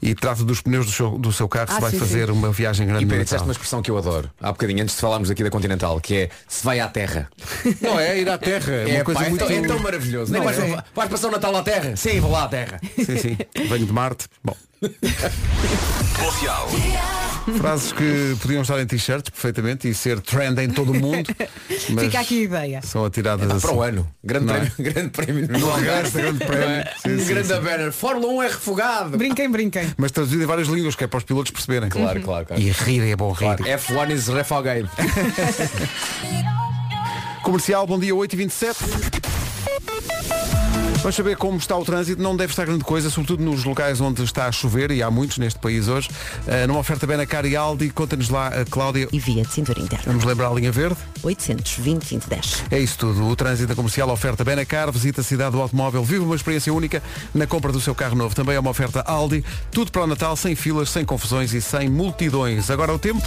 E 0.00 0.14
trata 0.14 0.44
dos 0.44 0.60
pneus 0.60 0.86
do 0.86 0.92
seu, 0.92 1.10
do 1.18 1.32
seu 1.32 1.48
carro 1.48 1.66
Ah, 1.70 1.74
se 1.74 1.80
vai 1.80 1.90
sim, 1.90 1.98
fazer 1.98 2.26
sim. 2.26 2.32
uma 2.32 2.50
viagem 2.52 2.86
grande 2.86 3.04
E 3.04 3.06
Pedro, 3.06 3.24
disseste 3.24 3.44
uma 3.46 3.52
expressão 3.52 3.82
que 3.82 3.90
eu 3.90 3.98
adoro. 3.98 4.30
Há 4.40 4.52
bocadinho, 4.52 4.82
antes 4.82 4.94
de 4.94 5.00
falarmos 5.00 5.30
aqui 5.30 5.42
da 5.42 5.50
Continental, 5.50 6.00
que 6.00 6.14
é 6.16 6.28
se 6.48 6.64
vai 6.64 6.80
à 6.80 6.88
terra. 6.88 7.28
Não 7.80 7.98
é 7.98 8.18
ir 8.20 8.28
à 8.28 8.38
terra, 8.38 8.72
é, 8.72 8.96
uma 8.96 9.04
coisa 9.04 9.20
pá, 9.20 9.26
é 9.26 9.30
muito... 9.30 9.46
tão- 9.46 9.56
é 9.56 9.62
tão 9.62 9.78
maravilhoso. 9.78 10.32
Não, 10.32 10.42
vais, 10.42 10.58
é. 10.58 10.82
vais 10.94 11.10
passar 11.10 11.28
o 11.28 11.30
Natal 11.30 11.54
à 11.56 11.62
terra? 11.62 11.96
Sim, 11.96 12.20
vou 12.20 12.30
lá 12.30 12.44
à 12.44 12.48
terra. 12.48 12.80
Sim, 12.96 13.16
sim. 13.18 13.36
Venho 13.68 13.86
de 13.86 13.92
Marte. 13.92 14.26
Bom. 14.42 14.54
Frases 17.58 17.92
que 17.92 18.36
podiam 18.40 18.62
estar 18.62 18.80
em 18.80 18.86
t-shirts 18.86 19.28
perfeitamente 19.30 19.86
e 19.88 19.94
ser 19.94 20.20
trend 20.20 20.58
em 20.60 20.70
todo 20.70 20.92
o 20.92 20.94
mundo. 20.94 21.28
mas 21.90 22.04
Fica 22.04 22.20
aqui 22.20 22.40
a 22.40 22.44
ideia. 22.44 22.80
São 22.82 23.04
atiradas 23.04 23.46
Para 23.46 23.56
assim. 23.56 23.78
o 23.78 23.82
ano. 23.82 24.08
Grande 24.22 24.46
Não 24.46 24.54
é? 24.54 24.60
prémio, 24.60 24.72
grande 24.94 25.10
prémio 25.10 25.48
no 25.58 25.70
Algarve. 25.70 26.10
Grande 26.22 26.44
prémio. 26.44 26.66
Não 26.66 26.72
é? 26.74 26.94
Sim, 27.02 27.14
Um 27.14 27.18
sim, 27.18 27.26
grande 27.26 27.48
sim. 27.48 27.60
banner. 27.60 27.92
Fórmula 27.92 28.32
1 28.32 28.42
é 28.42 28.46
refogado. 28.48 29.18
Brinquem, 29.18 29.50
brinquem. 29.50 29.92
Mas 29.98 30.10
traduzido 30.10 30.42
em 30.42 30.46
várias 30.46 30.68
línguas, 30.68 30.94
que 30.96 31.04
é 31.04 31.06
para 31.06 31.18
os 31.18 31.24
pilotos 31.24 31.50
perceberem. 31.52 31.88
Claro, 31.90 32.20
claro, 32.22 32.46
claro. 32.46 32.62
E 32.62 32.70
rir 32.70 33.10
é 33.10 33.16
bom 33.16 33.30
rir. 33.32 33.38
Claro, 33.44 33.64
F1 33.64 34.10
is 34.14 34.28
refogado. 34.28 34.88
Comercial, 37.42 37.86
bom 37.86 37.98
dia 37.98 38.14
8h27. 38.14 39.33
Vamos 41.04 41.16
saber 41.16 41.36
como 41.36 41.58
está 41.58 41.76
o 41.76 41.84
trânsito. 41.84 42.22
Não 42.22 42.34
deve 42.34 42.50
estar 42.50 42.64
grande 42.64 42.82
coisa, 42.82 43.10
sobretudo 43.10 43.44
nos 43.44 43.62
locais 43.62 44.00
onde 44.00 44.24
está 44.24 44.46
a 44.46 44.52
chover, 44.52 44.90
e 44.90 45.02
há 45.02 45.10
muitos 45.10 45.36
neste 45.36 45.60
país 45.60 45.86
hoje. 45.86 46.08
Uh, 46.46 46.66
numa 46.66 46.80
oferta 46.80 47.06
Benacar 47.06 47.44
e 47.44 47.54
Aldi, 47.54 47.90
conta-nos 47.90 48.30
lá 48.30 48.48
a 48.48 48.64
Cláudia. 48.64 49.06
E 49.12 49.18
via 49.18 49.42
de 49.42 49.52
cintura 49.52 49.82
interna. 49.82 50.04
Vamos 50.06 50.24
lembrar 50.24 50.48
a 50.48 50.54
linha 50.54 50.72
verde? 50.72 50.96
820 51.22 52.08
2010. 52.08 52.64
É 52.70 52.78
isso 52.78 52.96
tudo. 52.96 53.22
O 53.28 53.36
trânsito 53.36 53.68
da 53.68 53.74
comercial 53.74 54.08
oferta 54.08 54.42
Benacar, 54.42 54.90
visita 54.90 55.20
a 55.20 55.24
cidade 55.24 55.50
do 55.52 55.60
automóvel, 55.60 56.02
vive 56.02 56.24
uma 56.24 56.36
experiência 56.36 56.72
única 56.72 57.02
na 57.34 57.46
compra 57.46 57.70
do 57.70 57.82
seu 57.82 57.94
carro 57.94 58.16
novo. 58.16 58.34
Também 58.34 58.56
é 58.56 58.60
uma 58.60 58.70
oferta 58.70 59.02
Aldi, 59.02 59.44
tudo 59.70 59.92
para 59.92 60.04
o 60.04 60.06
Natal, 60.06 60.34
sem 60.36 60.54
filas, 60.54 60.88
sem 60.88 61.04
confusões 61.04 61.52
e 61.52 61.60
sem 61.60 61.86
multidões. 61.90 62.70
Agora 62.70 62.94
o 62.94 62.98
tempo. 62.98 63.22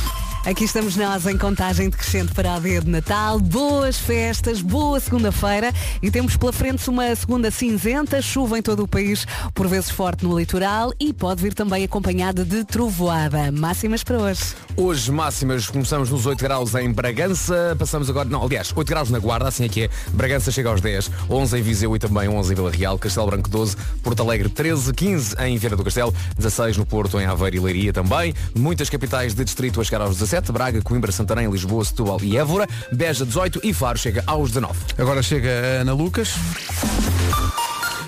Aqui 0.47 0.63
estamos 0.63 0.95
nós 0.95 1.25
em 1.25 1.37
contagem 1.37 1.89
decrescente 1.89 2.33
para 2.33 2.55
o 2.55 2.61
dia 2.61 2.79
de 2.79 2.89
Natal. 2.89 3.37
Boas 3.37 3.97
festas, 3.97 4.61
boa 4.61 4.97
segunda-feira 4.97 5.73
e 6.01 6.09
temos 6.09 6.37
pela 6.37 6.53
frente 6.53 6.89
uma 6.89 7.13
segunda 7.17 7.51
cinzenta, 7.51 8.21
chuva 8.21 8.57
em 8.57 8.61
todo 8.61 8.81
o 8.81 8.87
país, 8.87 9.27
por 9.53 9.67
vezes 9.67 9.89
forte 9.89 10.23
no 10.23 10.39
litoral 10.39 10.93
e 11.01 11.11
pode 11.11 11.43
vir 11.43 11.53
também 11.53 11.83
acompanhada 11.83 12.45
de 12.45 12.63
trovoada. 12.63 13.51
Máximas 13.51 14.05
para 14.05 14.19
hoje. 14.19 14.55
Hoje 14.77 15.11
máximas, 15.11 15.67
começamos 15.67 16.09
nos 16.09 16.25
8 16.25 16.39
graus 16.39 16.75
em 16.75 16.93
Bragança, 16.93 17.75
passamos 17.77 18.09
agora, 18.09 18.29
não, 18.29 18.43
aliás, 18.43 18.71
8 18.73 18.87
graus 18.87 19.09
na 19.09 19.19
Guarda, 19.19 19.49
assim 19.49 19.65
é 19.65 19.67
que 19.67 19.81
é. 19.81 19.89
Bragança 20.13 20.49
chega 20.49 20.69
aos 20.69 20.79
10, 20.79 21.11
11 21.29 21.57
em 21.57 21.61
Viseu 21.61 21.95
e 21.95 21.99
também 21.99 22.29
11 22.29 22.53
em 22.53 22.55
Vila 22.55 22.71
Real, 22.71 22.97
Castelo 22.97 23.25
Branco 23.25 23.49
12, 23.49 23.75
Porto 24.01 24.21
Alegre 24.21 24.47
13, 24.47 24.93
15 24.93 25.35
em 25.39 25.57
Viana 25.57 25.75
do 25.75 25.83
Castelo, 25.83 26.13
16 26.37 26.77
no 26.77 26.85
Porto, 26.85 27.19
em 27.19 27.25
Aveiro 27.25 27.57
e 27.57 27.59
Leiria 27.59 27.91
também. 27.91 28.33
Muitas 28.55 28.89
capitais 28.89 29.33
de 29.33 29.43
distrito 29.43 29.81
a 29.81 29.83
chegar 29.83 30.01
aos 30.01 30.15
17, 30.15 30.36
Braga, 30.41 30.81
Coimbra, 30.81 31.11
Santarém, 31.11 31.49
Lisboa, 31.49 31.83
Setúbal 31.83 32.19
e 32.21 32.37
Évora, 32.37 32.67
Beja 32.91 33.25
18 33.25 33.61
e 33.63 33.73
Faro 33.73 33.97
chega 33.97 34.23
aos 34.25 34.51
19. 34.51 34.79
Agora 34.97 35.21
chega 35.21 35.49
a 35.49 35.81
Ana 35.81 35.93
Lucas. 35.93 36.33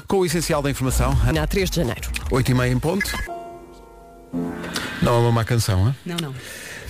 Com 0.08 0.18
o 0.18 0.26
essencial 0.26 0.62
da 0.62 0.70
informação. 0.70 1.16
Na 1.34 1.46
3 1.46 1.70
de 1.70 1.76
janeiro. 1.78 2.10
8 2.32 2.52
e 2.52 2.54
meia 2.54 2.72
em 2.72 2.80
ponto. 2.80 3.12
Não 5.02 5.16
é 5.16 5.20
uma 5.20 5.32
má 5.32 5.46
canção, 5.46 5.88
hein? 5.88 5.96
Não, 6.06 6.18
não. 6.18 6.34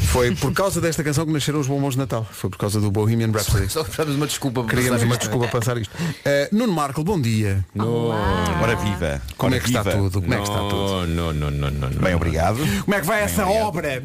Foi 0.08 0.34
por 0.36 0.52
causa 0.54 0.80
desta 0.82 1.04
canção 1.04 1.26
que 1.26 1.32
nasceram 1.32 1.60
os 1.60 1.68
bombons 1.68 1.92
de 1.94 2.00
Natal. 2.00 2.28
Foi 2.32 2.50
por 2.50 2.58
causa 2.58 2.80
do 2.80 2.90
Bohemian 2.90 3.32
Rhapsody. 3.32 3.70
Só 3.70 3.84
precisamos 3.84 4.16
uma 4.16 4.26
desculpa 4.28 4.64
para 4.64 4.70
Queríamos 4.76 4.98
passar 5.02 5.06
uma 5.06 5.14
isto. 5.16 5.22
desculpa 5.22 5.48
para 5.48 5.60
passar 5.60 5.78
isto. 5.78 5.94
Uh, 5.96 6.56
Nuno 6.58 6.74
Marco, 6.74 7.04
bom 7.04 7.20
dia. 7.22 7.64
Ora 7.78 8.76
viva. 8.76 9.22
Como 9.38 9.50
Ora 9.54 9.58
é 9.58 9.60
que 9.60 9.68
está 9.68 9.84
viva. 9.84 9.96
tudo? 9.98 10.22
Como 10.22 10.34
é 10.34 10.38
que 10.38 10.44
está 10.44 10.60
tudo? 10.60 11.08
Não, 11.08 11.34
não, 11.34 11.52
não, 11.52 11.70
não. 11.72 11.90
Bem, 11.90 12.16
obrigado. 12.16 12.58
Como 12.84 12.96
é 12.96 13.02
que 13.02 13.06
vai 13.06 13.22
essa 13.24 13.46
obrigado. 13.46 13.68
obra? 13.68 14.04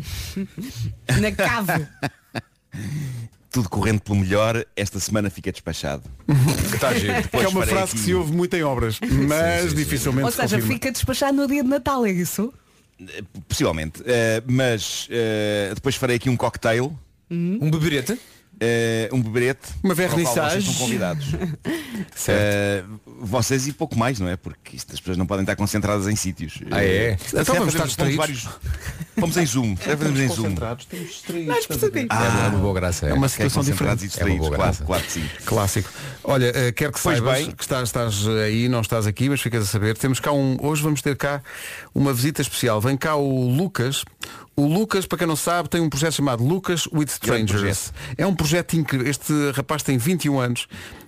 Na 1.20 1.33
cave. 1.33 1.87
Tudo 3.50 3.68
correndo 3.68 4.00
pelo 4.00 4.18
melhor, 4.18 4.64
esta 4.76 4.98
semana 4.98 5.30
fica 5.30 5.52
despachado. 5.52 6.02
Está 6.74 6.92
giro. 6.98 7.28
Que 7.28 7.37
é 7.37 7.48
uma 7.48 7.64
frase 7.64 7.92
que 7.92 7.98
aqui- 7.98 8.07
se 8.07 8.14
ouve 8.14 8.33
muito 8.33 8.54
em 8.57 8.64
obras, 8.64 8.98
mas 9.28 9.72
dificilmente 9.72 10.24
Ou 10.24 10.30
se 10.33 10.37
seja, 10.38 10.57
confirma. 10.57 10.74
fica 10.74 10.90
despachado 10.90 11.37
no 11.37 11.46
dia 11.46 11.62
de 11.62 11.68
Natal, 11.68 12.04
é 12.04 12.11
isso? 12.11 12.52
Possivelmente. 13.48 14.02
Eh, 14.07 14.42
mas 14.46 15.07
eh, 15.11 15.72
depois 15.74 15.96
farei 15.96 16.16
aqui 16.16 16.28
um 16.30 16.37
cocktail, 16.37 16.96
Um 17.30 17.70
beberete? 17.70 18.18
eh, 18.61 19.09
um 19.12 19.20
beberete. 19.20 19.68
Uma 19.83 19.94
vernissage. 19.94 20.50
Vocês 20.57 20.64
estão 20.64 20.74
convidados. 20.87 21.26
Eh, 22.28 22.83
vocês 23.20 23.66
e 23.68 23.72
pouco 23.72 23.96
mais, 23.96 24.18
não 24.18 24.28
é? 24.28 24.37
Porque 24.37 24.76
isto, 24.76 24.92
as 24.92 24.98
pessoas 25.00 25.16
não 25.16 25.26
podem 25.26 25.42
estar 25.42 25.54
concentradas 25.57 26.07
em 26.09 26.16
sítios. 26.16 26.59
Ah, 26.70 26.83
é? 26.83 26.87
Eh, 27.12 27.16
Então 27.28 27.44
se 27.44 27.52
vamos 27.52 27.74
estar 27.74 27.87
Fomos 29.18 29.37
em 29.37 29.46
Zoom. 29.46 29.77
Calhar 29.77 29.96
fazemos 29.98 30.20
em 30.20 30.29
Zoom. 30.29 30.55
é 30.55 32.48
uma 32.48 32.59
boa 32.59 32.74
graça. 32.74 33.07
É 33.07 33.12
uma 33.14 33.27
Ok, 33.27 33.29
situação 33.31 33.62
diferente. 33.62 34.05
e 34.05 34.09
distraídos, 34.09 34.37
É 34.37 34.40
uma 34.40 34.48
boa 34.48 34.57
claro, 34.57 34.70
graça. 34.72 34.85
claro 34.85 35.03
que 35.05 35.12
sim. 35.12 35.24
Clássico. 35.44 35.90
Olha, 36.22 36.46
eh, 36.55 36.72
quero 36.72 36.92
que 36.92 37.00
Pois 37.03 37.18
saibas 37.18 37.38
bem. 37.38 37.50
que 37.53 37.62
estás, 37.62 37.88
estás 37.88 38.27
aí, 38.29 38.68
não 38.68 38.81
estás 38.81 39.07
aqui, 39.07 39.29
mas 39.29 39.40
ficas 39.40 39.62
a 39.62 39.66
saber. 39.66 39.96
Temos 39.96 40.20
cá 40.20 40.33
um. 40.33 40.57
Hoje 40.61 40.83
vamos 40.83 41.00
ter 41.03 41.16
cá 41.16 41.42
uma 41.94 42.12
visita 42.12 42.42
especial. 42.42 42.81
Vem 42.81 42.96
cá 42.96 43.14
o 43.16 43.48
Lucas. 43.48 44.05
O 44.57 44.66
Lucas, 44.66 45.05
para 45.07 45.18
quem 45.18 45.27
não 45.27 45.37
sabe, 45.37 45.68
tem 45.68 45.81
um 45.81 45.88
projeto 45.90 46.12
chamado 46.14 46.44
Lucas 46.44 46.87
with 46.87 47.07
Grande 47.22 47.53
Strangers. 47.53 47.92
É 48.16 48.27
um 48.27 48.35
projeto 48.35 48.74
incrível. 48.74 49.09
Este 49.09 49.33
rapaz 49.53 49.83
tem 49.83 49.98
21 49.98 50.38
anos. 50.38 50.66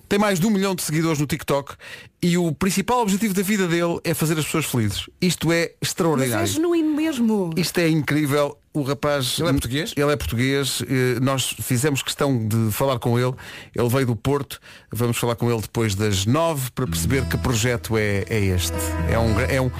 Tem 0.08 0.20
mais 0.20 0.38
de 0.38 0.46
um 0.46 0.50
milhão 0.50 0.72
de 0.72 0.82
seguidores 0.84 1.18
no 1.18 1.26
TikTok 1.26 1.74
e 2.22 2.38
o 2.38 2.52
principal 2.52 3.00
objetivo 3.02 3.34
da 3.34 3.42
vida 3.42 3.66
dele 3.66 3.98
é 4.04 4.14
fazer 4.14 4.38
as 4.38 4.44
pessoas 4.44 4.64
felizes. 4.66 5.06
Isto 5.20 5.50
é 5.50 5.62
Mas 5.62 5.64
é 5.66 5.74
extraordinário. 5.82 6.46
genuíno 6.46 6.94
mesmo. 7.06 7.50
Isto 7.56 7.78
é 7.78 7.88
incrível. 7.88 8.56
O 8.72 8.82
rapaz. 8.82 9.38
Ele 9.38 9.48
é 9.48 9.52
português? 9.52 9.94
Ele 9.96 10.12
é 10.12 10.16
português. 10.16 10.82
Eh, 10.86 11.18
Nós 11.20 11.54
fizemos 11.62 12.02
questão 12.02 12.46
de 12.46 12.70
falar 12.70 12.98
com 12.98 13.18
ele. 13.18 13.32
Ele 13.74 13.88
veio 13.88 14.06
do 14.06 14.14
Porto. 14.14 14.60
Vamos 14.92 15.16
falar 15.16 15.34
com 15.34 15.50
ele 15.50 15.62
depois 15.62 15.94
das 15.94 16.26
nove 16.26 16.70
para 16.72 16.86
perceber 16.86 17.24
que 17.26 17.38
projeto 17.38 17.96
é, 17.96 18.24
é 18.28 18.38
este. 18.38 18.74
É 19.10 19.18
um, 19.18 19.40
é 19.40 19.60
um. 19.62 19.70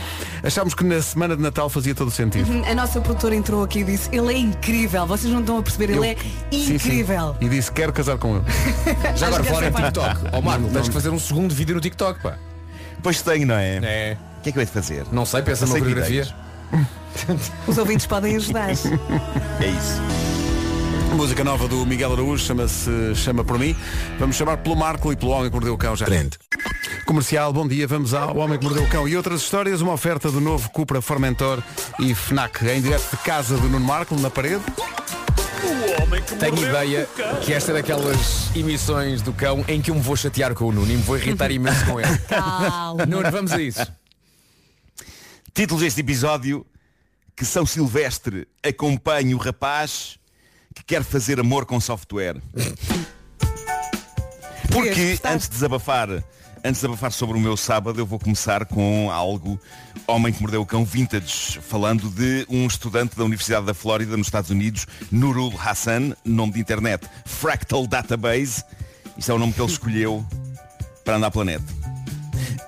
Achámos 0.43 0.73
que 0.75 0.83
na 0.83 1.03
semana 1.03 1.37
de 1.37 1.43
Natal 1.43 1.69
fazia 1.69 1.95
todo 1.95 2.09
o 2.09 2.11
sentido. 2.11 2.51
A 2.67 2.75
nossa 2.75 2.99
produtora 3.03 3.35
entrou 3.35 3.63
aqui 3.63 3.81
e 3.81 3.85
disse, 3.85 4.09
ele 4.13 4.33
é 4.33 4.39
incrível, 4.39 5.07
vocês 5.07 5.31
não 5.31 5.41
estão 5.41 5.59
a 5.59 5.63
perceber, 5.63 5.91
ele 5.93 6.07
é 6.07 6.17
Sim, 6.51 6.65
sim. 6.65 6.75
incrível. 6.77 7.37
E 7.39 7.49
disse, 7.51 7.71
quero 7.71 7.93
casar 7.93 8.17
com 8.17 8.37
ele. 8.37 8.45
Já 9.15 9.27
agora 9.27 9.45
falar 9.45 9.67
em 9.69 9.73
TikTok. 9.73 10.21
Ó 10.33 10.41
Marco, 10.41 10.69
tens 10.71 10.89
que 10.89 10.95
fazer 10.95 11.11
um 11.11 11.19
segundo 11.19 11.55
vídeo 11.55 11.75
no 11.75 11.81
TikTok, 11.83 12.23
pá. 12.23 12.39
Pois 13.03 13.21
tenho, 13.21 13.47
não 13.47 13.57
é? 13.57 13.77
É. 13.83 14.17
O 14.39 14.43
que 14.43 14.49
é 14.49 14.53
que 14.53 14.59
eu 14.59 14.63
hei 14.63 14.67
de 14.67 14.73
fazer? 14.73 15.05
Não 15.13 15.27
sei, 15.27 15.43
pensa 15.43 15.67
numa 15.67 15.79
coreografia. 15.79 16.27
Os 17.67 17.79
ouvintes 17.79 18.07
podem 18.07 18.37
ajudar. 18.37 18.71
É 18.71 19.67
isso. 19.69 20.03
Música 21.15 21.43
nova 21.43 21.67
do 21.67 21.87
Miguel 21.87 22.13
Araújo 22.13 22.45
chama-se 22.45 22.91
Chama 23.15 23.43
por 23.43 23.59
mim. 23.59 23.75
Vamos 24.19 24.37
chamar 24.37 24.59
pelo 24.59 24.77
Marco 24.77 25.13
e 25.13 25.17
pelo 25.17 25.33
Homem 25.33 25.49
que 25.49 25.55
Mordeu 25.55 25.75
o 25.75 25.79
Cão 25.79 25.97
já. 25.97 26.07
Comercial, 27.07 27.53
bom 27.53 27.67
dia, 27.67 27.87
vamos 27.87 28.13
ao 28.13 28.37
Homem 28.37 28.59
que 28.59 28.65
Mordeu 28.65 28.85
o 28.85 28.89
Cão 28.89 29.09
e 29.09 29.17
outras 29.17 29.41
histórias, 29.41 29.81
uma 29.81 29.93
oferta 29.93 30.31
do 30.31 30.41
novo 30.41 30.69
Cupra 30.71 31.01
Formentor 31.01 31.63
e 31.99 32.15
FNAC, 32.15 32.67
em 32.69 32.83
direto 32.83 33.11
de 33.11 33.17
casa 33.19 33.57
do 33.57 33.69
Nuno 33.69 33.87
Marco, 33.87 34.15
na 34.21 34.29
parede. 34.29 34.63
Tenho 36.39 36.69
ideia 36.69 37.09
que 37.43 37.53
esta 37.53 37.71
é 37.71 37.75
daquelas 37.75 38.55
emissões 38.55 39.23
do 39.23 39.33
cão 39.33 39.65
em 39.67 39.81
que 39.81 39.91
eu 39.91 39.95
me 39.95 40.01
vou 40.01 40.17
chatear 40.17 40.55
com 40.55 40.67
o 40.67 40.73
Nuno 40.73 40.91
e 40.93 40.97
me 40.97 41.03
vou 41.03 41.17
irritar 41.17 41.51
imenso 41.53 41.85
com 41.87 41.99
ele. 42.01 42.11
Nuno, 43.09 43.31
vamos 43.31 43.53
a 43.53 43.61
isso. 43.61 43.87
Título 45.57 45.81
deste 45.81 46.03
episódio 46.03 46.67
que 47.35 47.43
São 47.43 47.65
Silvestre 47.65 48.47
acompanha 48.63 49.35
o 49.35 49.39
rapaz 49.39 50.19
que 50.75 50.85
quer 50.85 51.03
fazer 51.03 51.41
amor 51.41 51.65
com 51.65 51.81
software. 51.81 52.37
Porque 54.71 55.19
antes 55.25 55.49
de 55.49 55.55
desabafar, 55.55 56.11
antes 56.11 56.23
de 56.63 56.73
desabafar 56.73 57.11
sobre 57.11 57.39
o 57.39 57.41
meu 57.41 57.57
sábado, 57.57 57.99
eu 57.99 58.05
vou 58.05 58.19
começar 58.19 58.67
com 58.67 59.11
algo 59.11 59.59
Homem 60.07 60.31
que 60.31 60.43
Mordeu 60.43 60.61
o 60.61 60.67
Cão 60.67 60.85
Vintage, 60.85 61.59
falando 61.63 62.11
de 62.11 62.45
um 62.51 62.67
estudante 62.67 63.17
da 63.17 63.25
Universidade 63.25 63.65
da 63.65 63.73
Flórida, 63.73 64.15
nos 64.15 64.27
Estados 64.27 64.51
Unidos, 64.51 64.87
Nurul 65.11 65.59
Hassan, 65.59 66.15
nome 66.23 66.53
de 66.53 66.61
internet 66.61 67.09
Fractal 67.25 67.87
Database. 67.87 68.63
Isso 69.17 69.31
é 69.31 69.35
o 69.35 69.39
nome 69.39 69.55
que 69.55 69.63
ele 69.63 69.73
escolheu 69.73 70.23
para 71.03 71.17
andar 71.17 71.31
pela 71.31 71.47
net. 71.47 71.65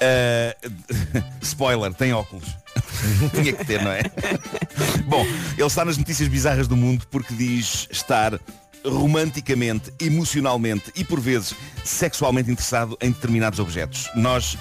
Uh, 0.01 1.27
spoiler, 1.43 1.93
tem 1.93 2.15
óculos. 2.15 2.57
Tinha 3.35 3.53
que 3.53 3.65
ter, 3.65 3.83
não 3.83 3.91
é? 3.91 4.03
Bom, 5.07 5.27
ele 5.57 5.67
está 5.67 5.85
nas 5.85 5.97
notícias 5.97 6.29
bizarras 6.29 6.67
do 6.67 6.77
mundo 6.77 7.07
porque 7.11 7.35
diz 7.35 7.89
estar 7.91 8.39
romanticamente, 8.85 9.93
emocionalmente 10.01 10.93
e 10.97 11.05
por 11.05 11.21
vezes 11.21 11.55
sexualmente 11.85 12.51
interessado 12.51 12.97
em 13.01 13.11
determinados 13.11 13.59
objetos. 13.59 14.09
Nós 14.15 14.57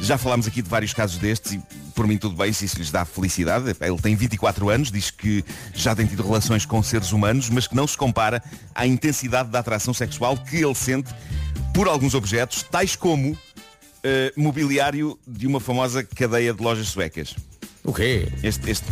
já 0.00 0.16
falámos 0.16 0.46
aqui 0.46 0.62
de 0.62 0.68
vários 0.68 0.94
casos 0.94 1.18
destes 1.18 1.52
e 1.52 1.62
por 1.94 2.06
mim 2.06 2.16
tudo 2.16 2.36
bem 2.36 2.52
se 2.52 2.64
isso 2.64 2.78
lhes 2.78 2.90
dá 2.90 3.04
felicidade. 3.04 3.74
Ele 3.80 3.98
tem 3.98 4.14
24 4.14 4.68
anos, 4.68 4.90
diz 4.90 5.10
que 5.10 5.44
já 5.74 5.94
tem 5.94 6.06
tido 6.06 6.22
relações 6.22 6.64
com 6.64 6.82
seres 6.82 7.12
humanos, 7.12 7.50
mas 7.50 7.66
que 7.66 7.74
não 7.74 7.86
se 7.86 7.96
compara 7.96 8.42
à 8.74 8.86
intensidade 8.86 9.50
da 9.50 9.58
atração 9.58 9.92
sexual 9.92 10.36
que 10.36 10.56
ele 10.56 10.74
sente 10.74 11.12
por 11.74 11.88
alguns 11.88 12.14
objetos, 12.14 12.62
tais 12.62 12.96
como 12.96 13.36
eh, 14.02 14.32
mobiliário 14.36 15.18
de 15.26 15.46
uma 15.46 15.60
famosa 15.60 16.02
cadeia 16.04 16.54
de 16.54 16.62
lojas 16.62 16.88
suecas. 16.88 17.34
O 17.88 17.92
quê? 17.94 18.28
Este, 18.42 18.70
este, 18.70 18.84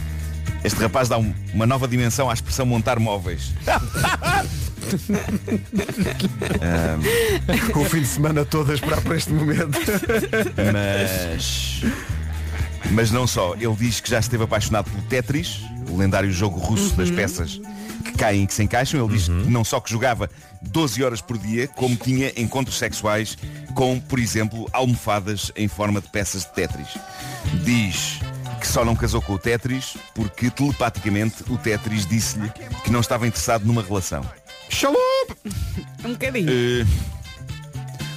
este 0.65 0.81
rapaz 0.81 1.09
dá 1.09 1.19
um- 1.19 1.35
uma 1.53 1.67
nova 1.67 1.87
dimensão 1.87 2.31
à 2.31 2.35
expressão 2.35 2.65
montar 2.65 2.99
móveis. 2.99 3.53
Com 7.73 7.81
o 7.81 7.85
fim 7.85 8.01
de 8.01 8.07
semana 8.07 8.45
todo 8.45 8.71
a 8.71 8.75
esperar 8.75 9.01
por 9.03 9.17
este 9.17 9.33
momento. 9.33 9.79
Mas. 10.73 11.83
Mas 12.93 13.11
não 13.11 13.27
só. 13.27 13.55
Ele 13.55 13.75
diz 13.77 14.01
que 14.01 14.09
já 14.09 14.19
esteve 14.19 14.45
apaixonado 14.45 14.91
pelo 14.91 15.03
Tetris, 15.03 15.61
o 15.91 15.97
lendário 15.99 16.33
jogo 16.33 16.59
russo 16.59 16.95
das 16.97 17.11
peças 17.11 17.61
que 18.05 18.13
caem 18.13 18.45
e 18.45 18.47
que 18.47 18.55
se 18.55 18.63
encaixam. 18.63 19.05
Ele 19.05 19.15
diz 19.15 19.25
que 19.27 19.33
não 19.51 19.65
só 19.65 19.81
que 19.81 19.91
jogava 19.91 20.31
12 20.63 21.03
horas 21.05 21.21
por 21.21 21.37
dia, 21.37 21.69
como 21.69 21.97
tinha 21.97 22.33
encontros 22.37 22.79
sexuais 22.79 23.37
com, 23.75 24.01
por 24.01 24.19
exemplo, 24.19 24.69
almofadas 24.73 25.51
em 25.57 25.69
forma 25.69 26.01
de 26.01 26.09
peças 26.09 26.43
de 26.45 26.53
Tetris. 26.55 26.89
Diz 27.65 28.21
que 28.66 28.72
só 28.72 28.85
não 28.85 28.96
casou 28.96 29.22
com 29.22 29.35
o 29.35 29.38
Tetris 29.38 29.96
porque 30.14 30.50
telepaticamente 30.50 31.44
o 31.48 31.57
Tetris 31.57 32.05
disse-lhe 32.05 32.50
que 32.85 32.90
não 32.90 33.00
estava 33.00 33.26
interessado 33.26 33.64
numa 33.64 33.81
relação. 33.83 34.29
Xalup! 34.68 34.98
Um 36.05 36.12
bocadinho. 36.12 36.50
Eh, 36.50 36.85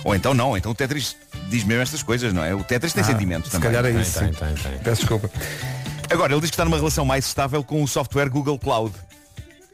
Ou 0.04 0.16
então 0.16 0.34
não, 0.34 0.58
então 0.58 0.72
o 0.72 0.76
Tetris 0.76 1.16
diz 1.50 1.64
mesmo 1.64 1.84
estas 1.84 2.02
coisas, 2.02 2.34
não 2.34 2.44
é? 2.44 2.54
O 2.56 2.64
Tetris 2.64 2.94
tem 2.94 3.04
Ah, 3.04 3.06
sentimentos 3.08 3.52
se 3.52 3.58
também. 3.60 3.72
calhar 3.72 3.86
é 3.96 4.02
isso. 4.02 4.20
tem, 4.20 4.34
tem, 4.34 4.54
tem. 4.56 4.78
Peço 4.80 5.02
desculpa. 5.02 5.30
Agora, 6.10 6.34
ele 6.34 6.42
diz 6.42 6.50
que 6.50 6.56
está 6.56 6.66
numa 6.66 6.78
relação 6.78 7.06
mais 7.06 7.26
estável 7.26 7.64
com 7.64 7.84
o 7.84 7.88
software 7.88 8.30
Google 8.30 8.58
Cloud. 8.58 8.94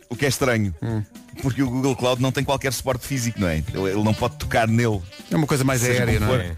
O 0.09 0.15
que 0.15 0.25
é 0.25 0.27
estranho. 0.27 0.75
Hum. 0.81 1.01
Porque 1.41 1.63
o 1.63 1.69
Google 1.69 1.95
Cloud 1.95 2.21
não 2.21 2.31
tem 2.31 2.43
qualquer 2.43 2.73
suporte 2.73 3.05
físico, 3.07 3.39
não 3.39 3.47
é? 3.47 3.57
Ele, 3.73 3.91
ele 3.91 4.03
não 4.03 4.13
pode 4.13 4.35
tocar 4.35 4.67
nele. 4.67 5.01
É 5.31 5.35
uma 5.35 5.47
coisa 5.47 5.63
mais 5.63 5.83
aérea, 5.83 6.19
não 6.19 6.35
é? 6.35 6.51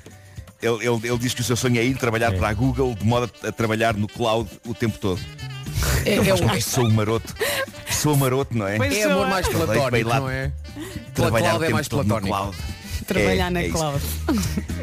Ele, 0.61 0.87
ele- 0.87 1.07
ele 1.07 1.17
diz 1.19 1.33
que 1.33 1.41
o 1.41 1.43
seu 1.43 1.55
sonho 1.55 1.77
é 1.79 1.83
ir 1.83 1.97
trabalhar 1.97 2.31
para 2.33 2.49
a 2.49 2.53
Google 2.53 2.95
de 2.95 3.05
modo 3.05 3.31
a, 3.43 3.51
trabalhar 3.51 3.93
no 3.95 4.07
cloud 4.07 4.49
o 4.65 4.73
tempo 4.73 4.97
todo. 4.97 5.19
É, 6.05 6.15
é, 6.15 6.19
o- 6.33 6.49
Ai, 6.49 6.61
sou 6.61 6.85
um 6.87 6.91
maroto. 6.91 7.33
Sou 7.91 8.13
um 8.13 8.17
maroto, 8.17 8.57
não 8.57 8.67
é? 8.67 8.77
Pois 8.77 8.95
é 8.95 9.03
amor 9.03 9.27
mais 9.27 9.47
Odeio 9.47 9.65
platónico, 9.65 10.09
não 10.09 10.29
é? 10.29 10.51
Trabalhar 11.13 11.49
cloud 11.49 11.59
o 11.59 11.63
é 11.63 11.67
tempo 11.67 11.73
mais 11.75 11.87
todo 11.87 11.99
no 12.03 12.05
platónico. 12.05 12.35
cloud. 12.37 12.57
Trabalhar 13.05 13.47
É, 13.47 13.49
na 13.49 13.61
é 13.61 13.67
isso. 13.67 13.77
cloud. 13.77 14.01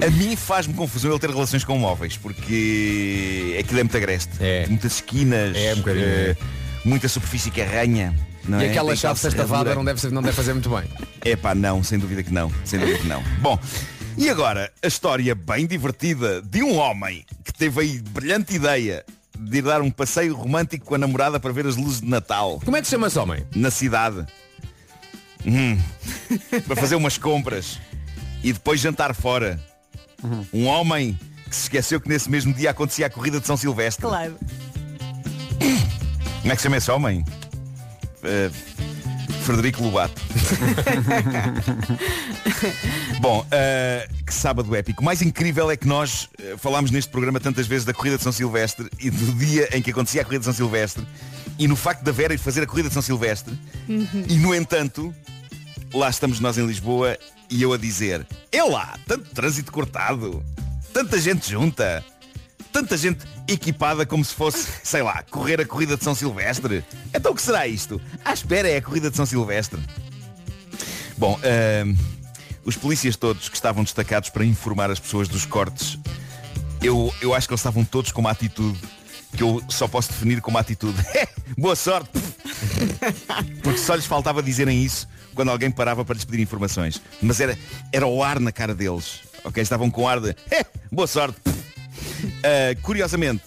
A 0.06 0.10
mim 0.10 0.36
faz-me 0.36 0.74
confusão 0.74 1.10
ele 1.10 1.18
ter 1.20 1.30
relações 1.30 1.62
com 1.64 1.76
móveis, 1.78 2.16
porque 2.16 3.56
aquilo 3.60 3.80
é 3.80 3.82
muito 3.82 3.96
agreste. 3.96 4.30
É. 4.40 4.66
Muitas 4.68 4.94
esquinas, 4.94 5.56
É, 5.56 5.74
um 5.74 5.78
bocadinho, 5.78 6.06
eh, 6.06 6.36
muita 6.84 7.08
superfície 7.08 7.50
que 7.50 7.60
arranha. 7.60 8.14
Não 8.46 8.60
E 8.60 8.66
é? 8.66 8.70
aquela 8.70 8.94
chave 8.94 9.18
sextavada 9.18 9.74
não 9.74 9.84
deve, 9.84 10.08
não 10.10 10.22
deve 10.22 10.36
fazer 10.36 10.52
muito 10.52 10.68
bem. 10.68 10.84
É 11.24 11.34
pá, 11.34 11.54
não, 11.54 11.82
sem 11.82 11.98
dúvida 11.98 12.22
que 12.22 12.32
não. 12.32 12.50
Sem 12.64 12.78
dúvida 12.78 12.98
que 12.98 13.06
não. 13.06 13.22
Bom, 13.40 13.58
e 14.16 14.28
agora 14.30 14.72
a 14.82 14.86
história 14.86 15.34
bem 15.34 15.66
divertida 15.66 16.40
de 16.42 16.62
um 16.62 16.76
homem 16.76 17.24
que 17.44 17.52
teve 17.52 17.80
aí 17.80 17.98
brilhante 18.00 18.54
ideia 18.54 19.04
de 19.38 19.58
ir 19.58 19.62
dar 19.62 19.82
um 19.82 19.90
passeio 19.90 20.34
romântico 20.34 20.84
com 20.86 20.94
a 20.94 20.98
namorada 20.98 21.40
para 21.40 21.52
ver 21.52 21.66
as 21.66 21.76
luzes 21.76 22.00
de 22.00 22.06
Natal 22.08 22.60
Como 22.64 22.76
é 22.76 22.80
que 22.80 22.86
se 22.86 22.92
chama 22.92 23.08
esse 23.08 23.18
homem? 23.18 23.44
na 23.54 23.70
cidade. 23.70 24.24
Hum. 25.46 25.78
para 26.66 26.76
fazer 26.76 26.94
umas 26.94 27.18
compras 27.18 27.78
e 28.42 28.52
depois 28.52 28.80
jantar 28.80 29.14
fora. 29.14 29.60
Um 30.52 30.66
homem 30.66 31.18
que 31.48 31.54
se 31.54 31.62
esqueceu 31.64 32.00
que 32.00 32.08
nesse 32.08 32.30
mesmo 32.30 32.54
dia 32.54 32.70
acontecia 32.70 33.06
a 33.06 33.10
corrida 33.10 33.38
de 33.40 33.46
São 33.46 33.56
Silvestre. 33.56 34.06
Claro. 34.06 34.38
Como 36.40 36.52
é 36.52 36.56
que 36.56 36.56
se 36.56 36.62
chama 36.62 36.76
esse 36.78 36.90
homem? 36.90 37.24
Eh, 38.22 38.50
Frederico 39.44 39.82
Lobato. 39.82 40.20
Bom, 43.20 43.46
eh, 43.50 44.08
que 44.26 44.32
sábado 44.32 44.74
épico. 44.74 45.02
O 45.02 45.04
mais 45.04 45.20
incrível 45.20 45.70
é 45.70 45.76
que 45.76 45.86
nós 45.86 46.30
eh, 46.38 46.54
falámos 46.56 46.90
neste 46.90 47.10
programa 47.10 47.38
tantas 47.38 47.66
vezes 47.66 47.84
da 47.84 47.92
corrida 47.92 48.16
de 48.16 48.22
São 48.22 48.32
Silvestre 48.32 48.88
e 48.98 49.10
do 49.10 49.32
dia 49.34 49.68
em 49.76 49.82
que 49.82 49.90
acontecia 49.90 50.22
a 50.22 50.24
corrida 50.24 50.40
de 50.40 50.46
São 50.46 50.54
Silvestre 50.54 51.06
e 51.58 51.68
no 51.68 51.76
facto 51.76 52.02
da 52.02 52.10
Vera 52.10 52.32
ir 52.32 52.38
fazer 52.38 52.62
a 52.62 52.66
corrida 52.66 52.88
de 52.88 52.94
São 52.94 53.02
Silvestre 53.02 53.54
e 54.28 54.36
no 54.36 54.54
entanto 54.54 55.14
lá 55.92 56.08
estamos 56.08 56.40
nós 56.40 56.58
em 56.58 56.66
Lisboa 56.66 57.16
e 57.50 57.62
eu 57.62 57.72
a 57.72 57.78
dizer 57.78 58.26
é 58.50 58.62
lá, 58.62 58.98
tanto 59.06 59.30
trânsito 59.30 59.70
cortado 59.70 60.42
tanta 60.92 61.20
gente 61.20 61.50
junta 61.50 62.04
tanta 62.72 62.96
gente 62.96 63.24
equipada 63.46 64.06
como 64.06 64.24
se 64.24 64.34
fosse, 64.34 64.68
sei 64.82 65.02
lá, 65.02 65.22
correr 65.30 65.60
a 65.60 65.66
corrida 65.66 65.96
de 65.96 66.04
São 66.04 66.14
Silvestre. 66.14 66.84
Então 67.12 67.32
o 67.32 67.34
que 67.34 67.42
será 67.42 67.66
isto? 67.66 68.00
À 68.24 68.32
espera 68.32 68.68
é 68.68 68.76
a 68.76 68.82
corrida 68.82 69.10
de 69.10 69.16
São 69.16 69.26
Silvestre. 69.26 69.80
Bom, 71.16 71.38
ahm, 71.42 71.94
os 72.64 72.76
polícias 72.76 73.16
todos 73.16 73.48
que 73.48 73.56
estavam 73.56 73.84
destacados 73.84 74.30
para 74.30 74.44
informar 74.44 74.90
as 74.90 74.98
pessoas 74.98 75.28
dos 75.28 75.44
cortes, 75.44 75.98
eu, 76.82 77.12
eu 77.20 77.34
acho 77.34 77.46
que 77.46 77.52
eles 77.52 77.60
estavam 77.60 77.84
todos 77.84 78.10
com 78.12 78.20
uma 78.20 78.30
atitude 78.30 78.78
que 79.36 79.42
eu 79.42 79.62
só 79.68 79.88
posso 79.88 80.12
definir 80.12 80.40
como 80.40 80.58
atitude. 80.58 80.98
Boa 81.58 81.76
sorte! 81.76 82.10
Porque 83.62 83.78
só 83.78 83.94
lhes 83.94 84.06
faltava 84.06 84.42
dizerem 84.42 84.82
isso 84.82 85.08
quando 85.34 85.50
alguém 85.50 85.70
parava 85.70 86.04
para 86.04 86.14
lhes 86.14 86.24
pedir 86.24 86.42
informações. 86.42 87.00
Mas 87.20 87.40
era, 87.40 87.58
era 87.92 88.06
o 88.06 88.22
ar 88.22 88.38
na 88.38 88.52
cara 88.52 88.74
deles. 88.74 89.20
Ok? 89.44 89.62
Estavam 89.62 89.90
com 89.90 90.08
ar 90.08 90.20
de 90.20 90.34
boa 90.90 91.06
sorte. 91.06 91.53
Uh, 92.24 92.80
curiosamente, 92.82 93.42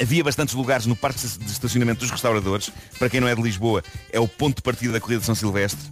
havia 0.00 0.24
bastantes 0.24 0.54
lugares 0.54 0.86
no 0.86 0.96
parque 0.96 1.20
de 1.20 1.50
estacionamento 1.50 2.00
dos 2.00 2.10
restauradores. 2.10 2.70
Para 2.98 3.08
quem 3.08 3.20
não 3.20 3.28
é 3.28 3.34
de 3.34 3.42
Lisboa, 3.42 3.82
é 4.12 4.18
o 4.18 4.28
ponto 4.28 4.56
de 4.56 4.62
partida 4.62 4.92
da 4.92 5.00
corrida 5.00 5.20
de 5.20 5.26
São 5.26 5.34
Silvestre. 5.34 5.88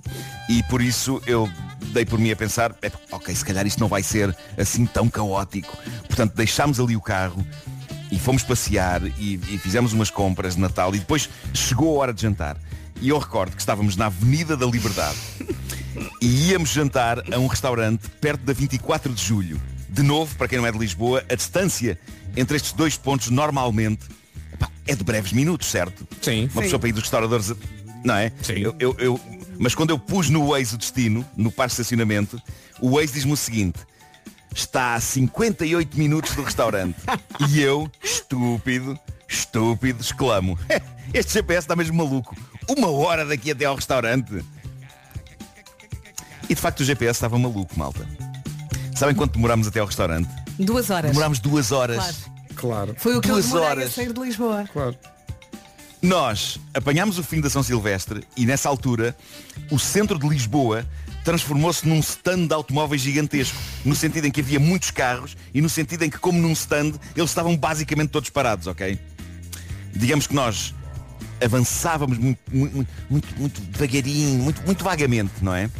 E 0.48 0.62
por 0.64 0.82
isso 0.82 1.20
eu 1.26 1.48
dei 1.92 2.04
por 2.04 2.18
mim 2.18 2.30
a 2.30 2.36
pensar, 2.36 2.74
"É, 2.82 2.90
ok, 3.10 3.34
se 3.34 3.44
calhar 3.44 3.66
isto 3.66 3.80
não 3.80 3.88
vai 3.88 4.02
ser 4.02 4.34
assim 4.58 4.86
tão 4.86 5.08
caótico. 5.08 5.76
Portanto, 6.06 6.34
deixámos 6.34 6.80
ali 6.80 6.96
o 6.96 7.00
carro 7.00 7.44
e 8.10 8.18
fomos 8.18 8.42
passear 8.42 9.02
e, 9.18 9.40
e 9.48 9.58
fizemos 9.58 9.92
umas 9.92 10.10
compras 10.10 10.54
de 10.54 10.60
Natal 10.60 10.94
e 10.94 10.98
depois 10.98 11.28
chegou 11.54 11.96
a 11.96 12.02
hora 12.02 12.14
de 12.14 12.22
jantar. 12.22 12.56
E 13.00 13.08
eu 13.08 13.18
recordo 13.18 13.54
que 13.54 13.60
estávamos 13.60 13.96
na 13.96 14.06
Avenida 14.06 14.56
da 14.56 14.66
Liberdade 14.66 15.16
e 16.20 16.50
íamos 16.50 16.70
jantar 16.70 17.18
a 17.32 17.38
um 17.38 17.46
restaurante 17.46 18.08
perto 18.20 18.42
da 18.44 18.52
24 18.52 19.12
de 19.12 19.24
Julho. 19.24 19.60
De 19.92 20.02
novo, 20.02 20.34
para 20.36 20.48
quem 20.48 20.58
não 20.58 20.66
é 20.66 20.72
de 20.72 20.78
Lisboa, 20.78 21.22
a 21.30 21.34
distância 21.34 21.98
entre 22.34 22.56
estes 22.56 22.72
dois 22.72 22.96
pontos 22.96 23.28
normalmente 23.28 24.06
epá, 24.54 24.70
é 24.86 24.94
de 24.94 25.04
breves 25.04 25.32
minutos, 25.32 25.68
certo? 25.68 26.08
Sim. 26.22 26.48
Uma 26.52 26.62
pessoa 26.62 26.78
para 26.80 26.88
ir 26.88 26.92
dos 26.92 27.02
restauradores, 27.02 27.52
não 28.02 28.14
é? 28.14 28.32
Sim. 28.42 28.54
Eu, 28.60 28.74
eu- 28.78 28.96
eu- 28.98 29.20
mas 29.58 29.74
quando 29.74 29.90
eu 29.90 29.98
pus 29.98 30.30
no 30.30 30.48
Waze 30.48 30.74
o 30.74 30.78
destino, 30.78 31.24
no 31.36 31.52
parque 31.52 31.74
de 31.76 31.82
estacionamento, 31.82 32.40
o 32.80 32.96
Waze 32.96 33.12
diz-me 33.12 33.32
o 33.32 33.36
seguinte, 33.36 33.80
está 34.54 34.94
a 34.94 35.00
58 35.00 35.96
minutos 35.98 36.34
do 36.34 36.42
restaurante. 36.42 36.96
e 37.50 37.60
eu, 37.60 37.90
estúpido, 38.02 38.98
estúpido, 39.28 40.00
exclamo, 40.00 40.58
este 41.12 41.34
GPS 41.34 41.60
está 41.64 41.76
mesmo 41.76 41.98
maluco. 41.98 42.34
Uma 42.66 42.88
hora 42.90 43.26
daqui 43.26 43.50
até 43.50 43.66
ao 43.66 43.76
restaurante. 43.76 44.42
E 46.48 46.54
de 46.54 46.60
facto 46.60 46.80
o 46.80 46.84
GPS 46.84 47.16
estava 47.18 47.38
maluco, 47.38 47.78
malta. 47.78 48.08
Sabem 48.94 49.14
quanto 49.14 49.32
demorámos 49.34 49.66
até 49.66 49.80
ao 49.80 49.86
restaurante? 49.86 50.28
Duas 50.58 50.90
horas. 50.90 51.10
Demorámos 51.10 51.38
duas 51.40 51.72
horas. 51.72 51.96
Claro. 51.96 52.32
Claro. 52.54 52.94
Foi 52.98 53.16
o 53.16 53.20
que 53.20 53.30
eu 53.30 53.34
Duas 53.34 53.54
a 53.54 53.60
horas. 53.60 53.92
sair 53.94 54.12
de 54.12 54.20
Lisboa. 54.20 54.68
Claro. 54.72 54.96
Nós 56.02 56.58
apanhámos 56.74 57.18
o 57.18 57.22
fim 57.22 57.40
da 57.40 57.48
São 57.48 57.62
Silvestre 57.62 58.24
e 58.36 58.44
nessa 58.44 58.68
altura 58.68 59.16
o 59.70 59.78
centro 59.78 60.18
de 60.18 60.28
Lisboa 60.28 60.84
transformou-se 61.24 61.86
num 61.86 62.00
stand 62.00 62.48
de 62.48 62.54
automóveis 62.54 63.00
gigantesco, 63.00 63.56
no 63.84 63.94
sentido 63.94 64.26
em 64.26 64.30
que 64.30 64.40
havia 64.40 64.58
muitos 64.58 64.90
carros 64.90 65.36
e 65.54 65.60
no 65.60 65.68
sentido 65.68 66.02
em 66.02 66.10
que, 66.10 66.18
como 66.18 66.40
num 66.40 66.52
stand, 66.52 66.94
eles 67.16 67.30
estavam 67.30 67.56
basicamente 67.56 68.10
todos 68.10 68.28
parados, 68.30 68.66
ok? 68.66 68.98
Digamos 69.94 70.26
que 70.26 70.34
nós 70.34 70.74
avançávamos 71.44 72.18
muito, 72.18 72.40
muito, 72.52 72.88
muito, 73.08 73.28
muito 73.38 73.60
devagarinho, 73.60 74.42
muito, 74.42 74.62
muito 74.62 74.82
vagamente, 74.82 75.32
não 75.40 75.54
é? 75.54 75.70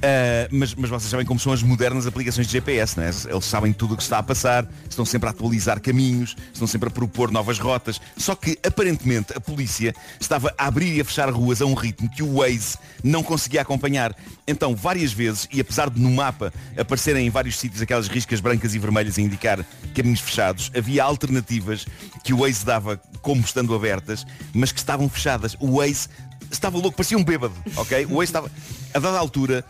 Uh, 0.00 0.48
mas, 0.50 0.74
mas 0.74 0.88
vocês 0.88 1.10
sabem 1.10 1.26
como 1.26 1.38
são 1.38 1.52
as 1.52 1.62
modernas 1.62 2.06
aplicações 2.06 2.46
de 2.46 2.54
GPS, 2.54 2.96
não 2.96 3.04
é? 3.04 3.10
Eles 3.28 3.44
sabem 3.44 3.70
tudo 3.70 3.92
o 3.92 3.96
que 3.98 4.02
está 4.02 4.18
a 4.18 4.22
passar, 4.22 4.66
estão 4.88 5.04
sempre 5.04 5.28
a 5.28 5.30
atualizar 5.30 5.78
caminhos, 5.78 6.34
estão 6.52 6.66
sempre 6.66 6.88
a 6.88 6.90
propor 6.90 7.30
novas 7.30 7.58
rotas. 7.58 8.00
Só 8.16 8.34
que, 8.34 8.58
aparentemente, 8.66 9.34
a 9.36 9.40
polícia 9.40 9.94
estava 10.18 10.54
a 10.56 10.66
abrir 10.66 10.96
e 10.96 11.02
a 11.02 11.04
fechar 11.04 11.30
ruas 11.30 11.60
a 11.60 11.66
um 11.66 11.74
ritmo 11.74 12.08
que 12.08 12.22
o 12.22 12.38
Waze 12.38 12.78
não 13.04 13.22
conseguia 13.22 13.60
acompanhar. 13.60 14.16
Então, 14.48 14.74
várias 14.74 15.12
vezes, 15.12 15.46
e 15.52 15.60
apesar 15.60 15.90
de 15.90 16.00
no 16.00 16.10
mapa 16.10 16.50
aparecerem 16.78 17.26
em 17.26 17.30
vários 17.30 17.58
sítios 17.58 17.82
aquelas 17.82 18.08
riscas 18.08 18.40
brancas 18.40 18.74
e 18.74 18.78
vermelhas 18.78 19.18
a 19.18 19.20
indicar 19.20 19.64
caminhos 19.94 20.20
fechados, 20.20 20.70
havia 20.74 21.04
alternativas 21.04 21.86
que 22.24 22.32
o 22.32 22.38
Waze 22.38 22.64
dava 22.64 22.96
como 23.20 23.42
estando 23.42 23.74
abertas, 23.74 24.26
mas 24.54 24.72
que 24.72 24.78
estavam 24.78 25.10
fechadas. 25.10 25.56
O 25.60 25.76
Waze 25.76 26.08
estava 26.50 26.78
louco, 26.78 26.96
parecia 26.96 27.18
um 27.18 27.24
bêbado, 27.24 27.54
ok? 27.76 28.06
O 28.06 28.16
Waze 28.16 28.30
estava, 28.30 28.50
a 28.94 28.98
dada 28.98 29.18
altura, 29.18 29.64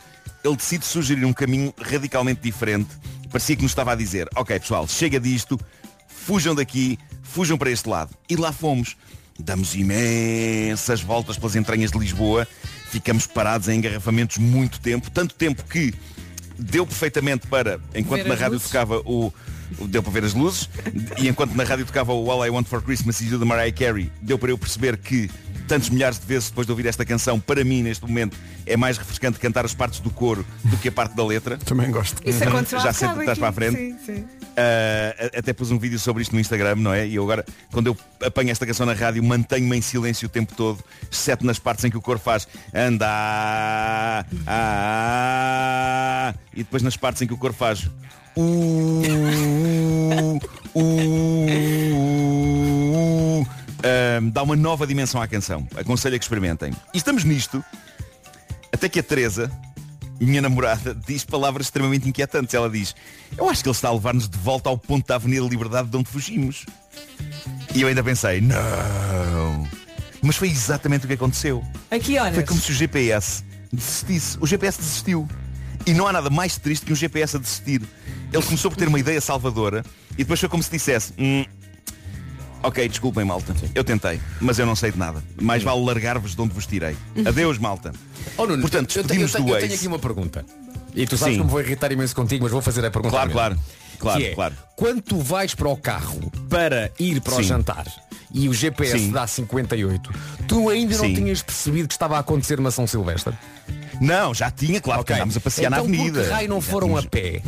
ele 0.45 0.57
decide 0.57 0.85
sugerir 0.87 1.25
um 1.25 1.33
caminho 1.33 1.73
radicalmente 1.81 2.41
diferente. 2.43 2.89
Parecia 3.31 3.57
que 3.57 3.63
nos 3.63 3.71
estava 3.73 3.93
a 3.93 3.95
dizer, 3.95 4.29
ok 4.35 4.59
pessoal, 4.59 4.87
chega 4.89 5.21
disto, 5.21 5.59
fujam 6.09 6.55
daqui, 6.55 6.99
fujam 7.23 7.57
para 7.59 7.71
este 7.71 7.89
lado. 7.89 8.11
E 8.29 8.37
lá 8.37 8.53
fomos. 8.53 8.97
Damos 9.43 9.75
imensas 9.75 11.01
voltas 11.01 11.39
pelas 11.39 11.57
entranhas 11.57 11.91
de 11.91 11.99
Lisboa, 11.99 12.47
ficamos 12.91 13.27
parados 13.27 13.69
em 13.69 13.79
engarrafamentos 13.79 14.37
muito 14.37 14.79
tempo, 14.81 15.11
tanto 15.11 15.35
tempo 15.35 15.65
que 15.65 15.95
deu 16.59 16.87
perfeitamente 16.87 17.47
para, 17.47 17.81
enquanto 17.95 18.27
na 18.27 18.35
rádio 18.35 18.55
luzes. 18.55 18.67
tocava 18.69 18.99
o. 18.99 19.33
o- 19.79 19.87
Deu 19.89 20.03
para 20.03 20.13
ver 20.13 20.25
as 20.25 20.35
luzes 20.35 20.69
e 21.17 21.29
enquanto 21.29 21.55
na 21.55 21.63
rádio 21.65 21.87
tocava 21.87 22.13
o 22.13 22.31
All 22.31 22.45
I 22.45 22.51
Want 22.51 22.67
for 22.67 22.83
Christmas 22.83 23.21
is 23.23 23.31
You 23.31 23.39
da 23.39 23.47
Mariah 23.47 23.73
Carey, 23.73 24.11
deu 24.21 24.37
para 24.39 24.51
eu 24.51 24.59
perceber 24.59 24.97
que 24.99 25.31
tantos 25.71 25.89
milhares 25.89 26.19
de 26.19 26.27
vezes 26.27 26.49
depois 26.49 26.67
de 26.67 26.73
ouvir 26.73 26.87
esta 26.87 27.05
canção, 27.05 27.39
para 27.39 27.63
mim 27.63 27.81
neste 27.85 28.05
momento 28.05 28.37
é 28.67 28.77
mais 28.77 28.99
refrescante 28.99 29.39
cantar 29.39 29.65
as 29.65 29.73
partes 29.73 30.01
do 30.01 30.11
coro 30.11 30.45
do 30.65 30.77
que 30.77 30.89
a 30.89 30.93
parte 30.93 31.15
da 31.15 31.25
letra. 31.25 31.57
Também 31.65 31.89
gosto. 31.93 32.21
Isso 32.29 32.43
aconteceu 32.43 32.81
há 32.81 32.83
Já 32.83 32.93
sei 32.93 33.07
que 33.07 33.15
bocado 33.15 33.31
estás 33.31 33.39
para 33.39 33.49
a 33.51 33.53
frente. 33.53 33.77
Sim, 33.77 33.97
sim. 34.05 34.23
Uh, 34.51 35.39
até 35.39 35.53
pus 35.53 35.71
um 35.71 35.79
vídeo 35.79 35.97
sobre 35.97 36.23
isto 36.23 36.35
no 36.35 36.41
Instagram, 36.41 36.75
não 36.75 36.93
é? 36.93 37.07
E 37.07 37.15
eu 37.15 37.23
agora, 37.23 37.45
quando 37.71 37.87
eu 37.87 37.97
apanho 38.21 38.51
esta 38.51 38.67
canção 38.67 38.85
na 38.85 38.95
rádio, 38.95 39.23
mantenho-me 39.23 39.77
em 39.77 39.81
silêncio 39.81 40.27
o 40.27 40.29
tempo 40.29 40.53
todo, 40.57 40.83
exceto 41.11 41.47
nas 41.47 41.61
partes 41.61 41.85
em 41.85 41.91
que 41.91 41.97
o 41.97 42.01
coro 42.01 42.19
faz 42.19 42.49
anda 42.75 43.07
ah, 44.49 46.35
e 46.53 46.65
depois 46.65 46.83
nas 46.83 46.97
partes 46.97 47.23
em 47.23 47.29
que 47.29 47.35
o 47.35 47.39
coro 47.39 47.55
faz 47.55 47.89
uh, 48.37 48.41
uh, 50.75 51.21
um, 54.23 54.31
dá 54.31 54.43
uma 54.43 54.57
nova 54.57 54.87
dimensão 54.87 55.21
à 55.21 55.27
canção. 55.27 55.67
Aconselho 55.77 56.17
a 56.17 56.19
que 56.19 56.25
experimentem. 56.25 56.73
E 56.93 56.99
estamos 56.99 57.25
nisto, 57.25 57.65
até 58.73 58.89
que 58.89 58.99
a 58.99 59.03
Teresa, 59.03 59.51
minha 60.21 60.41
namorada, 60.41 60.95
diz 61.07 61.25
palavras 61.25 61.67
extremamente 61.67 62.09
inquietantes. 62.09 62.55
Ela 62.55 62.69
diz, 62.69 62.95
eu 63.37 63.49
acho 63.49 63.63
que 63.63 63.69
ele 63.69 63.75
está 63.77 63.89
a 63.89 63.93
levar-nos 63.93 64.29
de 64.29 64.39
volta 64.39 64.69
ao 64.69 64.79
ponto 64.79 65.07
da 65.07 65.17
Avenida 65.17 65.47
Liberdade 65.47 65.89
de 65.89 65.97
onde 65.97 66.09
fugimos. 66.09 66.65
E 67.75 67.83
eu 67.83 67.89
ainda 67.89 68.03
pensei, 68.03 68.41
não. 68.41 69.69
Mas 70.23 70.37
foi 70.37 70.49
exatamente 70.49 71.05
o 71.05 71.09
que 71.09 71.15
aconteceu. 71.15 71.65
Aqui, 71.91 72.19
olha. 72.19 72.35
Foi 72.35 72.43
como 72.43 72.61
se 72.61 72.71
o 72.71 72.75
GPS 72.75 73.43
desistisse. 73.73 74.37
O 74.41 74.47
GPS 74.47 74.79
desistiu. 74.79 75.29
E 75.87 75.95
não 75.95 76.07
há 76.07 76.13
nada 76.13 76.29
mais 76.29 76.59
triste 76.59 76.85
que 76.85 76.93
um 76.93 76.97
GPS 76.97 77.37
a 77.37 77.41
desistir. 77.41 77.81
Ele 78.33 78.43
começou 78.43 78.71
por 78.71 78.77
ter 78.77 78.87
uma 78.87 79.01
ideia 79.01 79.21
salvadora 79.21 79.83
e 80.13 80.19
depois 80.19 80.39
foi 80.39 80.49
como 80.49 80.63
se 80.63 80.71
dissesse, 80.71 81.13
"Hum, 81.19 81.45
ok, 82.63 82.89
desculpem 82.89 83.25
malta, 83.25 83.55
eu 83.75 83.83
tentei, 83.85 84.21
mas 84.41 84.59
eu 84.59 84.67
não 84.67 84.75
sei 84.77 84.93
de 84.93 84.99
nada. 84.99 85.23
Mais 85.41 85.63
vale 85.63 85.85
largar-vos 85.85 86.35
de 86.35 86.41
onde 86.41 86.53
vos 86.55 86.67
tirei. 86.67 86.97
Adeus 87.27 87.59
malta. 87.59 87.93
Oh, 88.37 88.47
Nuno, 88.47 88.61
Portanto, 88.63 88.97
eu, 88.97 89.05
tenho, 89.05 89.23
eu, 89.23 89.27
despedimos 89.27 89.33
tenho, 89.33 89.47
do 89.47 89.55
eu 89.55 89.61
tenho 89.61 89.75
aqui 89.75 89.87
uma 89.87 89.99
pergunta. 89.99 90.45
E 90.95 91.07
tu 91.07 91.17
sabes 91.17 91.35
Sim. 91.35 91.41
que 91.41 91.45
me 91.47 91.51
vou 91.51 91.61
irritar 91.61 91.91
imenso 91.93 92.15
contigo, 92.17 92.43
mas 92.43 92.53
vou 92.53 92.61
fazer 92.61 92.85
a 92.85 92.91
pergunta. 92.91 93.13
Claro, 93.15 93.31
claro. 93.31 93.59
Claro, 93.99 94.19
Que 94.21 94.27
é, 94.29 94.35
claro. 94.35 94.55
Quando 94.77 95.03
tu 95.03 95.19
vais 95.21 95.55
para 95.55 95.69
o 95.69 95.77
carro 95.77 96.33
para 96.49 96.91
ir 96.99 97.21
para 97.21 97.35
o 97.35 97.37
Sim. 97.37 97.43
jantar 97.45 97.87
e 98.33 98.49
o 98.49 98.55
GPS 98.55 98.99
Sim. 98.99 99.11
dá 99.13 99.27
58, 99.27 100.11
tu 100.49 100.71
ainda 100.71 100.97
não 100.97 101.05
tinhas 101.15 101.43
percebido 101.43 101.87
que 101.87 101.93
estava 101.95 102.17
a 102.17 102.21
acontecer 102.21 102.59
uma 102.59 102.71
São 102.71 102.87
Silvestre? 102.87 103.35
Não, 104.01 104.33
já 104.35 104.51
tinha, 104.51 104.81
claro, 104.81 105.01
porque 105.01 105.13
Ok. 105.13 105.17
andámos 105.21 105.37
a 105.37 105.41
passear 105.41 105.71
então, 105.71 105.85
na 105.85 105.89
avenida. 105.95 106.25
Que 106.25 106.31
raio 106.31 106.49
não 106.49 106.61
foram 106.63 106.89
tínhamos- 106.89 107.07
a 107.07 107.11
pé? 107.11 107.43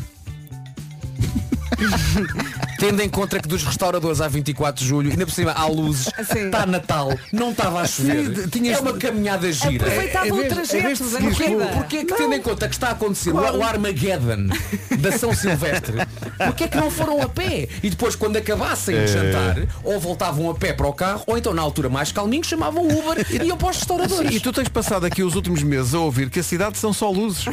Tendo 2.82 3.00
em 3.00 3.08
conta 3.08 3.38
que 3.38 3.46
dos 3.46 3.62
restauradores 3.62 4.20
há 4.20 4.26
24 4.26 4.82
de 4.82 4.88
julho, 4.88 5.10
ainda 5.12 5.24
por 5.24 5.32
cima 5.32 5.52
há 5.52 5.66
luzes, 5.66 6.06
Sim. 6.32 6.46
está 6.46 6.66
Natal, 6.66 7.16
não 7.32 7.52
estava 7.52 7.80
a 7.80 7.86
chover. 7.86 8.34
Sim, 8.36 8.48
tinhas- 8.48 8.78
É 8.78 8.80
uma 8.80 8.92
caminhada 8.94 9.52
gira. 9.52 9.86
Aproveitava 9.86 10.26
Em 10.26 10.32
o 10.32 10.34
vez- 10.36 10.46
em 10.52 10.54
trajeto 10.56 11.04
da 11.10 11.18
corrida. 11.20 11.66
Porquê 11.74 11.96
é 11.98 12.04
que 12.04 12.14
tendo 12.14 12.34
em 12.34 12.42
conta 12.42 12.66
que 12.68 12.74
está 12.74 12.88
a 12.88 12.90
acontecer 12.90 13.30
o- 13.30 13.36
o 13.36 13.62
Armageddon 13.62 14.48
da 14.98 15.12
São 15.12 15.32
Silvestre, 15.32 15.98
porquê 16.38 16.64
é 16.64 16.68
que 16.68 16.76
não 16.76 16.90
foram 16.90 17.22
a 17.22 17.28
pé? 17.28 17.68
E 17.84 17.88
depois 17.90 18.16
quando 18.16 18.36
acabassem 18.36 18.96
de 18.96 19.12
jantar, 19.12 19.58
ou 19.84 20.00
voltavam 20.00 20.50
a 20.50 20.54
pé 20.54 20.72
para 20.72 20.86
o 20.88 20.92
carro, 20.92 21.22
ou 21.28 21.38
então 21.38 21.54
na 21.54 21.62
altura 21.62 21.88
mais 21.88 22.10
calminho 22.10 22.42
chamavam 22.44 22.84
Uber 22.84 23.24
e 23.30 23.46
iam 23.46 23.56
para 23.56 23.70
os 23.70 23.76
restauradores. 23.76 24.34
E 24.34 24.40
tu 24.40 24.52
tens 24.52 24.68
passado 24.68 25.06
aqui 25.06 25.22
os 25.22 25.36
últimos 25.36 25.62
meses 25.62 25.94
a 25.94 26.00
ouvir 26.00 26.28
que 26.30 26.40
a 26.40 26.42
cidade 26.42 26.76
são 26.78 26.92
só 26.92 27.10
luzes. 27.10 27.44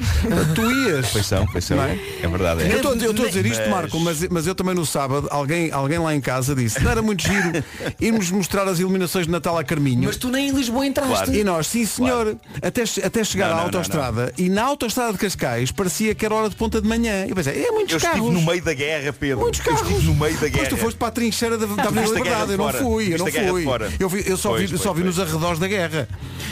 tu 0.56 0.72
ias. 0.88 1.08
Pois 1.12 1.26
são, 1.28 1.46
pois 1.46 1.64
são. 1.66 1.80
É? 1.84 1.98
é? 2.24 2.28
verdade. 2.28 2.62
Eu 2.64 2.68
É. 2.72 2.76
estou 2.78 2.96
eu 2.96 3.12
estou 3.12 3.26
a 3.26 3.28
dizer 3.28 3.46
isto, 3.46 3.60
Mas- 3.62 3.70
Marco, 3.70 4.00
mas, 4.00 4.28
mas 4.30 4.48
eu 4.48 4.56
também 4.56 4.74
no 4.74 4.86
sábado, 4.86 5.19
alguém, 5.30 5.72
alguém 5.72 5.98
lá 6.00 6.14
em 6.16 6.22
casa 6.22 6.56
disse, 6.56 6.82
não 6.84 6.92
era 6.92 7.02
muito 7.02 7.22
giro 7.28 7.64
irmos 8.00 8.30
mostrar 8.32 8.68
as 8.68 8.80
iluminações 8.80 9.26
de 9.26 9.32
Natal 9.32 9.58
a 9.58 9.64
Carminho. 9.64 10.04
Mas 10.06 10.18
tu 10.18 10.30
nem 10.30 10.50
em 10.50 10.52
Lisboa 10.52 10.86
entraste. 10.86 11.14
Claro. 11.14 11.36
E 11.36 11.44
nós, 11.44 11.68
sim 11.68 11.86
senhor, 11.86 12.38
até, 12.62 12.84
até 13.06 13.24
chegar 13.24 13.50
Não, 13.50 13.58
à 13.58 13.62
autoestrada 13.62 14.34
e 14.38 14.50
na 14.50 14.64
autoestrada 14.64 15.14
de 15.14 15.20
Cascais 15.20 15.72
parecia 15.72 16.14
que 16.16 16.26
era 16.26 16.34
hora 16.36 16.50
de 16.50 16.56
ponta 16.56 16.82
de 16.82 16.88
manhã. 16.88 17.26
Eu 17.28 17.36
pensei, 17.36 17.64
é 17.66 17.72
muitos 17.72 17.94
Eu 17.96 18.00
carros. 18.00 18.20
estive 18.20 18.40
no 18.40 18.46
meio 18.52 18.64
da 18.64 18.74
guerra, 18.74 19.14
Pedro. 19.14 19.40
Muitos 19.42 19.60
Eu 19.60 19.66
carros. 19.66 19.90
estive 19.90 20.06
no 20.08 20.16
meio 20.16 20.34
da 20.34 20.40
Pois 20.40 20.52
guerra. 20.54 20.70
tu 20.70 20.78
foste 20.78 20.98
para 20.98 21.08
a 21.08 21.12
trincheira 21.12 21.58
da, 21.58 21.66
da 21.66 21.84
Avenida 21.84 22.08
Liberdade, 22.14 22.46
de 22.48 22.52
eu 22.54 22.58
não 22.58 22.74
fui, 22.74 23.14
eu 23.14 23.18
não 23.18 23.28
fui. 23.28 23.66
Eu, 24.00 24.10
vi- 24.10 24.24
eu 24.28 24.38
só 24.38 24.50
Pois, 24.50 24.62
vi, 24.64 24.68
pois, 24.70 24.82
só 24.82 24.94
vi 24.94 25.02
pois. 25.04 25.16
nos 25.18 25.20
arredores 25.28 25.60
da 25.60 25.68
guerra. 25.68 26.08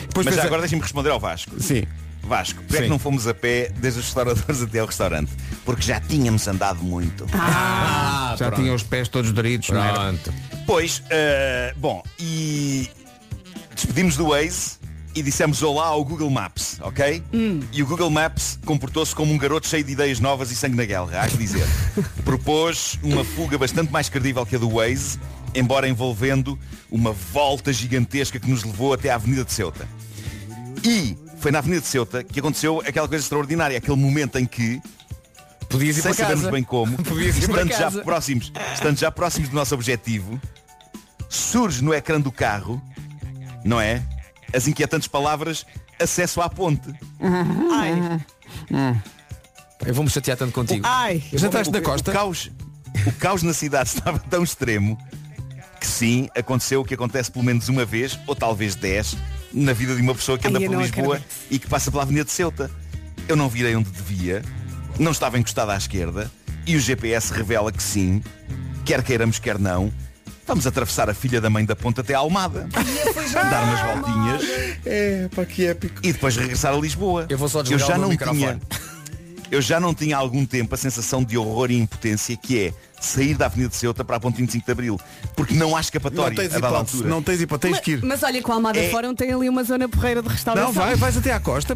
Depois 0.08 0.26
Mas 0.26 0.36
pensei- 0.36 0.48
agora 0.48 0.62
deixem-me 0.62 0.82
responder 0.82 1.10
ao 1.10 1.20
Vasco. 1.20 1.52
Sim. 1.60 1.84
Vasco, 2.28 2.62
porque 2.64 2.78
é 2.78 2.82
que 2.84 2.90
não 2.90 3.00
fomos 3.00 3.26
a 3.28 3.34
pé 3.34 3.72
desde 3.78 4.00
os 4.00 4.06
restauradores 4.06 4.62
até 4.62 4.80
ao 4.80 4.86
restaurante? 4.88 5.32
Porque 5.66 5.82
já 5.82 6.00
tínhamos 6.00 6.48
andado 6.48 6.84
muito. 6.84 7.26
Ah, 7.34 8.36
Já 8.38 8.48
pronto. 8.48 8.62
tinha 8.62 8.74
os 8.74 8.84
pés 8.84 9.08
todos 9.08 9.32
doritos, 9.32 9.70
não 9.70 9.84
era? 9.84 10.14
Pois, 10.66 11.02
eh, 11.10 11.74
bom, 11.78 12.04
e 12.20 12.90
despedimos 13.74 14.16
do 14.18 14.28
Waze 14.30 14.78
e 15.16 15.22
dissemos 15.24 15.64
olá 15.64 15.88
ao 15.88 16.04
Google 16.06 16.30
Maps, 16.30 16.78
ok? 16.82 17.24
E 17.72 17.82
o 17.82 17.88
Google 17.88 18.10
Maps 18.12 18.60
comportou-se 18.66 19.16
como 19.16 19.34
um 19.34 19.38
garoto 19.38 19.68
cheio 19.68 19.84
de 19.84 19.94
ideias 19.94 20.20
novas 20.20 20.52
e 20.52 20.56
sangue 20.56 20.76
na 20.76 20.86
guerra, 20.86 21.22
há 21.24 21.28
que 21.28 21.38
dizer. 21.38 21.66
Propôs 22.24 23.00
uma 23.02 23.24
fuga 23.24 23.58
bastante 23.58 23.92
mais 23.92 24.10
credível 24.10 24.46
que 24.46 24.56
a 24.56 24.60
do 24.60 24.70
Waze, 24.70 25.18
embora 25.56 25.88
envolvendo 25.90 26.60
uma 26.92 27.12
volta 27.12 27.74
gigantesca 27.74 28.40
que 28.40 28.50
nos 28.50 28.64
levou 28.64 28.94
até 28.94 29.10
à 29.10 29.16
Avenida 29.16 29.44
de 29.44 29.52
Ceuta. 29.54 29.88
E 30.84 31.18
foi 31.40 31.52
na 31.52 31.60
Avenida 31.60 31.82
de 31.82 31.88
Ceuta 31.88 32.24
que 32.24 32.40
aconteceu 32.40 32.82
aquela 32.86 33.08
coisa 33.08 33.24
extraordinária, 33.24 33.78
aquele 33.78 33.98
momento 33.98 34.38
em 34.38 34.46
que 34.46 34.82
Podias 35.70 35.98
ir 35.98 36.02
sem 36.02 36.14
para 36.14 36.18
casa. 36.18 36.30
sabermos 36.36 36.52
bem 36.52 36.64
como, 36.64 36.98
Podias 37.04 37.38
ir 37.38 37.48
para 37.50 37.62
estando 37.64 37.72
já 37.72 37.78
casa. 37.80 38.04
próximos, 38.04 38.52
estando 38.74 38.98
já 38.98 39.12
próximos 39.12 39.50
do 39.50 39.56
nosso 39.56 39.76
objetivo, 39.76 40.40
surge 41.30 41.84
no 41.84 41.94
ecrã 41.94 42.20
do 42.22 42.32
carro, 42.32 42.82
não 43.66 43.80
é? 43.82 44.02
As 44.54 44.68
inquietantes 44.68 45.08
palavras 45.10 45.66
acesso 46.02 46.42
à 46.42 46.50
ponte. 46.50 46.90
Ai, 47.72 48.20
Eu 49.86 49.94
vou-me 49.94 50.10
chatear 50.10 50.38
tanto 50.38 50.54
contigo. 50.54 50.86
ai. 50.88 51.22
Jantaste 51.34 51.72
na 51.72 51.80
O- 51.80 51.82
costa? 51.82 52.12
O 52.12 52.14
caos, 52.14 52.52
o 53.06 53.12
caos 53.14 53.44
na 53.44 53.54
cidade 53.54 53.90
estava 53.94 54.20
tão 54.20 54.44
extremo 54.44 54.98
que 55.80 55.86
sim, 55.88 56.30
aconteceu 56.36 56.82
o 56.82 56.86
que 56.86 56.94
acontece 56.94 57.30
pelo 57.32 57.44
menos 57.46 57.68
uma 57.70 57.86
vez, 57.86 58.18
ou 58.26 58.36
talvez 58.36 58.74
dez, 58.76 59.16
na 59.54 59.74
vida 59.74 59.96
de 59.96 60.02
uma 60.02 60.14
pessoa 60.16 60.38
que 60.38 60.48
anda 60.48 60.60
Ai, 60.60 60.66
eu 60.66 60.72
por 60.72 60.82
Lisboa 60.82 61.16
acredito. 61.18 61.36
e 61.52 61.60
que 61.60 61.68
passa 61.68 61.90
pela 61.92 62.04
Avenida 62.04 62.26
de 62.26 62.32
Ceuta. 62.32 62.70
Eu 63.28 63.36
não 63.36 63.50
virei 63.50 63.76
onde 63.76 63.90
devia, 63.90 64.42
não 65.00 65.12
estava 65.12 65.38
encostado 65.38 65.70
à 65.72 65.78
esquerda 65.78 66.32
e 66.66 66.76
o 66.76 66.80
GPS 66.80 67.34
revela 67.34 67.72
que 67.72 67.82
sim, 67.84 68.22
quer 68.86 69.02
queiramos, 69.04 69.38
quer 69.40 69.58
não, 69.60 69.92
vamos 70.46 70.66
atravessar 70.68 71.10
a 71.10 71.14
filha 71.14 71.42
da 71.42 71.50
mãe 71.50 71.66
da 71.66 71.76
ponta 71.76 72.02
até 72.02 72.14
à 72.14 72.20
Almada, 72.20 72.68
dar 73.34 73.64
umas 73.64 73.82
voltinhas 73.82 74.42
É, 74.86 75.28
pá, 75.36 75.46
que 75.46 75.66
épico. 75.66 76.00
e 76.04 76.14
depois 76.14 76.36
regressar 76.38 76.74
a 76.74 76.78
Lisboa. 76.78 77.26
Eu 77.30 77.38
vou 77.38 77.50
só 77.50 77.60
eu 77.60 77.64
desligar 77.64 77.88
já 77.88 77.94
o 77.96 77.98
meu 77.98 78.02
não 78.04 78.10
microfone. 78.10 78.40
tinha 78.40 78.60
eu 79.52 79.62
já 79.62 79.80
não 79.80 79.94
tinha 79.94 80.16
há 80.16 80.20
algum 80.20 80.46
tempo 80.46 80.74
a 80.76 80.78
sensação 80.78 81.24
de 81.24 81.38
horror 81.38 81.72
e 81.72 81.78
impotência 81.78 82.36
que 82.36 82.60
é 82.60 82.74
sair 83.00 83.36
da 83.36 83.46
Avenida 83.46 83.70
de 83.70 83.76
Ceuta 83.76 84.04
para 84.04 84.16
a 84.18 84.20
Ponte 84.20 84.38
25 84.38 84.66
de 84.66 84.72
Abril 84.72 85.00
porque 85.36 85.54
não 85.54 85.70
há 85.70 85.72
Não 85.72 85.80
escapatória 85.80 86.36
tens 86.36 86.54
a 86.56 86.60
dada 86.60 86.78
altura 86.78 87.08
não 87.08 87.22
tens 87.22 87.42
hipótese, 87.42 87.74
tens 87.74 87.84
que 87.84 87.92
ir. 87.92 88.04
mas 88.04 88.24
olha 88.24 88.42
que 88.42 88.50
o 88.50 88.54
Almada 88.54 88.80
É- 88.80 88.90
Fórum 88.90 89.14
tem 89.14 89.32
ali 89.32 89.48
uma 89.48 89.64
zona 89.64 89.88
porreira 89.88 90.22
de 90.22 90.28
restauração. 90.30 90.68
Não, 90.68 90.74
vai, 90.74 90.96
vais 90.96 91.16
até 91.16 91.32
à 91.32 91.40
costa. 91.40 91.76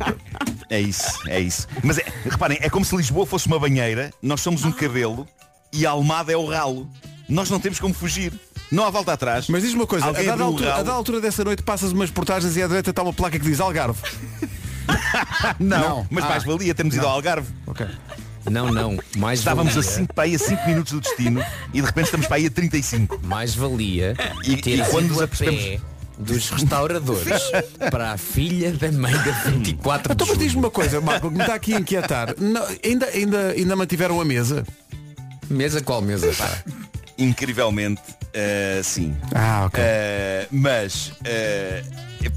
é 0.70 0.82
isso 0.82 1.20
é 1.28 1.40
isso 1.40 1.68
mas 1.84 1.98
é, 2.00 2.06
reparem 2.30 2.58
é 2.62 2.70
como 2.70 2.84
se 2.84 2.96
Lisboa 2.96 3.26
fosse 3.26 3.48
uma 3.48 3.60
banheira 3.60 4.12
nós 4.22 4.42
somos 4.42 4.66
um 4.66 4.72
cabelo 4.72 5.28
e 5.72 5.86
a 5.86 5.92
Almada 5.92 6.32
é 6.32 6.38
o 6.38 6.46
ralo 6.46 6.90
nós 7.30 7.50
não 7.50 7.60
temos 7.60 7.80
como 7.80 7.94
fugir 7.94 8.34
Não 8.72 8.84
há 8.86 8.90
volta 8.90 9.14
atrás. 9.14 9.48
Mas 9.48 9.64
diz 9.64 9.74
uma 9.74 9.86
coisa, 9.86 10.08
a 10.08 10.12
dada, 10.12 10.38
o 10.44 10.48
altura, 10.48 10.74
a 10.74 10.78
dada 10.78 10.92
altura 10.92 11.22
dessa 11.22 11.44
noite 11.44 11.62
passas 11.62 11.92
umas 11.92 12.10
portagens 12.10 12.56
e 12.58 12.64
à 12.64 12.68
direita 12.68 12.90
está 12.90 13.04
uma 13.04 13.14
placa 13.14 13.38
que 13.38 13.46
diz 13.46 13.60
Algarve. 13.60 14.00
Não, 15.60 16.06
mas 16.10 16.24
Ah. 16.26 16.30
mais 16.30 16.44
valia 16.44 16.74
termos 16.74 16.96
ido 16.96 17.06
ao 17.06 17.14
Algarve. 17.14 17.52
Ok. 17.68 17.86
Não, 18.50 18.72
não. 18.72 18.98
Mais 19.18 19.40
Estávamos 19.40 19.76
valia, 19.76 19.88
a 19.88 19.94
5 19.94 20.14
para 20.16 20.24
aí 20.24 20.36
a 20.36 20.40
5 20.40 20.66
minutos 20.68 20.94
do 20.94 21.00
destino 21.02 21.44
e 21.74 21.80
de 21.80 21.86
repente 21.86 22.06
estamos 22.06 22.26
para 22.28 22.38
aí 22.38 22.48
a 22.48 22.50
35. 22.50 23.20
mais 23.24 23.54
valia 23.54 24.16
E- 24.44 24.58
ter 24.58 24.80
e 24.80 24.84
quando 24.90 25.10
nos 25.10 25.22
a 25.22 25.26
apercebemos- 25.26 25.64
pé 25.64 25.80
dos 26.18 26.50
restauradores 26.50 27.42
para 27.92 28.12
a 28.14 28.18
filha 28.18 28.72
da 28.74 28.92
mãe 28.92 29.14
da 29.14 29.32
24 29.46 30.14
Então 30.14 30.26
de 30.26 30.32
mas 30.34 30.40
diz-me 30.40 30.60
uma 30.60 30.72
coisa, 30.72 31.00
Marco, 31.02 31.30
que 31.30 31.36
me 31.36 31.42
está 31.42 31.54
aqui 31.56 31.74
a 31.76 31.80
inquietar. 31.80 32.34
Não, 32.38 32.66
ainda, 32.84 33.06
ainda, 33.08 33.50
ainda 33.52 33.76
mantiveram 33.76 34.20
a 34.20 34.26
mesa? 34.26 34.64
Mesa 35.50 35.82
qual 35.82 36.02
mesa? 36.02 36.32
Pá? 36.34 36.64
Incrivelmente, 37.22 38.02
eh, 38.34 38.82
sim. 38.84 39.16
Ah, 39.34 39.66
ok. 39.68 39.80
Eh, 39.84 40.48
mas 40.52 41.12
eh, 41.24 41.84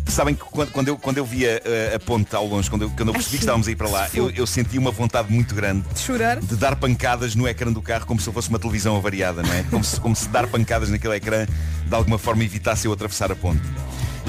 sabem 0.06 0.34
que 0.34 0.44
quando, 0.44 0.70
quando 0.72 0.88
eu, 0.88 0.98
quando 0.98 1.18
eu 1.18 1.24
via 1.24 1.60
eh, 1.64 1.92
a 1.94 1.98
ponte 1.98 2.34
ao 2.36 2.46
longe, 2.46 2.68
quando 2.68 2.82
eu, 2.82 2.90
quando 2.90 3.08
eu 3.08 3.12
percebi 3.14 3.36
que 3.38 3.42
estávamos 3.44 3.66
a 3.66 3.70
ir 3.70 3.76
para 3.76 3.88
lá, 3.88 4.08
eu, 4.12 4.30
eu 4.30 4.46
senti 4.46 4.76
uma 4.78 4.90
vontade 4.90 5.32
muito 5.32 5.54
grande 5.54 5.84
De 5.94 6.00
chorar. 6.00 6.38
de 6.40 6.56
dar 6.56 6.76
pancadas 6.76 7.34
no 7.34 7.48
ecrã 7.48 7.72
do 7.72 7.80
carro 7.82 8.06
como 8.06 8.20
se 8.20 8.30
fosse 8.30 8.48
uma 8.50 8.58
televisão 8.58 8.96
avariada, 8.96 9.42
não 9.42 9.52
é? 9.54 9.62
Como 9.70 9.82
se, 9.84 9.98
como 10.00 10.14
se 10.14 10.28
dar 10.28 10.46
pancadas 10.46 10.90
naquele 10.90 11.16
ecrã 11.16 11.46
de 11.86 11.94
alguma 11.94 12.18
forma 12.18 12.44
evitasse 12.44 12.86
eu 12.86 12.92
atravessar 12.92 13.32
a 13.32 13.36
ponte. 13.36 13.62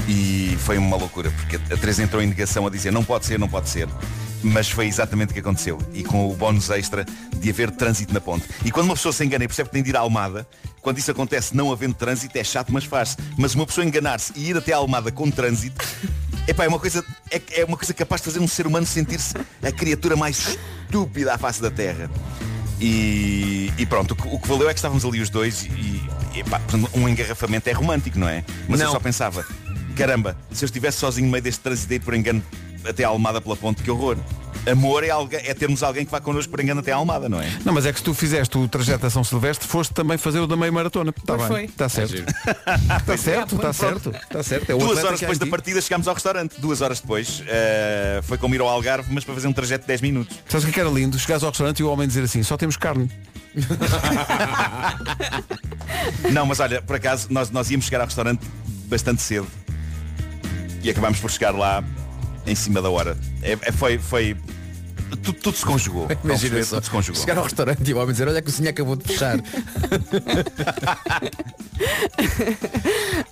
E 0.08 0.56
foi 0.60 0.78
uma 0.78 0.96
loucura, 0.96 1.30
porque 1.30 1.56
a 1.56 1.76
Teresa 1.76 2.02
entrou 2.02 2.22
em 2.22 2.26
negação 2.26 2.66
a 2.66 2.70
dizer 2.70 2.92
não 2.92 3.04
pode 3.04 3.26
ser, 3.26 3.38
não 3.38 3.48
pode 3.48 3.68
ser. 3.68 3.88
Mas 4.42 4.68
foi 4.70 4.86
exatamente 4.86 5.30
o 5.30 5.34
que 5.34 5.40
aconteceu. 5.40 5.78
E 5.92 6.04
com 6.04 6.30
o 6.30 6.34
bónus 6.36 6.70
extra 6.70 7.04
de 7.36 7.50
haver 7.50 7.70
trânsito 7.70 8.12
na 8.14 8.20
ponte. 8.20 8.44
E 8.64 8.70
quando 8.70 8.86
uma 8.86 8.94
pessoa 8.94 9.12
se 9.12 9.24
engana 9.24 9.44
e 9.44 9.48
percebe 9.48 9.68
que 9.70 9.72
tem 9.72 9.82
de 9.82 9.90
ir 9.90 9.96
à 9.96 10.00
Almada, 10.00 10.46
quando 10.80 10.98
isso 10.98 11.10
acontece 11.10 11.56
não 11.56 11.72
havendo 11.72 11.94
trânsito, 11.94 12.36
é 12.38 12.44
chato, 12.44 12.72
mas 12.72 12.84
faz. 12.84 13.16
Mas 13.36 13.54
uma 13.54 13.66
pessoa 13.66 13.84
enganar-se 13.84 14.32
e 14.36 14.50
ir 14.50 14.56
até 14.56 14.72
a 14.72 14.76
Almada 14.76 15.10
com 15.10 15.28
trânsito, 15.30 15.84
epá, 16.46 16.64
é 16.64 16.68
uma 16.68 16.78
coisa, 16.78 17.04
é, 17.30 17.40
é 17.60 17.64
uma 17.64 17.76
coisa 17.76 17.92
capaz 17.92 18.20
de 18.20 18.26
fazer 18.26 18.38
um 18.38 18.46
ser 18.46 18.66
humano 18.66 18.86
sentir-se 18.86 19.34
a 19.62 19.72
criatura 19.72 20.14
mais 20.14 20.56
estúpida 20.86 21.34
à 21.34 21.38
face 21.38 21.60
da 21.60 21.70
Terra. 21.70 22.08
E, 22.80 23.72
e 23.78 23.86
pronto, 23.86 24.12
o 24.12 24.16
que, 24.16 24.28
o 24.28 24.38
que 24.38 24.46
valeu 24.46 24.68
é 24.68 24.74
que 24.74 24.78
estávamos 24.78 25.04
ali 25.04 25.20
os 25.20 25.30
dois 25.30 25.62
e, 25.64 25.68
e 26.34 26.44
portanto, 26.44 26.90
um 26.94 27.08
engarrafamento 27.08 27.68
é 27.70 27.72
romântico, 27.72 28.18
não 28.18 28.28
é? 28.28 28.44
Mas 28.68 28.80
eu 28.80 28.86
Não. 28.86 28.92
só 28.92 29.00
pensava, 29.00 29.46
caramba, 29.96 30.36
se 30.52 30.64
eu 30.64 30.66
estivesse 30.66 30.98
sozinho 30.98 31.26
no 31.26 31.32
meio 31.32 31.42
deste 31.42 31.60
trânsito 31.60 31.94
e 31.94 31.98
por 31.98 32.14
engano 32.14 32.42
até 32.84 33.02
a 33.02 33.08
Almada 33.08 33.40
pela 33.40 33.56
ponte, 33.56 33.82
que 33.82 33.90
horror. 33.90 34.16
Amor 34.70 35.04
é, 35.04 35.10
alguém, 35.10 35.40
é 35.44 35.54
termos 35.54 35.82
alguém 35.82 36.04
que 36.04 36.10
vá 36.10 36.20
connosco 36.20 36.50
por 36.50 36.60
engano 36.60 36.80
até 36.80 36.90
a 36.90 36.96
Almada, 36.96 37.28
não 37.28 37.40
é? 37.40 37.48
Não, 37.64 37.72
mas 37.72 37.86
é 37.86 37.92
que 37.92 37.98
se 37.98 38.04
tu 38.04 38.12
fizeste 38.12 38.58
o 38.58 38.66
trajeto 38.66 39.06
a 39.06 39.10
São 39.10 39.22
Silvestre, 39.22 39.66
foste 39.66 39.94
também 39.94 40.18
fazer 40.18 40.40
o 40.40 40.46
da 40.46 40.56
meia 40.56 40.72
maratona. 40.72 41.14
Está 41.16 41.36
bem. 41.36 41.66
Está 41.66 41.88
certo. 41.88 42.16
Está 42.16 43.16
certo, 43.16 43.54
está 43.54 43.72
certo. 43.72 44.10
Está 44.10 44.42
certo. 44.42 44.70
É 44.70 44.74
o 44.74 44.78
Duas 44.78 45.04
horas 45.04 45.20
depois 45.20 45.38
da 45.38 45.44
ti. 45.44 45.50
partida 45.50 45.80
chegámos 45.80 46.08
ao 46.08 46.14
restaurante. 46.14 46.60
Duas 46.60 46.80
horas 46.80 47.00
depois 47.00 47.44
eh, 47.46 48.20
foi 48.24 48.38
como 48.38 48.56
ir 48.56 48.60
ao 48.60 48.68
Algarve, 48.68 49.08
mas 49.12 49.24
para 49.24 49.34
fazer 49.34 49.46
um 49.46 49.52
trajeto 49.52 49.82
de 49.82 49.88
10 49.88 50.00
minutos. 50.00 50.36
Sabes 50.48 50.64
o 50.64 50.66
que 50.66 50.72
é 50.72 50.74
que 50.74 50.80
era 50.80 50.90
lindo? 50.90 51.16
Chegares 51.16 51.44
ao 51.44 51.50
restaurante 51.50 51.78
e 51.78 51.84
o 51.84 51.88
homem 51.88 52.08
dizer 52.08 52.24
assim, 52.24 52.42
só 52.42 52.56
temos 52.56 52.76
carne. 52.76 53.08
Não, 56.32 56.44
mas 56.44 56.58
olha, 56.58 56.82
por 56.82 56.96
acaso 56.96 57.28
nós, 57.30 57.50
nós 57.50 57.70
íamos 57.70 57.86
chegar 57.86 58.00
ao 58.00 58.06
restaurante 58.06 58.44
bastante 58.88 59.22
cedo 59.22 59.46
e 60.86 60.90
acabámos 60.90 61.18
por 61.18 61.30
chegar 61.30 61.50
lá 61.52 61.82
em 62.46 62.54
cima 62.54 62.80
da 62.80 62.88
hora. 62.88 63.16
É, 63.42 63.52
é- 63.60 63.72
foi, 63.72 63.98
foi. 63.98 64.36
Tudo, 65.22 65.32
tudo 65.34 65.56
se 65.56 65.64
conjugou. 65.64 66.08
Imagina 66.24 66.62
só. 66.64 66.76
Tudo 66.76 66.84
se 66.84 66.90
conjugou. 66.90 67.20
Chegar 67.20 67.38
ao 67.38 67.44
restaurante 67.44 67.88
e 67.88 67.94
o 67.94 67.98
homem 67.98 68.10
dizer, 68.12 68.26
olha 68.28 68.42
que 68.42 68.48
o 68.48 68.52
senhor 68.52 68.70
acabou 68.70 68.96
de 68.96 69.04
fechar. 69.04 69.38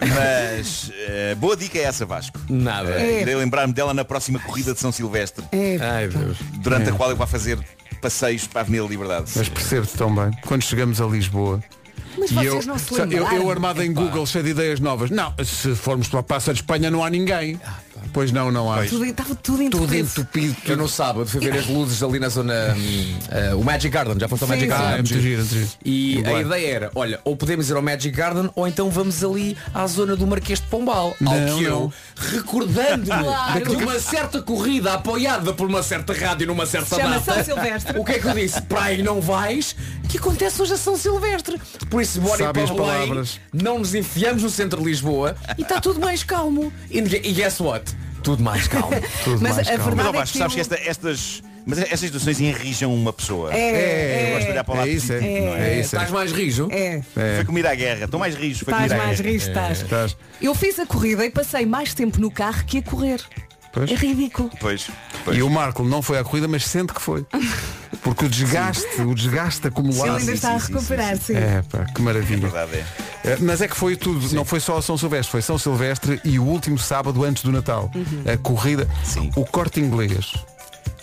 Mas 0.01 0.91
eh, 1.09 1.35
boa 1.37 1.57
dica 1.57 1.79
é 1.79 1.83
essa, 1.83 2.05
Vasco. 2.07 2.39
Nada. 2.49 2.91
Eh, 3.01 3.23
Irei 3.23 3.35
lembrar-me 3.35 3.73
dela 3.73 3.93
na 3.95 4.05
próxima 4.05 4.39
corrida 4.39 4.73
de 4.75 4.81
São 4.81 4.93
Silvestre, 4.93 5.45
Ai 5.53 6.09
Deus. 6.09 6.37
durante 6.61 6.89
É. 6.89 6.93
a 6.93 6.95
qual 6.95 7.11
eu 7.11 7.17
vou 7.17 7.27
fazer 7.27 7.59
passeios 8.01 8.47
para 8.47 8.61
a 8.61 8.63
Avenida 8.63 8.85
Liberdade. 8.87 9.31
Mas 9.35 9.49
percebo-te 9.49 9.95
tão 9.97 10.15
bem. 10.15 10.31
Quando 10.47 10.63
chegamos 10.63 11.01
a 11.01 11.07
Lisboa. 11.07 11.63
Mas 12.19 12.31
e 12.31 12.35
vocês 12.35 12.47
eu, 12.55 12.63
não 12.67 12.79
se 12.79 12.95
eu, 12.95 13.33
eu 13.33 13.51
armado 13.51 13.83
em 13.83 13.93
Google 13.93 14.27
cheio 14.27 14.45
de 14.45 14.51
ideias 14.51 14.81
novas. 14.81 15.11
Não, 15.11 15.35
se 15.45 15.75
formos 15.75 16.09
para 16.09 16.21
a 16.21 16.23
Praça 16.23 16.53
de 16.53 16.61
Espanha 16.61 16.91
não 16.91 17.05
há 17.05 17.11
ninguém. 17.11 17.61
Pois 18.13 18.31
não, 18.31 18.51
não 18.53 18.71
há. 18.71 18.85
Tudo, 18.85 19.05
estava 19.05 19.35
tudo 19.35 19.69
Tudo 19.71 19.85
entupido. 19.95 20.09
entupido. 20.21 20.57
Eu 20.67 20.77
no 20.77 20.89
sábado 20.89 21.27
fui 21.27 21.41
ver 21.41 21.55
as 21.59 21.67
luzes 21.67 22.03
ali 22.03 22.19
na 22.21 22.29
zona 22.29 22.77
eh, 23.31 23.55
o 23.55 23.65
Magic 23.65 23.89
Garden, 23.89 24.17
já 24.21 24.29
foste 24.29 24.43
ao 24.43 24.49
Magic 24.49 24.65
sim. 24.67 24.71
Garden. 24.71 24.89
Ah, 24.89 24.93
é 24.93 24.97
muito 24.97 25.21
giro, 25.21 25.39
muito 25.39 25.55
giro. 25.55 25.69
E 25.85 26.23
a 26.25 26.41
ideia 26.41 26.67
era, 26.75 26.91
olha, 26.95 27.19
ou 27.25 27.35
podemos 27.37 27.69
ir 27.71 27.75
ao 27.75 27.83
Magic 27.83 28.11
Garden 28.15 28.51
ou 28.55 28.69
então 28.69 28.91
vamos 28.91 29.25
ali 29.25 29.57
à 29.73 29.87
zona 29.87 30.15
do 30.15 30.27
Marquês 30.27 30.61
de 30.61 30.67
Pombal. 30.67 31.17
Não, 31.21 31.33
ao 31.33 31.57
que 31.59 31.65
eu, 31.65 31.93
recordando-me 32.17 33.07
Claro. 33.25 33.65
de 33.77 33.85
uma 33.85 33.99
certa 33.99 34.43
corrida 34.43 34.93
apoiada 34.95 35.53
por 35.53 35.69
uma 35.69 35.83
certa 35.83 36.13
rádio 36.13 36.47
numa 36.47 36.67
certa 36.67 36.97
Chama 36.97 37.19
data. 37.19 37.35
São 37.35 37.45
Silvestre. 37.45 37.99
O 37.99 38.05
que 38.05 38.13
é 38.13 38.19
que 38.19 38.27
eu 38.27 38.35
disse? 38.35 38.61
Para 38.63 38.83
aí 38.85 39.03
não 39.03 39.21
vais, 39.21 39.75
que 40.09 40.19
acontece 40.19 40.61
hoje 40.61 40.75
a 40.75 40.77
São 40.79 40.97
Silvestre. 40.97 41.61
Por 41.91 42.03
isso, 42.05 42.21
bora 42.21 42.35
ir 42.43 42.47
Sabe 42.47 42.53
para 42.53 42.63
as 42.65 42.71
Belém, 42.71 42.87
palavras. 43.09 43.41
não 43.53 43.79
nos 43.79 43.95
enfiamos 43.95 44.43
no 44.43 44.51
centro 44.51 44.81
de 44.81 44.87
Lisboa 44.87 45.37
e 45.59 45.63
está 45.63 45.81
tudo 45.81 46.01
mais 46.01 46.23
calmo. 46.23 46.73
E, 46.91 47.01
guess 47.01 47.61
what? 47.61 47.85
Tudo 48.23 48.43
mais 48.43 48.67
calmo. 48.69 48.89
Tudo 49.25 49.41
Mas 49.43 49.57
mais 49.57 49.69
a 49.69 49.77
calmo. 49.77 49.97
Mas 49.97 50.07
ó 50.07 50.09
é 50.09 50.13
Vasco, 50.13 50.39
sabes 50.39 50.55
que 50.55 50.61
esta- 50.61 50.77
estas. 50.77 51.43
Mas 51.67 51.79
estas 51.79 52.01
situações 52.01 52.41
enrijam 52.41 52.95
uma 52.95 53.11
pessoa. 53.13 53.51
É, 53.55 54.29
Eu 54.29 54.33
gosto 54.35 54.45
de 54.47 54.53
olhar 54.53 54.65
para 54.65 54.73
o 54.73 54.77
É 54.77 54.79
lado 54.81 54.91
isso, 54.91 55.13
é. 55.13 55.17
positivo, 55.19 55.47
não 55.47 55.55
é? 55.55 55.59
É 55.59 55.73
isso, 55.81 55.97
é. 55.97 55.99
Estás 55.99 56.11
mais 56.11 56.33
rijo? 56.33 56.69
é. 56.71 57.03
É. 57.17 57.35
Foi 57.37 57.45
como 57.47 57.59
ir 57.59 57.67
à 57.67 57.75
guerra. 57.75 58.05
Estão 58.05 58.21
mais. 58.21 58.35
Foi 58.35 58.43
como 58.45 58.55
Estás 58.85 58.93
à 58.93 58.97
mais 58.97 59.19
guerra. 59.21 59.33
rijo, 59.33 59.49
estás. 59.49 59.81
Estás. 59.83 60.17
Eu 60.43 60.55
fiz 60.55 60.79
a 60.79 60.85
corrida 60.87 61.25
e 61.25 61.31
passei 61.31 61.65
mais 61.67 61.93
tempo 61.95 62.21
no 62.21 62.31
carro 62.31 62.65
que 62.67 62.79
a 62.79 62.83
correr. 62.83 63.21
Pois. 63.73 63.91
É 63.91 63.95
ridículo. 63.95 64.51
Pois, 64.61 64.89
pois. 65.25 65.37
E 65.37 65.43
o 65.43 65.49
Marco 65.51 65.83
não 65.83 66.01
foi 66.03 66.19
à 66.19 66.25
corrida, 66.25 66.47
mas 66.47 66.65
sente 66.67 66.93
que 66.95 67.01
foi. 67.03 67.27
Porque 68.03 68.25
o 68.25 68.29
desgaste, 68.29 69.01
o 69.01 69.15
desgaste 69.15 69.67
acumulado. 69.67 70.09
Ele 70.09 70.19
ainda 70.21 70.33
está 70.33 70.55
a 70.55 70.59
recuperar, 70.59 71.17
sim. 71.17 71.35
É, 71.35 71.63
pá, 71.71 71.85
que 71.85 72.03
maravilha. 72.03 72.49
verdade 72.49 72.77
é. 72.77 72.85
É, 73.25 73.37
Mas 73.41 73.61
é 73.61 73.69
que 73.69 73.77
foi 73.77 73.97
tudo, 73.97 74.35
não 74.35 74.45
foi 74.45 74.61
só 74.61 74.77
a 74.77 74.83
São 74.83 74.99
Silvestre, 74.99 75.31
foi 75.31 75.43
São 75.43 75.59
Silvestre 75.59 76.21
e 76.25 76.39
o 76.39 76.45
último 76.45 76.79
sábado 76.79 77.25
antes 77.25 77.43
do 77.43 77.51
Natal. 77.51 77.91
Uhum. 77.95 78.25
A 78.33 78.37
corrida, 78.37 78.89
Sim. 79.03 79.31
o 79.37 79.45
corte 79.45 79.81
inglês. 79.81 80.33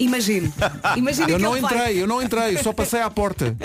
Imagino. 0.04 0.52
Imagino 0.98 1.30
Eu 1.30 1.38
que 1.38 1.44
não 1.44 1.52
ele 1.56 1.62
vai- 1.62 1.74
entrei, 1.80 2.02
eu 2.04 2.08
não 2.08 2.22
entrei, 2.22 2.58
só 2.58 2.74
passei 2.74 3.02
à 3.02 3.10
porta. 3.10 3.56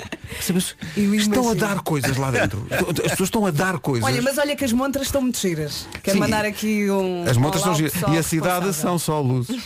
Estão 1.18 1.48
a 1.50 1.54
dar 1.54 1.80
coisas 1.80 2.16
lá 2.16 2.30
dentro. 2.30 2.66
As 2.70 3.10
pessoas 3.12 3.28
estão 3.28 3.46
a 3.46 3.50
dar 3.50 3.78
coisas. 3.78 4.04
Olha, 4.08 4.20
mas 4.22 4.36
olha 4.38 4.54
que 4.54 4.64
as 4.64 4.72
montras 4.72 5.06
estão 5.06 5.22
muito 5.22 5.38
giras. 5.38 5.86
Quero 6.02 6.16
Sim. 6.16 6.20
mandar 6.20 6.44
aqui 6.44 6.90
um. 6.90 7.24
As 7.28 7.36
montas 7.36 7.62
olá 7.62 7.70
são 7.70 7.74
giras. 7.74 7.94
E 8.12 8.18
a 8.18 8.22
cidade 8.22 8.72
são 8.74 8.98
só 8.98 9.20
luzes. 9.20 9.56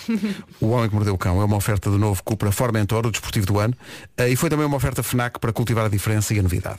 o 0.61 0.69
Homem 0.69 0.89
que 0.89 0.95
Mordeu 0.95 1.15
o 1.15 1.19
Cão 1.19 1.41
é 1.41 1.45
uma 1.45 1.57
oferta 1.57 1.91
do 1.91 1.99
novo 1.99 2.23
Cupra 2.23 2.53
Formentor, 2.53 3.07
o 3.07 3.11
desportivo 3.11 3.47
do 3.47 3.59
ano. 3.59 3.75
Eh, 4.17 4.31
E 4.31 4.37
foi 4.37 4.49
também 4.49 4.65
uma 4.67 4.77
oferta 4.77 5.03
FNAC 5.03 5.39
para 5.41 5.53
cultivar 5.53 5.87
a 5.87 5.89
diferença 5.89 6.33
e 6.35 6.39
a 6.39 6.43
novidade. 6.43 6.79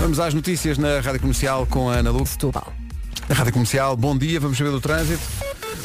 Vamos 0.00 0.18
às 0.20 0.34
notícias 0.34 0.76
na 0.78 1.00
Rádio 1.00 1.20
Comercial 1.20 1.66
com 1.66 1.88
a 1.88 1.94
Ana 1.94 2.10
Lu. 2.10 2.26
Setúbal. 2.26 2.72
Na 3.28 3.34
Rádio 3.34 3.52
Comercial, 3.52 3.96
bom 3.96 4.16
dia, 4.16 4.38
vamos 4.38 4.56
saber 4.58 4.70
do 4.70 4.80
trânsito. 4.80 5.22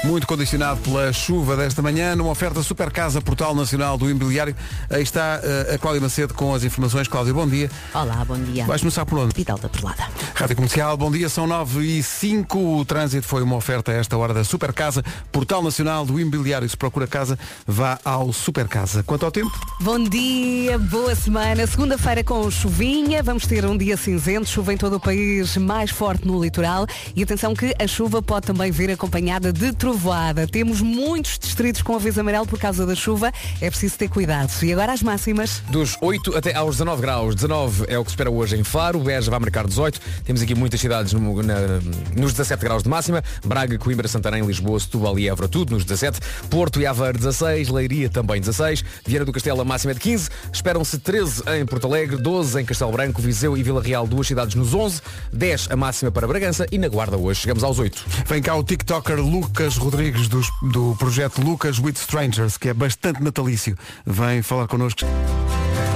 Muito 0.04 0.26
condicionado 0.26 0.82
pela 0.82 1.14
chuva 1.14 1.56
desta 1.56 1.80
manhã, 1.80 2.16
numa 2.16 2.32
oferta 2.32 2.64
Super 2.64 2.90
Casa 2.90 3.22
Portal 3.22 3.54
Nacional 3.54 4.00
do 4.00 4.10
Imobiliário. 4.10 4.56
Aí 4.90 5.04
está 5.04 5.40
eh, 5.44 5.76
a 5.76 5.78
Cláudia 5.78 6.02
Macedo 6.02 6.34
com 6.34 6.56
as 6.56 6.64
informações. 6.64 7.08
Cláudia, 7.08 7.32
bom 7.32 7.48
dia. 7.48 7.70
Olá, 7.94 8.26
bom 8.26 8.36
dia. 8.36 8.66
Vais 8.66 8.82
começar 8.82 9.06
por 9.06 9.20
onde? 9.20 9.36
Vidal 9.36 9.60
da 9.60 9.70
Perlada. 9.70 10.08
Rádio 10.34 10.56
Comercial, 10.56 10.98
bom 10.98 11.12
dia, 11.12 11.30
são 11.30 11.46
9 11.46 11.86
e 11.86 12.02
5. 12.02 12.58
O 12.80 12.84
trânsito 12.84 13.28
foi 13.28 13.44
uma 13.44 13.56
oferta 13.56 13.92
a 13.92 13.96
esta 13.96 14.18
hora 14.18 14.34
da 14.34 14.44
Super 14.44 14.74
Casa, 14.74 15.04
Portal 15.32 15.62
Nacional 15.62 16.04
do 16.04 16.20
Imobiliário. 16.20 16.68
Se 16.68 16.76
procura 16.76 17.06
casa, 17.06 17.38
vá 17.68 18.00
ao 18.04 18.34
Super 18.34 18.68
Casa. 18.68 19.04
Quanto 19.04 19.24
ao 19.24 19.32
tempo? 19.32 19.52
Bom 19.82 20.04
dia, 20.04 20.80
boa 20.80 21.14
semana. 21.14 21.68
Segunda-feira 21.68 22.24
com 22.24 22.50
chuvinha. 22.50 23.22
Vamos 23.22 23.46
ter 23.46 23.64
um 23.66 23.78
dia 23.78 23.96
cinzento, 23.96 24.48
chuva 24.48 24.74
em 24.74 24.78
todo 24.78 24.96
o 24.96 25.00
país, 25.00 25.56
mais 25.58 25.92
forte 25.92 26.26
no 26.26 26.42
litoral. 26.42 26.88
E 27.16 27.22
atenção 27.22 27.54
que 27.54 27.76
a 27.78 27.86
chuva 27.86 28.20
pode 28.20 28.48
também 28.48 28.72
vir 28.72 28.90
acompanhada 28.90 29.54
de 29.54 29.72
trovoada. 29.92 30.48
Temos 30.48 30.80
muitos 30.82 31.38
distritos 31.38 31.82
com 31.82 31.96
aviso 31.96 32.22
amarelo 32.22 32.46
por 32.48 32.58
causa 32.58 32.86
da 32.86 32.96
chuva. 32.96 33.32
É 33.60 33.70
preciso 33.70 33.98
ter 33.98 34.08
cuidado. 34.08 34.50
E 34.64 34.72
agora 34.72 34.94
as 34.94 35.04
máximas. 35.04 35.62
Dos 35.70 35.98
8 36.02 36.38
até 36.38 36.56
aos 36.56 36.76
19 36.78 37.02
graus. 37.02 37.36
19 37.36 37.86
é 37.90 38.00
o 38.00 38.04
que 38.04 38.10
se 38.10 38.14
espera 38.14 38.32
hoje 38.32 38.56
em 38.56 38.64
Faro. 38.64 39.00
Beja 39.02 39.30
vai 39.30 39.40
marcar 39.40 39.68
18. 39.68 40.00
Temos 40.24 40.42
aqui 40.42 40.56
muitas 40.56 40.80
cidades 40.80 41.12
no- 41.14 41.44
na- 41.44 41.56
nos 42.16 42.32
17 42.32 42.64
graus 42.64 42.84
de 42.84 42.90
máxima. 42.90 43.22
Braga, 43.46 43.78
Coimbra, 43.78 44.08
Santarém, 44.08 44.46
Lisboa, 44.46 44.80
Setúbal 44.80 45.20
e 45.20 45.28
Évora, 45.28 45.50
tudo 45.50 45.72
nos 45.74 45.84
17. 45.84 46.20
Porto 46.50 46.80
e 46.80 46.86
Aveiro 46.86 47.18
16. 47.18 47.68
Leiria 47.68 48.10
também 48.10 48.40
16. 48.40 48.84
Viana 49.06 49.26
do 49.26 49.34
Castelo 49.34 49.60
a 49.62 49.66
máxima 49.66 49.92
é 49.92 49.94
de 49.94 50.00
15. 50.00 50.30
Esperam-se 50.54 50.98
13 51.00 51.44
em 51.58 51.66
Porto 51.66 51.86
Alegre, 51.88 52.16
12 52.18 52.62
em 52.62 52.66
Castelo 52.66 52.92
Branco, 52.94 53.22
Viseu 53.22 53.58
e 53.58 53.64
Vila 53.64 53.82
Real, 53.84 54.08
duas 54.08 54.26
cidades 54.28 54.56
nos 54.56 54.74
11. 54.74 55.02
10 55.34 55.68
a 55.70 55.76
máxima 55.76 56.12
para 56.12 56.26
Bragança 56.28 56.66
e 56.72 56.78
na 56.78 56.88
Guarda 56.88 57.18
hoje. 57.18 57.42
Chegamos 57.42 57.64
aos 57.64 57.78
8. 57.78 58.06
Vem 58.26 58.42
cá 58.42 58.56
o 58.56 58.64
TikToker 58.64 59.20
Lucas 59.20 59.76
Rodrigues 59.86 60.28
dos- 60.28 60.52
do 60.62 60.96
projeto 61.00 61.42
Lucas 61.42 61.80
with 61.80 61.94
Strangers, 61.96 62.56
que 62.56 62.70
é 62.70 62.74
bastante 62.74 63.22
natalício. 63.24 63.76
Vem 64.06 64.44
falar 64.44 64.68
connosco. 64.68 65.02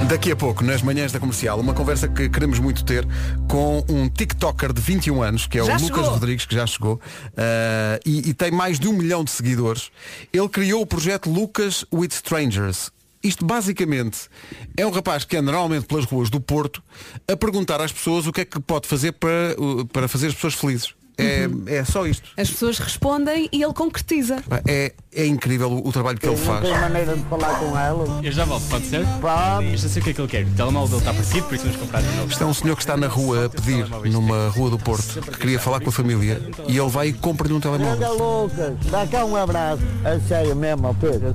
Daqui 0.08 0.32
a 0.32 0.36
pouco, 0.36 0.64
nas 0.64 0.82
manhãs 0.82 1.12
da 1.12 1.20
comercial, 1.20 1.58
uma 1.60 1.72
conversa 1.72 2.08
que 2.08 2.28
queremos 2.28 2.58
muito 2.58 2.84
ter 2.84 3.06
com 3.48 3.84
um 3.88 4.08
TikToker 4.08 4.72
de 4.72 4.80
21 4.80 5.22
anos, 5.22 5.46
que 5.46 5.58
é 5.58 5.64
Já 5.64 5.72
o 5.76 5.80
Lucas 5.80 5.86
chegou. 5.86 6.10
Rodrigues, 6.10 6.46
que 6.46 6.54
já 6.56 6.66
chegou, 6.66 7.00
ah, 7.36 8.00
e, 8.04 8.30
e 8.30 8.34
tem 8.34 8.50
mais 8.50 8.80
de 8.80 8.88
um 8.88 8.92
milhão 8.92 9.22
de 9.22 9.30
seguidores. 9.30 9.90
Ele 10.32 10.48
criou 10.48 10.82
o 10.82 10.86
projeto 10.86 11.30
Lucas 11.30 11.84
with 11.92 12.08
Strangers. 12.10 12.90
Isto 13.22 13.44
basicamente 13.44 14.28
é 14.76 14.84
um 14.84 14.90
rapaz 14.90 15.24
que 15.24 15.36
anda 15.36 15.52
normalmente 15.52 15.86
pelas 15.86 16.04
ruas 16.04 16.28
do 16.28 16.40
Porto 16.40 16.82
a 17.30 17.36
perguntar 17.36 17.80
às 17.80 17.92
pessoas 17.92 18.26
o 18.26 18.32
que 18.32 18.40
é 18.40 18.44
que 18.44 18.58
pode 18.60 18.86
fazer 18.88 19.12
para, 19.12 19.54
uh, 19.58 19.84
para 19.86 20.08
fazer 20.08 20.26
as 20.28 20.34
pessoas 20.34 20.54
felizes. 20.54 20.94
É, 21.18 21.48
é 21.78 21.84
só 21.84 22.06
isto. 22.06 22.28
As 22.36 22.50
pessoas 22.50 22.78
respondem 22.78 23.48
e 23.50 23.62
ele 23.62 23.72
concretiza. 23.72 24.36
É, 24.66 24.92
é 25.14 25.26
incrível 25.26 25.70
o, 25.72 25.88
o 25.88 25.92
trabalho 25.92 26.18
que 26.18 26.26
ele 26.26 26.36
faz. 26.36 26.68
maneira 26.68 27.16
de 27.16 27.22
falar 27.24 27.58
com 27.58 27.78
ela? 27.78 28.20
Eu 28.22 28.32
já 28.32 28.44
volto, 28.44 28.66
pode 28.68 28.86
ser? 28.86 29.06
Pode. 29.20 29.66
Eu 29.66 29.76
já 29.76 29.88
sei 29.88 30.02
o 30.02 30.04
que 30.04 30.10
é 30.10 30.12
que 30.12 30.20
ele 30.20 30.28
quer. 30.28 30.44
O 30.44 30.50
telemóvel 30.50 30.88
dele 30.88 31.00
está 31.00 31.14
parecido, 31.14 31.46
por 31.46 31.54
isso 31.54 31.64
vamos 31.64 31.80
comprar 31.80 32.02
de 32.02 32.16
novo. 32.16 32.30
Isto 32.30 32.44
é 32.44 32.46
um 32.46 32.54
senhor 32.54 32.76
que 32.76 32.82
está 32.82 32.96
na 32.96 33.06
rua 33.06 33.46
a 33.46 33.48
pedir, 33.48 33.88
numa 34.10 34.48
rua 34.48 34.70
do 34.70 34.78
Porto, 34.78 35.20
que 35.22 35.38
queria 35.38 35.58
falar 35.58 35.80
com 35.80 35.88
a 35.88 35.92
família 35.92 36.40
e 36.68 36.76
ele 36.76 36.90
vai 36.90 37.08
e 37.08 37.12
compra-lhe 37.12 37.54
um 37.54 37.56
Olha 37.64 37.96
telemóvel. 37.96 38.42
Lucas, 38.42 38.90
dá 38.90 39.06
cá 39.06 39.24
um 39.24 39.36
abraço. 39.36 39.82
A 40.04 40.20
sério 40.28 40.54
mesmo, 40.54 40.94
Pedro. 41.00 41.34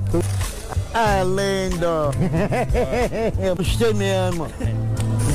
Ah, 0.94 1.22
lindo. 1.24 2.12
Gostei 3.56 3.94
mesmo. 3.94 4.46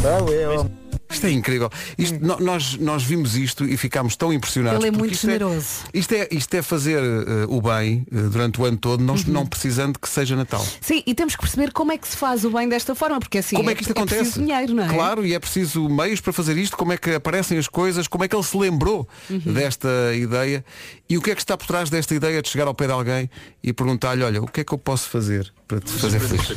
Valeu. 0.01 0.86
Isto 1.09 1.25
é 1.27 1.31
incrível. 1.31 1.69
Isto, 1.97 2.19
no- 2.19 2.37
nós, 2.39 2.75
nós 2.77 3.03
vimos 3.03 3.35
isto 3.35 3.63
e 3.65 3.77
ficámos 3.77 4.15
tão 4.15 4.31
impressionados. 4.33 4.79
Ele 4.83 4.89
é 4.89 4.97
muito 4.97 5.13
isto 5.13 5.25
generoso. 5.25 5.67
Isto 5.93 6.13
é, 6.13 6.27
isto 6.31 6.53
é 6.53 6.61
fazer 6.61 7.01
eh, 7.01 7.45
o 7.47 7.61
bem 7.61 8.05
eh, 8.11 8.15
durante 8.29 8.59
o 8.61 8.65
ano 8.65 8.77
todo, 8.77 9.03
não, 9.03 9.13
Uhum. 9.15 9.23
não 9.27 9.45
precisando 9.45 9.97
que 9.99 10.07
seja 10.09 10.35
Natal. 10.35 10.65
Sim, 10.81 11.01
e 11.05 11.13
temos 11.15 11.35
que 11.35 11.41
perceber 11.41 11.71
como 11.71 11.91
é 11.91 11.97
que 11.97 12.07
se 12.07 12.17
faz 12.17 12.43
o 12.43 12.49
bem 12.51 12.67
desta 12.67 12.93
forma, 12.93 13.19
porque 13.19 13.37
assim 13.37 13.55
Como 13.55 13.69
é 13.69 13.75
que 13.75 13.81
isto 13.83 13.91
acontece? 13.91 14.19
preciso 14.21 14.41
dinheiro, 14.45 14.73
não 14.73 14.83
é? 14.83 14.87
Claro, 14.93 15.25
e 15.25 15.33
é 15.33 15.39
preciso 15.39 15.87
meios 15.89 16.19
para 16.19 16.33
fazer 16.33 16.57
isto, 16.57 16.75
como 16.75 16.91
é 16.91 16.97
que 16.97 17.11
aparecem 17.11 17.57
as 17.57 17.67
coisas, 17.67 18.07
como 18.07 18.23
é 18.23 18.27
que 18.27 18.35
ele 18.35 18.43
se 18.43 18.57
lembrou 18.57 19.07
Uhum. 19.29 19.39
desta 19.53 19.87
ideia 20.15 20.63
e 21.09 21.17
o 21.17 21.21
que 21.21 21.31
é 21.31 21.35
que 21.35 21.41
está 21.41 21.57
por 21.57 21.65
trás 21.67 21.89
desta 21.89 22.13
ideia 22.13 22.41
de 22.41 22.49
chegar 22.49 22.67
ao 22.67 22.73
pé 22.73 22.85
de 22.87 22.91
alguém 22.93 23.29
e 23.63 23.71
perguntar-lhe, 23.71 24.23
olha, 24.23 24.41
o 24.41 24.47
que 24.47 24.61
é 24.61 24.63
que 24.63 24.73
eu 24.73 24.77
posso 24.77 25.09
fazer 25.09 25.51
para 25.67 25.79
te 25.79 25.91
fazer 25.91 26.19
feliz? 26.19 26.47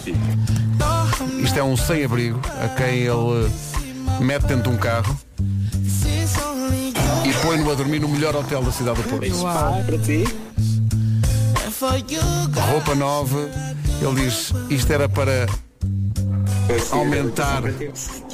Isto 1.45 1.59
é 1.59 1.63
um 1.63 1.77
sem-abrigo 1.77 2.41
a 2.63 2.69
quem 2.71 3.01
ele 3.01 3.47
eh, 3.47 3.90
mete 4.21 4.47
dentro 4.47 4.71
de 4.71 4.77
um 4.77 4.79
carro 4.79 5.19
e 7.25 7.33
põe-no 7.43 7.71
a 7.71 7.75
dormir 7.75 8.01
no 8.01 8.09
melhor 8.09 8.35
hotel 8.35 8.63
da 8.63 8.73
cidade 8.73 9.03
do 9.03 9.09
Porto. 9.09 9.27
Ti. 10.05 10.25
Roupa 12.71 12.95
nova, 12.95 13.49
ele 14.03 14.25
diz, 14.25 14.53
isto 14.69 14.93
era 14.93 15.09
para 15.09 15.47
aumentar 16.93 17.63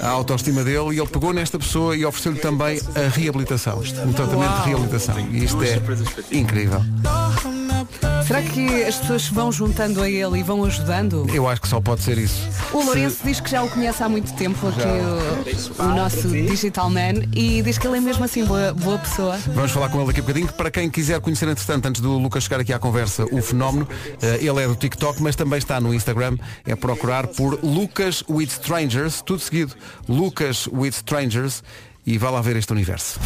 a 0.01 0.09
autoestima 0.09 0.62
dele 0.64 0.95
e 0.97 0.99
ele 0.99 1.09
pegou 1.09 1.33
nesta 1.33 1.59
pessoa 1.59 1.97
e 1.97 2.05
ofereceu-lhe 2.05 2.39
também 2.41 2.81
a 2.95 3.09
reabilitação, 3.09 3.79
um 3.79 4.12
tratamento 4.12 4.62
de 4.62 4.68
reabilitação. 4.68 5.18
E 5.31 5.45
isto 5.45 5.62
é 5.62 5.81
incrível. 6.33 6.83
Será 8.27 8.43
que 8.43 8.83
as 8.83 8.97
pessoas 8.97 9.22
se 9.22 9.33
vão 9.33 9.53
juntando 9.53 10.03
a 10.03 10.11
ele 10.11 10.41
e 10.41 10.43
vão 10.43 10.64
ajudando? 10.64 11.27
Eu 11.33 11.49
acho 11.49 11.61
que 11.61 11.68
só 11.68 11.81
pode 11.81 12.03
ser 12.03 12.18
isso. 12.18 12.37
O 12.72 12.83
Lourenço 12.83 13.18
diz 13.24 13.39
que 13.39 13.49
já 13.49 13.62
o 13.62 13.68
conhece 13.68 14.03
há 14.03 14.09
muito 14.09 14.35
tempo, 14.35 14.66
aqui 14.66 14.83
o, 15.79 15.83
o 15.85 15.89
nosso 15.95 16.29
Digital 16.29 16.91
Man, 16.91 17.22
e 17.33 17.62
diz 17.62 17.79
que 17.79 17.87
ele 17.87 17.99
é 17.99 18.01
mesmo 18.01 18.24
assim 18.24 18.45
boa, 18.45 18.74
boa 18.74 18.99
pessoa. 18.99 19.39
Vamos 19.55 19.70
falar 19.70 19.91
com 19.91 19.99
ele 19.99 20.09
daqui 20.09 20.18
a 20.18 20.22
bocadinho. 20.24 20.53
Para 20.53 20.72
quem 20.72 20.91
quiser 20.91 21.20
conhecer, 21.20 21.49
entretanto, 21.49 21.87
antes 21.87 22.01
do 22.01 22.18
Lucas 22.18 22.43
chegar 22.43 22.59
aqui 22.59 22.72
à 22.72 22.81
conversa, 22.81 23.24
o 23.31 23.41
fenómeno, 23.41 23.87
eh, 24.20 24.39
ele 24.41 24.61
é 24.61 24.66
do 24.66 24.74
TikTok, 24.74 25.22
mas 25.22 25.37
também 25.37 25.59
está 25.59 25.81
no 25.81 25.95
Instagram. 25.95 26.37
É 26.66 26.74
procurar 26.74 27.29
por 27.29 27.61
Lucas 27.62 28.24
with 28.29 28.49
Strangers, 28.49 29.22
tudo 29.22 29.39
seguido. 29.39 29.74
Lucas 30.09 30.66
with 30.72 30.95
Strangers 30.97 31.62
e 32.05 32.18
vá 32.18 32.31
lá 32.31 32.41
ver 32.41 32.57
este 32.57 32.72
universo. 32.72 33.20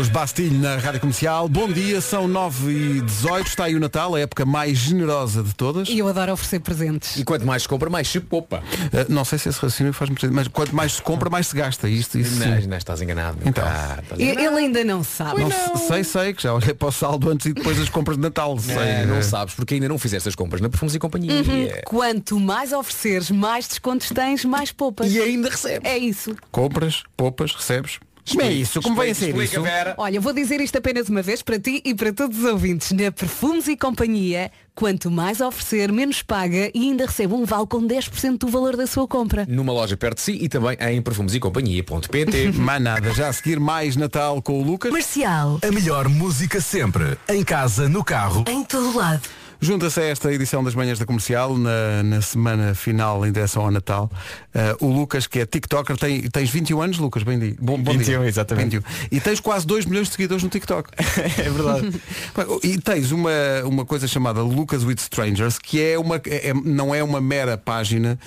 Os 0.00 0.08
Bastilho 0.08 0.60
na 0.60 0.76
Rádio 0.76 1.00
Comercial. 1.00 1.48
Bom 1.48 1.66
dia, 1.68 2.00
são 2.00 2.28
9 2.28 2.70
e 2.70 3.00
18 3.00 3.46
está 3.48 3.64
aí 3.64 3.74
o 3.74 3.80
Natal, 3.80 4.14
a 4.14 4.20
época 4.20 4.44
mais 4.44 4.78
generosa 4.78 5.42
de 5.42 5.52
todas. 5.54 5.88
E 5.88 5.98
eu 5.98 6.06
adoro 6.06 6.32
oferecer 6.32 6.60
presentes. 6.60 7.16
E 7.16 7.24
quanto 7.24 7.44
mais 7.44 7.62
se 7.62 7.68
compra, 7.68 7.90
mais 7.90 8.06
se 8.06 8.20
poupa. 8.20 8.62
Eh, 8.92 9.06
não 9.08 9.24
sei 9.24 9.38
se 9.38 9.48
esse 9.48 9.58
raciocínio 9.58 9.92
faz 9.92 10.08
muito 10.08 10.20
sentido, 10.20 10.36
mas 10.36 10.46
quanto 10.46 10.74
mais 10.76 10.92
se 10.94 11.02
compra, 11.02 11.28
mais 11.28 11.48
se 11.48 11.56
gasta. 11.56 11.88
Isto, 11.88 12.16
isso. 12.18 12.38
Não, 12.38 12.60
não 12.68 12.76
estás 12.76 13.02
enganado. 13.02 13.38
meu 13.40 13.48
Então. 13.48 13.64
pá, 13.64 13.98
estás 14.02 14.20
E- 14.20 14.24
enganado. 14.24 14.46
Ele 14.46 14.56
ainda 14.66 14.84
não 14.84 15.02
sabe. 15.02 15.40
Não 15.40 15.50
se- 15.50 15.86
Sei, 15.88 16.04
sei, 16.04 16.32
que 16.34 16.42
já 16.44 16.54
olhei 16.54 16.74
para 16.74 16.88
o 16.88 16.92
saldo 16.92 17.28
antes 17.30 17.46
e 17.46 17.52
depois 17.52 17.76
das 17.76 17.88
compras 17.88 18.16
de 18.16 18.22
Natal. 18.22 18.56
Sei, 18.58 18.76
É, 18.76 19.04
não 19.06 19.16
eh, 19.16 19.22
sabes, 19.22 19.52
porque 19.54 19.74
ainda 19.74 19.88
não 19.88 19.98
fizeste 19.98 20.28
as 20.28 20.34
compras 20.36 20.60
na 20.60 20.68
Perfumes 20.68 20.94
e 20.94 20.98
Companhia. 21.00 21.32
Uhum. 21.32 21.68
Quanto 21.86 22.38
mais 22.38 22.72
ofereceres, 22.72 23.30
mais 23.32 23.66
descontos 23.66 24.08
tens, 24.10 24.44
mais 24.44 24.70
poupas. 24.70 25.10
E 25.10 25.18
ainda 25.20 25.48
recebes. 25.50 25.80
É 25.90 25.98
isso. 25.98 26.36
Compras, 26.52 27.02
poupas, 27.16 27.52
recebes. 27.54 27.98
Como 28.28 28.42
é 28.42 28.52
isso? 28.52 28.80
Como 28.80 28.96
vai 28.96 29.10
a 29.10 29.14
ser 29.14 29.28
Explica, 29.28 29.54
isso? 29.54 29.62
Vera. 29.62 29.94
Olha, 29.98 30.20
vou 30.20 30.32
dizer 30.32 30.60
isto 30.60 30.78
apenas 30.78 31.08
uma 31.08 31.22
vez 31.22 31.42
para 31.42 31.58
ti 31.58 31.82
e 31.84 31.94
para 31.94 32.12
todos 32.12 32.38
os 32.38 32.44
ouvintes. 32.44 32.92
Na 32.92 33.10
Perfumes 33.10 33.68
e 33.68 33.76
Companhia, 33.76 34.50
quanto 34.74 35.10
mais 35.10 35.40
oferecer, 35.40 35.90
menos 35.92 36.22
paga 36.22 36.70
e 36.74 36.80
ainda 36.88 37.06
recebe 37.06 37.34
um 37.34 37.44
vale 37.44 37.66
com 37.66 37.82
10% 37.82 38.38
do 38.38 38.48
valor 38.48 38.76
da 38.76 38.86
sua 38.86 39.06
compra. 39.08 39.46
Numa 39.48 39.72
loja 39.72 39.96
perto 39.96 40.16
de 40.16 40.22
si 40.22 40.38
e 40.40 40.48
também 40.48 40.76
em 40.80 41.02
perfumesecompanhia.pt. 41.02 42.52
Mais 42.52 42.82
nada, 42.82 43.12
já 43.12 43.28
a 43.28 43.32
seguir 43.32 43.58
mais 43.58 43.96
Natal 43.96 44.40
com 44.40 44.60
o 44.60 44.64
Lucas. 44.64 44.90
Comercial. 44.90 45.58
A 45.62 45.72
melhor 45.72 46.08
música 46.08 46.60
sempre. 46.60 47.18
Em 47.28 47.42
casa, 47.42 47.88
no 47.88 48.04
carro. 48.04 48.44
Em 48.48 48.64
todo 48.64 48.96
lado. 48.96 49.22
Junta-se 49.64 50.00
a 50.00 50.04
esta 50.06 50.32
edição 50.32 50.64
das 50.64 50.74
manhãs 50.74 50.98
da 50.98 51.06
comercial, 51.06 51.56
na, 51.56 52.02
na 52.02 52.20
semana 52.20 52.74
final 52.74 53.24
em 53.24 53.30
direção 53.30 53.62
ao 53.62 53.70
Natal. 53.70 54.10
eh, 54.52 54.74
o 54.80 54.88
Lucas, 54.88 55.28
que 55.28 55.38
é 55.38 55.46
TikToker, 55.46 55.96
tem, 55.96 56.20
tens 56.22 56.50
21 56.50 56.82
anos, 56.82 56.98
Lucas, 56.98 57.22
bem 57.22 57.38
dia. 57.38 57.54
Bom, 57.60 57.78
bom 57.80 57.92
21, 57.92 58.20
dia. 58.22 58.28
exatamente. 58.28 58.80
21. 58.80 59.06
E 59.12 59.20
tens 59.20 59.38
quase 59.38 59.64
2 59.64 59.86
milhões 59.86 60.08
de 60.08 60.14
seguidores 60.14 60.42
no 60.42 60.48
TikTok. 60.50 60.90
É 61.38 61.48
verdade. 61.48 61.92
E 62.64 62.76
tens 62.80 63.12
uma, 63.12 63.30
uma 63.64 63.84
coisa 63.84 64.08
chamada 64.08 64.42
Lucas 64.42 64.82
with 64.84 64.96
Strangers, 64.98 65.58
que 65.60 65.80
é 65.80 65.96
uma, 65.96 66.16
é- 66.26 66.48
é- 66.48 66.54
não 66.54 66.92
é 66.92 67.02
uma 67.04 67.20
mera 67.20 67.56
página. 67.56 68.18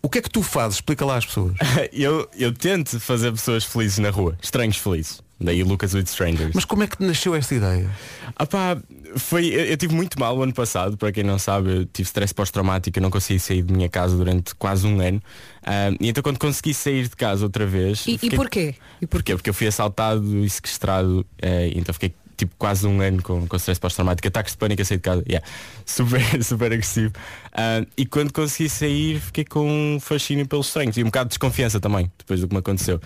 O 0.00 0.08
que 0.08 0.18
é 0.18 0.22
que 0.22 0.30
tu 0.30 0.42
fazes? 0.44 0.76
Explica 0.76 1.04
lá 1.04 1.16
às 1.16 1.26
pessoas. 1.26 1.54
eu, 1.92 2.28
eu 2.38 2.52
tento 2.52 3.00
fazer 3.00 3.32
pessoas 3.32 3.64
felizes 3.64 3.98
na 3.98 4.10
rua, 4.10 4.38
estranhos 4.40 4.76
felizes. 4.76 5.20
Daí 5.40 5.64
Lucas 5.64 5.92
with 5.94 6.04
Strangers. 6.04 6.52
Mas 6.54 6.64
como 6.64 6.84
é 6.84 6.86
que 6.86 7.02
nasceu 7.04 7.34
esta 7.34 7.54
ideia? 7.54 7.90
Ah 8.36 8.46
pá, 8.46 8.76
foi, 9.16 9.46
eu, 9.46 9.64
eu 9.66 9.76
tive 9.76 9.94
muito 9.94 10.18
mal 10.18 10.36
o 10.36 10.42
ano 10.42 10.52
passado, 10.52 10.96
para 10.96 11.10
quem 11.12 11.22
não 11.24 11.38
sabe, 11.38 11.70
eu 11.76 11.84
tive 11.86 12.06
stress 12.06 12.32
pós-traumático, 12.34 12.98
eu 12.98 13.02
não 13.02 13.10
consegui 13.10 13.38
sair 13.40 13.62
de 13.62 13.72
minha 13.72 13.88
casa 13.88 14.16
durante 14.16 14.54
quase 14.54 14.86
um 14.86 15.00
ano. 15.00 15.22
Ah, 15.62 15.90
e 16.00 16.08
então 16.08 16.22
quando 16.22 16.38
consegui 16.38 16.74
sair 16.74 17.04
de 17.08 17.16
casa 17.16 17.44
outra 17.44 17.66
vez. 17.66 18.06
E, 18.06 18.14
e 18.14 18.18
fiquei- 18.18 18.36
porquê? 18.36 18.74
E 19.00 19.06
Porquê? 19.06 19.34
Porque 19.34 19.50
eu 19.50 19.54
fui 19.54 19.66
assaltado 19.66 20.44
e 20.44 20.48
sequestrado, 20.50 21.24
eh, 21.40 21.70
então 21.74 21.92
fiquei 21.92 22.12
tipo 22.44 22.54
quase 22.58 22.86
um 22.86 23.00
ano 23.00 23.22
com, 23.22 23.46
com 23.46 23.56
stress 23.56 23.80
pós-traumático, 23.80 24.26
ataques 24.28 24.52
de 24.52 24.58
pânico 24.58 24.82
a 24.82 24.84
sair 24.84 24.98
de 24.98 25.02
casa, 25.02 25.22
yeah. 25.28 25.46
super, 25.84 26.42
super 26.44 26.66
agressivo. 26.72 27.12
Ah, 27.52 27.84
e 27.96 28.06
quando 28.06 28.32
consegui 28.32 28.68
sair 28.68 29.20
fiquei 29.20 29.44
com 29.44 29.66
um 29.96 30.00
fascínio 30.00 30.46
pelos 30.46 30.66
estranhos 30.68 30.96
e 30.96 31.02
um 31.02 31.06
bocado 31.06 31.28
de 31.28 31.30
desconfiança 31.30 31.80
também, 31.80 32.10
depois 32.18 32.40
do 32.40 32.48
que 32.48 32.54
me 32.54 32.60
aconteceu. 32.60 33.00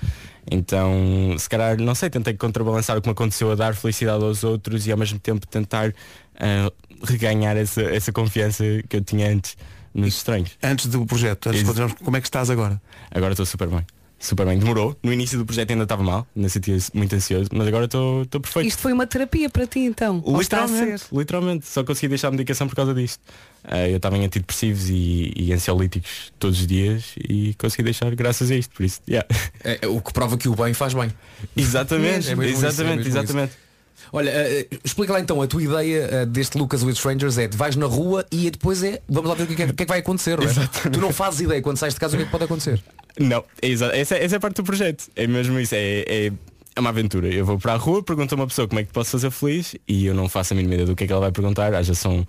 Então, 0.50 1.34
se 1.38 1.48
calhar, 1.48 1.78
não 1.78 1.94
sei, 1.94 2.08
tentei 2.08 2.34
contrabalançar 2.34 2.96
o 2.96 3.02
que 3.02 3.08
me 3.08 3.12
aconteceu 3.12 3.50
a 3.52 3.54
dar 3.54 3.74
felicidade 3.74 4.24
aos 4.24 4.44
outros 4.44 4.86
e 4.86 4.92
ao 4.92 4.98
mesmo 4.98 5.18
tempo 5.18 5.46
tentar 5.46 5.92
ah, 6.38 6.72
reganhar 7.04 7.56
essa, 7.56 7.82
essa 7.82 8.12
confiança 8.12 8.64
que 8.88 8.96
eu 8.96 9.00
tinha 9.02 9.30
antes 9.30 9.56
nos 9.94 10.16
estranhos. 10.16 10.50
Antes 10.62 10.86
do 10.86 11.04
projeto, 11.06 11.48
antes 11.48 11.60
de 11.60 11.64
Ex- 11.64 11.68
continuarmos, 11.68 11.98
como 12.02 12.16
é 12.16 12.20
que 12.20 12.26
estás 12.26 12.50
agora? 12.50 12.80
Agora 13.10 13.32
estou 13.32 13.46
super 13.46 13.68
bem. 13.68 13.84
Super 14.18 14.46
bem. 14.46 14.58
Demorou. 14.58 14.96
No 15.02 15.12
início 15.12 15.38
do 15.38 15.46
projeto 15.46 15.70
ainda 15.70 15.84
estava 15.84 16.02
mal, 16.02 16.26
ainda 16.34 16.48
sentia 16.48 16.76
muito 16.92 17.14
ansioso, 17.14 17.48
mas 17.52 17.68
agora 17.68 17.84
estou 17.84 18.26
perfeito. 18.26 18.66
Isto 18.66 18.82
foi 18.82 18.92
uma 18.92 19.06
terapia 19.06 19.48
para 19.48 19.66
ti 19.66 19.80
então? 19.80 20.22
Literalmente, 20.26 21.04
literalmente. 21.12 21.66
Só 21.66 21.84
consegui 21.84 22.08
deixar 22.08 22.28
a 22.28 22.30
medicação 22.32 22.66
por 22.66 22.74
causa 22.74 22.92
disto. 22.92 23.20
Ah, 23.62 23.88
eu 23.88 23.96
estava 23.98 24.16
em 24.16 24.24
antidepressivos 24.24 24.88
e, 24.90 25.32
e 25.36 25.52
ansiolíticos 25.52 26.32
todos 26.38 26.58
os 26.58 26.66
dias 26.66 27.14
e 27.16 27.54
consegui 27.54 27.84
deixar 27.84 28.12
graças 28.14 28.50
a 28.50 28.56
isto. 28.56 28.74
Por 28.74 28.84
isso, 28.84 29.00
yeah. 29.08 29.26
É, 29.62 29.86
o 29.86 30.00
que 30.00 30.12
prova 30.12 30.36
que 30.36 30.48
o 30.48 30.54
bem 30.56 30.74
faz 30.74 30.94
bem. 30.94 31.12
Exatamente, 31.56 32.30
É 32.30 32.32
isso, 32.32 32.42
é 32.42 32.48
exatamente, 32.48 32.96
mesmo 33.04 33.08
exatamente. 33.08 33.67
Olha, 34.12 34.30
eh, 34.30 34.66
explica 34.84 35.12
lá 35.12 35.20
então, 35.20 35.40
a 35.42 35.46
tua 35.46 35.62
ideia 35.62 36.08
eh, 36.10 36.26
deste 36.26 36.56
Lucas 36.56 36.82
with 36.82 36.92
Strangers 36.92 37.38
é 37.38 37.46
de 37.46 37.56
vais 37.56 37.76
na 37.76 37.86
rua 37.86 38.24
e 38.30 38.50
depois 38.50 38.82
é, 38.82 39.00
vamos 39.08 39.28
lá 39.28 39.34
ver 39.34 39.44
o 39.44 39.46
que 39.46 39.62
é, 39.62 39.66
que 39.66 39.82
é 39.82 39.84
que 39.84 39.86
vai 39.86 40.00
acontecer, 40.00 40.38
é? 40.40 40.88
Tu 40.90 41.00
não 41.00 41.12
fazes 41.12 41.40
ideia 41.40 41.60
quando 41.60 41.76
sais 41.76 41.94
de 41.94 42.00
casa 42.00 42.14
o 42.14 42.16
que 42.16 42.22
é 42.22 42.26
que 42.26 42.32
pode 42.32 42.44
acontecer. 42.44 42.82
Não, 43.18 43.44
é 43.60 43.70
essa, 43.70 43.86
essa 43.86 44.16
é 44.16 44.36
a 44.36 44.40
parte 44.40 44.56
do 44.56 44.64
projeto. 44.64 45.08
É 45.16 45.26
mesmo 45.26 45.58
isso, 45.58 45.74
é, 45.74 46.04
é, 46.06 46.32
é 46.74 46.80
uma 46.80 46.90
aventura. 46.90 47.28
Eu 47.28 47.44
vou 47.44 47.58
para 47.58 47.74
a 47.74 47.76
rua, 47.76 48.02
pergunto 48.02 48.34
a 48.34 48.36
uma 48.36 48.46
pessoa 48.46 48.68
como 48.68 48.80
é 48.80 48.84
que 48.84 48.90
te 48.90 48.94
posso 48.94 49.10
fazer 49.10 49.30
feliz 49.30 49.74
e 49.86 50.06
eu 50.06 50.14
não 50.14 50.28
faço 50.28 50.54
a 50.54 50.56
mínima 50.56 50.74
ideia 50.74 50.86
do 50.86 50.94
que 50.94 51.04
é 51.04 51.06
que 51.06 51.12
ela 51.12 51.22
vai 51.22 51.32
perguntar. 51.32 51.74
Às 51.74 51.88
vezes 51.88 52.00
são, 52.00 52.26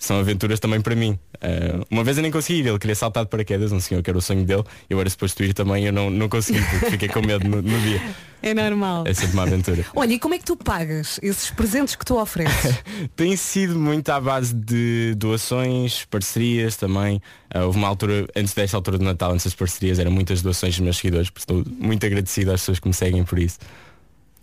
são 0.00 0.18
aventuras 0.18 0.58
também 0.58 0.80
para 0.80 0.96
mim. 0.96 1.18
Uh, 1.34 1.86
uma 1.90 2.02
vez 2.02 2.16
eu 2.16 2.22
nem 2.22 2.32
consegui 2.32 2.60
ir, 2.60 2.66
ele 2.66 2.78
queria 2.78 2.96
saltar 2.96 3.22
de 3.22 3.30
paraquedas, 3.30 3.70
um 3.70 3.78
senhor 3.78 4.02
que 4.02 4.08
era 4.08 4.18
o 4.18 4.22
sonho 4.22 4.44
dele, 4.44 4.64
eu 4.88 4.98
era 4.98 5.08
suposto 5.10 5.44
ir 5.44 5.52
também, 5.52 5.84
eu 5.84 5.92
não, 5.92 6.08
não 6.08 6.26
consegui, 6.26 6.60
porque 6.62 6.90
fiquei 6.92 7.08
com 7.08 7.20
medo 7.20 7.46
no, 7.46 7.62
no 7.62 7.80
dia. 7.80 8.00
É 8.42 8.54
normal. 8.54 9.04
É 9.06 9.12
sempre 9.12 9.34
uma 9.34 9.42
aventura. 9.42 9.84
Olha, 9.94 10.14
e 10.14 10.18
como 10.18 10.32
é 10.32 10.38
que 10.38 10.46
tu 10.46 10.56
pagas 10.56 11.20
esses 11.22 11.50
presentes 11.50 11.94
que 11.94 12.06
tu 12.06 12.18
ofereces? 12.18 12.74
Tem 13.14 13.36
sido 13.36 13.78
muito 13.78 14.08
à 14.08 14.18
base 14.18 14.54
de 14.54 15.14
doações, 15.14 16.06
parcerias 16.06 16.74
também. 16.74 17.20
Uh, 17.54 17.66
houve 17.66 17.76
uma 17.76 17.86
altura, 17.86 18.26
antes 18.34 18.54
desta 18.54 18.78
altura 18.78 18.96
do 18.96 19.04
Natal, 19.04 19.32
antes 19.32 19.44
das 19.44 19.54
parcerias, 19.54 19.98
eram 19.98 20.10
muitas 20.10 20.40
doações 20.40 20.74
dos 20.74 20.80
meus 20.82 20.96
seguidores, 20.96 21.28
porque 21.28 21.52
estou 21.52 21.62
muito 21.78 22.06
agradecido 22.06 22.50
às 22.50 22.62
pessoas 22.62 22.80
que 22.80 22.88
me 22.88 22.94
seguem 22.94 23.24
por 23.24 23.38
isso. 23.38 23.58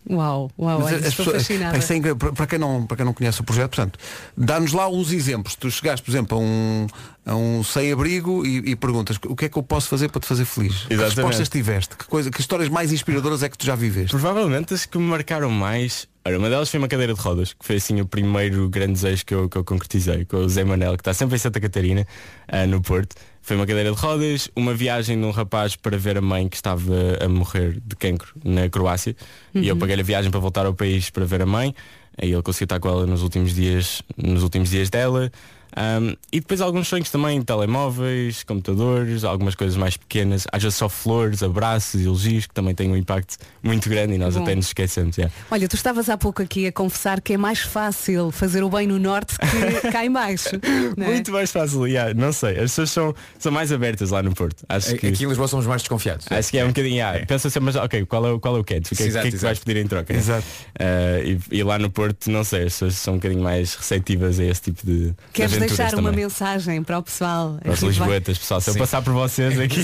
Uau, 0.10 0.50
uau, 0.58 0.80
Mas 0.80 0.88
olha, 0.94 1.08
as 1.08 1.14
pessoas- 1.16 1.38
fascinada. 1.44 1.72
bem, 1.74 1.82
sem- 1.82 2.02
para, 2.02 2.32
para 2.32 2.48
quem 2.48 2.58
não, 2.60 2.86
para 2.86 2.98
quem 2.98 3.06
não 3.06 3.14
conhece 3.14 3.42
o 3.42 3.44
projeto, 3.44 3.76
portanto, 3.76 4.00
dá-nos 4.38 4.72
lá 4.72 4.88
uns 4.88 5.12
exemplos. 5.12 5.56
Tu 5.56 5.70
chegaste, 5.70 6.04
por 6.06 6.12
exemplo, 6.12 6.38
a 6.38 6.42
um, 6.42 6.88
a 7.26 7.36
um 7.36 7.64
sem-abrigo 7.64 8.46
e, 8.46 8.72
e 8.72 8.76
perguntas 8.76 9.18
o 9.26 9.36
que 9.36 9.46
é 9.46 9.50
que 9.50 9.58
eu 9.58 9.64
posso 9.64 9.90
fazer 9.90 10.10
para 10.10 10.22
te 10.22 10.28
fazer 10.28 10.46
feliz? 10.46 10.86
Que 10.86 10.94
Exatamente. 10.94 11.16
respostas 11.18 11.50
tiveste? 11.50 11.96
Que, 11.98 12.06
coisa, 12.06 12.32
que 12.32 12.40
histórias 12.40 12.70
mais 12.70 12.92
inspiradoras 12.94 13.44
é 13.44 13.50
que 13.50 13.58
tu 13.58 13.66
já 13.66 13.76
viveste? 13.76 14.12
Provavelmente 14.12 14.74
as 14.74 14.86
que 14.86 14.98
me 14.98 15.04
marcaram 15.06 15.50
mais. 15.50 16.08
Olha, 16.28 16.38
uma 16.40 16.50
delas 16.50 16.70
foi 16.70 16.78
uma 16.78 16.90
cadeira 16.90 17.14
de 17.14 17.22
rodas, 17.22 17.54
que 17.54 17.66
foi 17.66 17.78
assim 17.78 18.02
o 18.02 18.06
primeiro 18.06 18.68
grande 18.68 18.92
desejo 18.94 19.26
que 19.26 19.34
eu, 19.34 19.48
que 19.48 19.58
eu 19.58 19.64
concretizei, 19.64 20.26
com 20.26 20.36
o 20.36 20.50
Zé 20.50 20.66
Manel, 20.66 20.98
que 20.98 21.02
está 21.02 21.14
sempre 21.14 21.36
em 21.36 21.40
Santa 21.40 21.58
Catarina, 21.62 22.06
ah, 22.50 22.68
no 22.68 22.82
Porto. 22.82 23.16
Foi 23.42 23.56
uma 23.56 23.66
cadeira 23.66 23.90
de 23.94 23.98
rodas, 23.98 24.50
uma 24.54 24.74
viagem 24.74 25.18
de 25.18 25.26
um 25.26 25.32
rapaz 25.32 25.78
para 25.78 25.98
ver 25.98 26.18
a 26.18 26.22
mãe 26.22 26.50
que 26.50 26.58
estava 26.58 26.94
a 27.24 27.30
morrer 27.30 27.80
de 27.82 27.96
cancro 27.96 28.34
na 28.44 28.68
Croácia. 28.68 29.16
E 29.56 29.70
eu 29.70 29.76
Uhum. 29.76 29.80
paguei 29.80 29.98
a 29.98 30.04
viagem 30.04 30.30
para 30.30 30.42
voltar 30.42 30.66
ao 30.66 30.74
país 30.74 31.10
para 31.10 31.24
ver 31.24 31.42
a 31.42 31.46
mãe. 31.46 31.74
Aí 32.22 32.34
ele 32.34 32.42
conseguiu 32.42 32.66
estar 32.66 32.80
com 32.82 32.90
ela 32.90 33.06
nos 33.06 33.24
últimos 33.24 33.56
dias, 33.56 34.02
nos 34.18 34.44
últimos 34.44 34.70
dias 34.70 34.90
dela. 34.90 35.32
Ahm, 35.76 36.16
e 36.32 36.40
depois 36.40 36.60
alguns 36.62 36.88
sonhos 36.88 37.10
também, 37.10 37.42
telemóveis, 37.42 38.44
computadores, 38.44 39.24
algumas 39.24 39.54
coisas 39.56 39.78
mais 39.78 39.96
pequenas, 39.98 40.46
às 40.52 40.64
vezes 40.64 40.78
só 40.78 40.90
flores, 40.90 41.44
abraços, 41.44 42.02
elogios, 42.04 42.46
que 42.48 42.54
também 42.54 42.74
têm 42.74 42.90
um 42.90 42.96
impacto 42.98 43.38
muito 43.62 43.88
grande 43.90 44.16
e 44.16 44.18
nós 44.18 44.36
Bom. 44.36 44.44
até 44.44 44.56
nos 44.56 44.68
esquecemos. 44.68 45.18
yeah. 45.18 45.34
Olha, 45.52 45.68
tu 45.68 45.76
estavas 45.76 46.10
há 46.10 46.18
pouco 46.18 46.42
aqui 46.42 46.66
a 46.68 46.72
confessar 46.72 47.22
que 47.22 47.34
é 47.34 47.38
mais 47.38 47.60
fácil 47.60 48.32
fazer 48.32 48.64
o 48.64 48.70
bem 48.70 48.88
no 48.88 48.98
norte 48.98 49.36
que 49.38 49.92
cá 49.92 50.06
em 50.06 50.12
baixo. 50.12 50.50
é? 50.98 51.06
Muito 51.06 51.32
mais 51.32 51.52
fácil, 51.52 51.86
yeah, 51.88 52.14
não 52.14 52.32
sei. 52.32 52.52
As 52.54 52.72
pessoas 52.72 52.92
são, 52.92 53.16
são 53.38 53.52
mais 53.52 53.72
abertas 53.72 54.10
lá 54.10 54.24
no 54.24 54.34
Porto. 54.34 54.64
Acho 54.70 54.96
que, 54.96 55.08
Aqui 55.08 55.24
em 55.26 55.28
Lisboa 55.28 55.48
somos 55.48 55.66
mais 55.68 55.82
desconfiados. 55.82 56.26
acho 56.32 56.50
que 56.50 56.58
é 56.58 56.64
um 56.64 56.70
bocadinho. 56.70 56.96
yeah, 56.96 57.26
Pensa 57.26 57.48
assim, 57.50 57.60
mas 57.60 57.76
ok, 57.76 58.06
qual 58.06 58.26
é, 58.26 58.32
o- 58.32 58.40
qual 58.40 58.56
é 58.58 58.60
o 58.60 58.64
catch? 58.64 58.92
O 58.92 58.96
que, 58.96 59.04
é- 59.04 59.06
o 59.06 59.10
que 59.10 59.10
Exato, 59.10 59.28
é 59.28 59.30
que 59.30 59.36
exato. 59.36 59.46
vais 59.46 59.60
pedir 59.60 59.80
em 59.82 59.88
troca? 59.88 60.14
Exato. 60.14 60.46
Ah, 60.80 61.20
e, 61.24 61.38
e 61.52 61.64
lá 61.64 61.78
no 61.78 61.90
Porto, 61.90 62.30
não 62.32 62.44
sei, 62.44 62.60
as 62.66 62.74
pessoas 62.74 62.96
são 62.96 63.14
um 63.16 63.18
bocadinho 63.18 63.44
mais 63.44 63.76
receptivas 63.76 64.40
a 64.40 64.44
esse 64.46 64.62
tipo 64.62 64.86
de. 64.86 65.14
Queres 65.34 65.57
deixar 65.60 65.94
uma 65.96 66.10
também. 66.10 66.24
mensagem 66.26 66.84
para 66.84 66.98
o 67.00 67.04
pessoal? 67.04 67.58
Para 67.62 67.72
os 67.74 67.82
Lisboetas, 67.82 68.38
pessoal, 68.38 68.62
se 68.62 68.70
eu 68.70 68.74
Sim. 68.74 68.80
passar 68.80 69.02
por 69.02 69.14
vocês 69.14 69.58
aqui, 69.60 69.82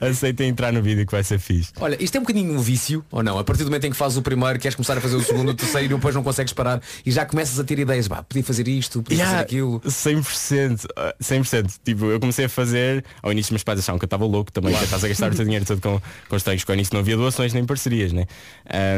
aceitem 0.00 0.48
entrar 0.48 0.72
no 0.72 0.82
vídeo 0.82 1.04
que 1.06 1.12
vai 1.12 1.22
ser 1.24 1.38
fixe. 1.38 1.72
Olha, 1.80 1.96
isto 2.02 2.16
é 2.16 2.18
um 2.18 2.22
bocadinho 2.22 2.52
um 2.52 2.60
vício, 2.60 3.04
ou 3.10 3.22
não? 3.22 3.38
A 3.38 3.44
partir 3.44 3.64
do 3.64 3.70
momento 3.70 3.84
em 3.86 3.90
que 3.90 3.96
fazes 3.96 4.16
o 4.18 4.22
primeiro, 4.22 4.58
queres 4.58 4.74
começar 4.74 4.96
a 4.96 5.00
fazer 5.00 5.16
o 5.16 5.22
segundo, 5.22 5.50
o 5.50 5.54
terceiro 5.54 5.86
e 5.86 5.88
depois 5.96 6.14
não 6.14 6.22
consegues 6.22 6.52
parar 6.52 6.80
e 7.04 7.10
já 7.10 7.24
começas 7.24 7.58
a 7.58 7.64
ter 7.64 7.78
ideias, 7.78 8.06
bah, 8.08 8.22
podia 8.22 8.44
fazer 8.44 8.66
isto, 8.68 9.02
podia 9.02 9.18
Yeah, 9.22 9.32
fazer 9.38 9.44
aquilo. 9.44 9.80
100%, 9.80 10.84
uh, 10.84 11.22
100%. 11.22 11.70
Tipo, 11.84 12.06
eu 12.06 12.18
comecei 12.20 12.44
a 12.46 12.48
fazer, 12.48 13.04
ao 13.22 13.30
início 13.32 13.52
meus 13.52 13.62
pais 13.62 13.78
achavam 13.78 13.98
que 13.98 14.04
eu 14.04 14.06
estava 14.06 14.24
louco 14.24 14.50
também, 14.52 14.74
que 14.74 14.84
estás 14.84 15.04
a 15.04 15.08
gastar 15.08 15.32
o 15.32 15.34
teu 15.34 15.44
dinheiro 15.44 15.64
todo 15.64 15.80
com, 15.80 16.00
com 16.28 16.36
os 16.36 16.42
treinos, 16.42 16.64
quando 16.64 16.78
início 16.78 16.94
não 16.94 17.00
havia 17.00 17.16
doações 17.16 17.52
nem 17.52 17.64
parcerias, 17.64 18.12
né? 18.12 18.26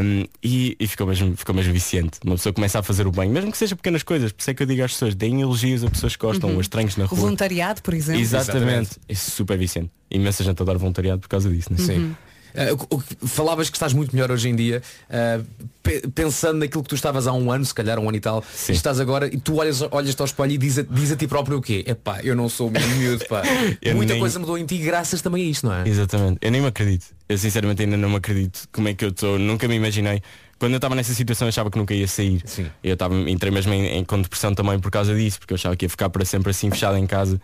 Um, 0.02 0.24
e 0.42 0.76
e 0.78 0.86
ficou, 0.86 1.06
mesmo, 1.06 1.36
ficou 1.36 1.54
mesmo 1.54 1.72
viciante. 1.72 2.18
Uma 2.24 2.36
pessoa 2.36 2.52
começa 2.52 2.78
a 2.78 2.82
fazer 2.82 3.06
o 3.06 3.10
bem, 3.12 3.28
mesmo 3.30 3.50
que 3.50 3.58
seja 3.58 3.76
pequenas 3.76 4.02
coisas, 4.02 4.32
por 4.32 4.40
isso 4.40 4.50
é 4.50 4.54
que 4.54 4.62
eu 4.62 4.66
digo 4.66 4.82
às 4.82 4.92
pessoas, 4.92 5.14
deem 5.14 5.40
elogios 5.40 5.63
a 5.84 5.90
pessoas 5.90 6.14
que 6.16 6.20
gostam, 6.26 6.50
Uhum. 6.50 6.58
os 6.58 6.68
treinos 6.68 6.96
na 6.96 7.04
O 7.04 7.08
rua. 7.08 7.20
voluntariado, 7.20 7.80
por 7.80 7.94
exemplo. 7.94 8.20
Exatamente. 8.20 8.90
É 9.08 9.14
super 9.14 9.56
viciante. 9.56 9.90
Imensa 10.10 10.44
gente 10.44 10.60
adora 10.60 10.78
voluntariado 10.78 11.20
por 11.20 11.28
causa 11.28 11.48
disso, 11.48 11.72
né? 11.72 11.78
Sim. 11.78 12.14
Ah, 12.56 12.72
o- 12.88 12.96
o- 13.22 13.26
falavas 13.26 13.68
que 13.68 13.76
estás 13.76 13.92
muito 13.92 14.14
melhor 14.14 14.30
hoje 14.30 14.48
em 14.48 14.54
dia, 14.54 14.80
ah, 15.10 15.40
pe- 15.82 16.06
pensando 16.14 16.58
naquilo 16.60 16.84
que 16.84 16.88
tu 16.88 16.94
estavas 16.94 17.26
há 17.26 17.32
um 17.32 17.50
ano, 17.50 17.64
se 17.64 17.74
calhar 17.74 17.98
um 17.98 18.06
ano 18.08 18.16
e 18.16 18.20
tal, 18.20 18.44
e 18.68 18.72
estás 18.72 19.00
agora 19.00 19.26
e 19.26 19.38
tu 19.40 19.56
olhas, 19.56 19.82
olhas 19.90 20.14
ao 20.20 20.24
espelho 20.26 20.52
e 20.52 20.58
diz 20.58 20.78
a, 20.78 20.82
diz 20.82 21.10
a 21.10 21.16
ti 21.16 21.26
próprio 21.26 21.58
o 21.58 21.60
quê? 21.60 21.82
Epá, 21.84 22.20
eu 22.22 22.36
não 22.36 22.48
sou 22.48 22.68
o 22.68 22.70
miúdo, 22.70 23.24
pá. 23.26 23.42
Muita 23.96 24.12
nem- 24.12 24.20
coisa 24.20 24.38
mudou 24.38 24.56
em 24.56 24.64
ti 24.64 24.78
graças 24.78 25.20
também 25.20 25.44
a 25.46 25.50
isto, 25.50 25.66
não 25.66 25.74
é? 25.74 25.88
Exatamente. 25.88 26.38
Eu 26.40 26.52
nem 26.52 26.60
me 26.60 26.68
acredito. 26.68 27.06
Eu 27.28 27.38
sinceramente 27.38 27.82
ainda 27.82 27.96
não 27.96 28.10
me 28.10 28.16
acredito 28.16 28.68
como 28.72 28.88
é 28.88 28.94
que 28.94 29.04
eu 29.04 29.08
estou. 29.08 29.38
Nunca 29.38 29.66
me 29.66 29.74
imaginei. 29.76 30.22
Quando 30.58 30.72
eu 30.72 30.76
estava 30.76 30.94
nessa 30.94 31.12
situação 31.14 31.46
eu 31.46 31.48
achava 31.50 31.70
que 31.70 31.78
nunca 31.78 31.94
ia 31.94 32.06
sair. 32.06 32.42
Sim. 32.44 32.66
Eu 32.82 32.94
estava, 32.94 33.14
entrei 33.30 33.50
mesmo 33.50 33.72
em, 33.72 33.86
em 33.98 34.04
com 34.04 34.20
depressão 34.20 34.54
também 34.54 34.78
por 34.78 34.90
causa 34.90 35.14
disso, 35.14 35.38
porque 35.38 35.52
eu 35.52 35.56
achava 35.56 35.74
que 35.76 35.84
ia 35.84 35.88
ficar 35.90 36.08
para 36.10 36.24
sempre 36.24 36.50
assim 36.50 36.70
fechado 36.70 36.96
em 36.96 37.06
casa 37.06 37.40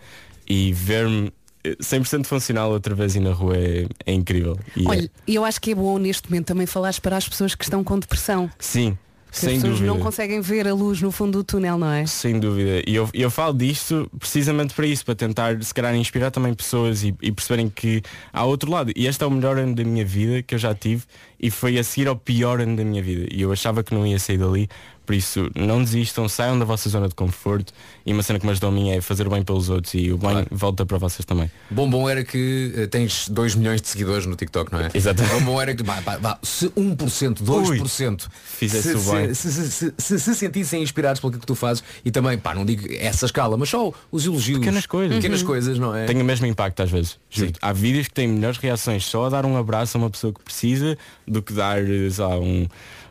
e 0.47 0.71
ver-me 0.73 1.31
eh, 1.63 1.75
100% 1.81 2.25
funcional 2.25 2.71
outra 2.71 2.93
vez 2.95 3.15
e 3.15 3.19
na 3.19 3.31
rua 3.33 3.57
é, 3.57 3.85
é 4.05 4.13
incrível. 4.13 4.57
E 4.75 4.85
é- 4.85 4.89
Olha, 4.89 5.11
eu 5.27 5.43
acho 5.45 5.59
que 5.59 5.71
é 5.71 5.75
bom 5.75 5.97
neste 5.97 6.29
momento 6.29 6.47
também 6.47 6.65
falares 6.67 6.99
para 6.99 7.17
as 7.17 7.27
pessoas 7.27 7.53
que 7.55 7.63
estão 7.63 7.83
com 7.83 7.97
depressão. 7.99 8.49
sim, 8.59 8.97
sem 9.31 9.49
as 9.49 9.55
pessoas 9.55 9.79
dúvida. 9.79 9.87
não 9.93 9.99
conseguem 9.99 10.41
ver 10.41 10.67
a 10.67 10.73
luz 10.73 11.01
no 11.01 11.11
fundo 11.11 11.39
do 11.39 11.43
túnel, 11.43 11.77
não 11.77 11.89
é? 11.89 12.05
Sem 12.05 12.39
dúvida. 12.39 12.81
E 12.85 12.93
eu, 12.95 13.09
eu 13.13 13.31
falo 13.31 13.53
disto 13.57 14.09
precisamente 14.19 14.73
para 14.73 14.85
isso, 14.85 15.05
para 15.05 15.15
tentar 15.15 15.61
se 15.63 15.73
calhar 15.73 15.95
inspirar 15.95 16.31
também 16.31 16.53
pessoas 16.53 17.03
e, 17.03 17.15
e 17.21 17.31
perceberem 17.31 17.69
que 17.69 18.01
há 18.33 18.43
outro 18.43 18.69
lado. 18.69 18.91
E 18.95 19.07
este 19.07 19.23
é 19.23 19.27
o 19.27 19.31
melhor 19.31 19.57
ano 19.57 19.73
da 19.73 19.83
minha 19.83 20.05
vida 20.05 20.41
que 20.41 20.53
eu 20.53 20.59
já 20.59 20.75
tive 20.75 21.03
e 21.39 21.49
foi 21.49 21.79
a 21.79 21.83
seguir 21.83 22.07
ao 22.07 22.15
pior 22.15 22.59
ano 22.59 22.75
da 22.75 22.83
minha 22.83 23.01
vida. 23.01 23.27
E 23.31 23.41
eu 23.41 23.51
achava 23.51 23.83
que 23.83 23.93
não 23.93 24.05
ia 24.05 24.19
sair 24.19 24.37
dali. 24.37 24.69
Por 25.05 25.15
isso, 25.15 25.49
não 25.55 25.83
desistam, 25.83 26.29
saiam 26.29 26.57
da 26.57 26.65
vossa 26.65 26.89
zona 26.89 27.09
de 27.09 27.15
conforto 27.15 27.73
e 28.05 28.13
uma 28.13 28.23
cena 28.23 28.39
que 28.39 28.45
me 28.45 28.51
ajudou 28.51 28.69
a 28.69 28.73
mim 28.73 28.91
é 28.91 29.01
fazer 29.01 29.27
o 29.27 29.29
bem 29.29 29.43
pelos 29.43 29.69
outros 29.69 29.93
e 29.93 30.11
o 30.11 30.17
bem 30.17 30.45
volta 30.51 30.85
para 30.85 30.97
vocês 30.97 31.25
também. 31.25 31.51
Bom 31.69 31.89
bom 31.89 32.09
era 32.09 32.23
que 32.23 32.73
eh, 32.75 32.87
tens 32.87 33.27
2 33.27 33.55
milhões 33.55 33.81
de 33.81 33.87
seguidores 33.87 34.25
no 34.25 34.35
TikTok, 34.35 34.71
não 34.71 34.79
é? 34.79 34.89
Exatamente. 34.93 35.33
Bom 35.35 35.41
bom 35.43 35.61
era 35.61 35.75
que 35.75 35.83
vá, 35.83 35.99
vá, 36.01 36.17
vá, 36.17 36.39
se 36.43 36.69
1%, 36.69 37.41
2% 37.43 38.27
fizesse 38.43 38.89
se, 38.89 38.95
o 38.95 39.11
bem. 39.11 39.33
se, 39.33 39.51
se, 39.51 39.71
se, 39.71 39.93
se, 39.97 40.19
se 40.19 40.35
sentissem 40.35 40.81
inspirados 40.81 41.19
pelo 41.19 41.33
que 41.33 41.45
tu 41.45 41.55
fazes 41.55 41.83
e 42.05 42.11
também, 42.11 42.37
pá, 42.37 42.53
não 42.53 42.63
digo 42.63 42.87
essa 42.93 43.25
escala, 43.25 43.57
mas 43.57 43.69
só 43.69 43.91
os 44.11 44.25
elogios. 44.25 44.59
Pequenas 44.59 44.85
coisas. 44.85 45.15
Pequenas 45.17 45.43
coisas, 45.43 45.79
não 45.79 45.95
é? 45.95 46.05
Tem 46.05 46.21
o 46.21 46.25
mesmo 46.25 46.45
impacto 46.45 46.81
às 46.83 46.91
vezes. 46.91 47.19
Há 47.61 47.73
vídeos 47.73 48.07
que 48.07 48.13
têm 48.13 48.27
melhores 48.27 48.57
reações 48.57 49.05
só 49.05 49.25
a 49.25 49.29
dar 49.29 49.45
um 49.45 49.57
abraço 49.57 49.97
a 49.97 49.99
uma 49.99 50.09
pessoa 50.09 50.31
que 50.33 50.41
precisa 50.41 50.97
do 51.27 51.41
que 51.41 51.53
dar 51.53 51.81
sei 51.83 52.23
lá, 52.23 52.37
um, 52.37 52.67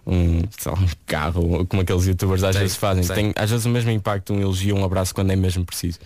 um, 0.07 0.43
lá, 0.67 0.73
um 0.73 0.87
carro, 1.07 1.67
como 1.67 1.83
aqueles 1.83 2.07
youtubers 2.07 2.43
às 2.43 2.57
vezes 2.57 2.77
fazem. 2.77 3.05
Tem 3.07 3.33
às 3.37 3.51
vezes 3.51 3.67
o 3.67 3.69
mesmo 3.69 3.91
impacto, 3.91 4.33
um 4.33 4.41
elogio, 4.41 4.77
um 4.77 4.85
abraço 4.85 5.15
quando 5.15 5.31
é 5.31 5.37
mesmo 5.37 5.65
preciso. 5.65 5.99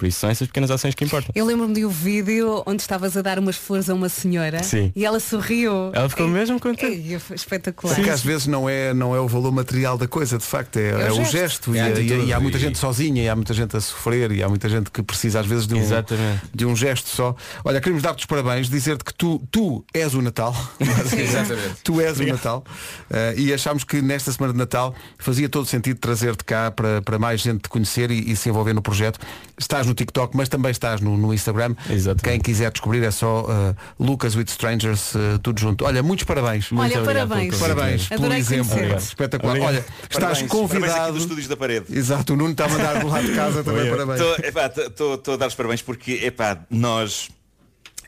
Por 0.00 0.06
isso 0.06 0.20
são 0.20 0.30
essas 0.30 0.46
pequenas 0.48 0.70
ações 0.70 0.94
que 0.94 1.04
importam. 1.04 1.30
Eu 1.34 1.44
lembro-me 1.44 1.74
de 1.74 1.84
um 1.84 1.90
vídeo 1.90 2.62
onde 2.64 2.80
estavas 2.80 3.18
a 3.18 3.20
dar 3.20 3.38
umas 3.38 3.54
flores 3.56 3.90
a 3.90 3.94
uma 3.94 4.08
senhora 4.08 4.62
Sim. 4.62 4.90
e 4.96 5.04
ela 5.04 5.20
sorriu. 5.20 5.90
Ela 5.92 6.08
ficou 6.08 6.26
mesmo 6.26 6.58
contente. 6.58 7.18
Espetacular. 7.34 7.94
Porque 7.94 8.08
às 8.08 8.22
vezes 8.22 8.46
não 8.46 8.66
é, 8.66 8.94
não 8.94 9.14
é 9.14 9.20
o 9.20 9.28
valor 9.28 9.52
material 9.52 9.98
da 9.98 10.08
coisa, 10.08 10.38
de 10.38 10.44
facto, 10.44 10.78
é, 10.78 10.94
o 10.94 11.00
é 11.00 11.12
o 11.12 11.24
gesto. 11.26 11.74
É 11.74 12.00
e, 12.00 12.08
e- 12.08 12.24
e 12.28 12.32
há 12.32 12.40
muita 12.40 12.56
e- 12.56 12.60
gente 12.62 12.78
sozinha, 12.78 13.22
e 13.22 13.28
há 13.28 13.36
muita 13.36 13.52
gente 13.52 13.76
a 13.76 13.80
sofrer, 13.82 14.32
e 14.32 14.42
há 14.42 14.48
muita 14.48 14.70
gente 14.70 14.90
que 14.90 15.02
precisa 15.02 15.40
às 15.40 15.46
vezes 15.46 15.66
de 15.66 15.74
um, 15.74 15.78
Exatamente. 15.80 16.40
de 16.54 16.64
um 16.64 16.74
gesto 16.74 17.10
só. 17.10 17.36
Olha, 17.62 17.78
queremos 17.78 18.02
dar-te 18.02 18.20
os 18.20 18.24
parabéns, 18.24 18.70
dizer-te 18.70 19.04
que 19.04 19.12
tu, 19.12 19.38
tu 19.50 19.84
és 19.92 20.14
o 20.14 20.22
Natal. 20.22 20.56
Exatamente. 20.80 21.74
tu 21.84 22.00
és 22.00 22.18
o 22.18 22.24
Natal. 22.26 22.64
Eh, 23.10 23.34
e 23.36 23.52
achámos 23.52 23.84
que 23.84 24.00
nesta 24.00 24.32
semana 24.32 24.54
de 24.54 24.58
Natal 24.58 24.94
fazia 25.18 25.46
todo 25.46 25.66
sentido 25.66 25.98
trazer-te 25.98 26.42
cá 26.42 26.70
para, 26.70 27.02
para 27.02 27.18
mais 27.18 27.42
gente 27.42 27.60
te 27.62 27.68
conhecer 27.68 28.10
e, 28.10 28.30
e 28.32 28.36
se 28.36 28.48
envolver 28.48 28.72
no 28.72 28.80
projeto. 28.80 29.18
Estás 29.58 29.86
no 29.90 29.94
TikTok, 29.94 30.36
mas 30.36 30.48
também 30.48 30.70
estás 30.70 31.00
no, 31.00 31.16
no 31.16 31.34
Instagram. 31.34 31.74
Exatamente. 31.88 32.22
Quem 32.22 32.40
quiser 32.40 32.70
descobrir 32.70 33.02
é 33.02 33.10
só 33.10 33.46
eh, 33.48 33.74
Lucas 33.98 34.34
with 34.34 34.46
Strangers, 34.48 35.14
eh, 35.14 35.38
tudo 35.42 35.60
junto. 35.60 35.84
Olha, 35.84 36.02
muitos 36.02 36.24
parabéns. 36.24 36.70
Olha, 36.72 37.00
obrigado 37.00 37.28
pelo 37.28 37.30
parabéns. 37.30 37.58
Parabéns 37.58 38.08
pelo 38.08 38.20
Adorei 38.20 38.38
exemplo. 38.38 38.96
Espetacular. 38.96 39.50
Obrigado. 39.56 39.74
Olha, 39.74 39.84
estás 40.02 40.10
Parabéns. 40.10 40.20
Parabéns 40.20 40.38
aqui 40.38 40.48
convidado. 40.48 41.12
dos 41.12 41.22
estúdios 41.22 41.48
da 41.48 41.56
parede. 41.56 41.86
Exato, 41.90 42.32
o 42.32 42.36
Nuno 42.36 42.52
está 42.52 42.64
a 42.66 42.68
mandar 42.68 43.00
do 43.00 43.08
lado 43.08 43.26
de 43.26 43.34
casa 43.34 43.64
também, 43.64 43.90
parabéns. 43.90 44.20
Estou 44.20 45.34
a 45.34 45.36
dar 45.36 45.48
os 45.48 45.54
parabéns 45.54 45.82
porque, 45.82 46.12
epá, 46.24 46.64
nós. 46.70 47.28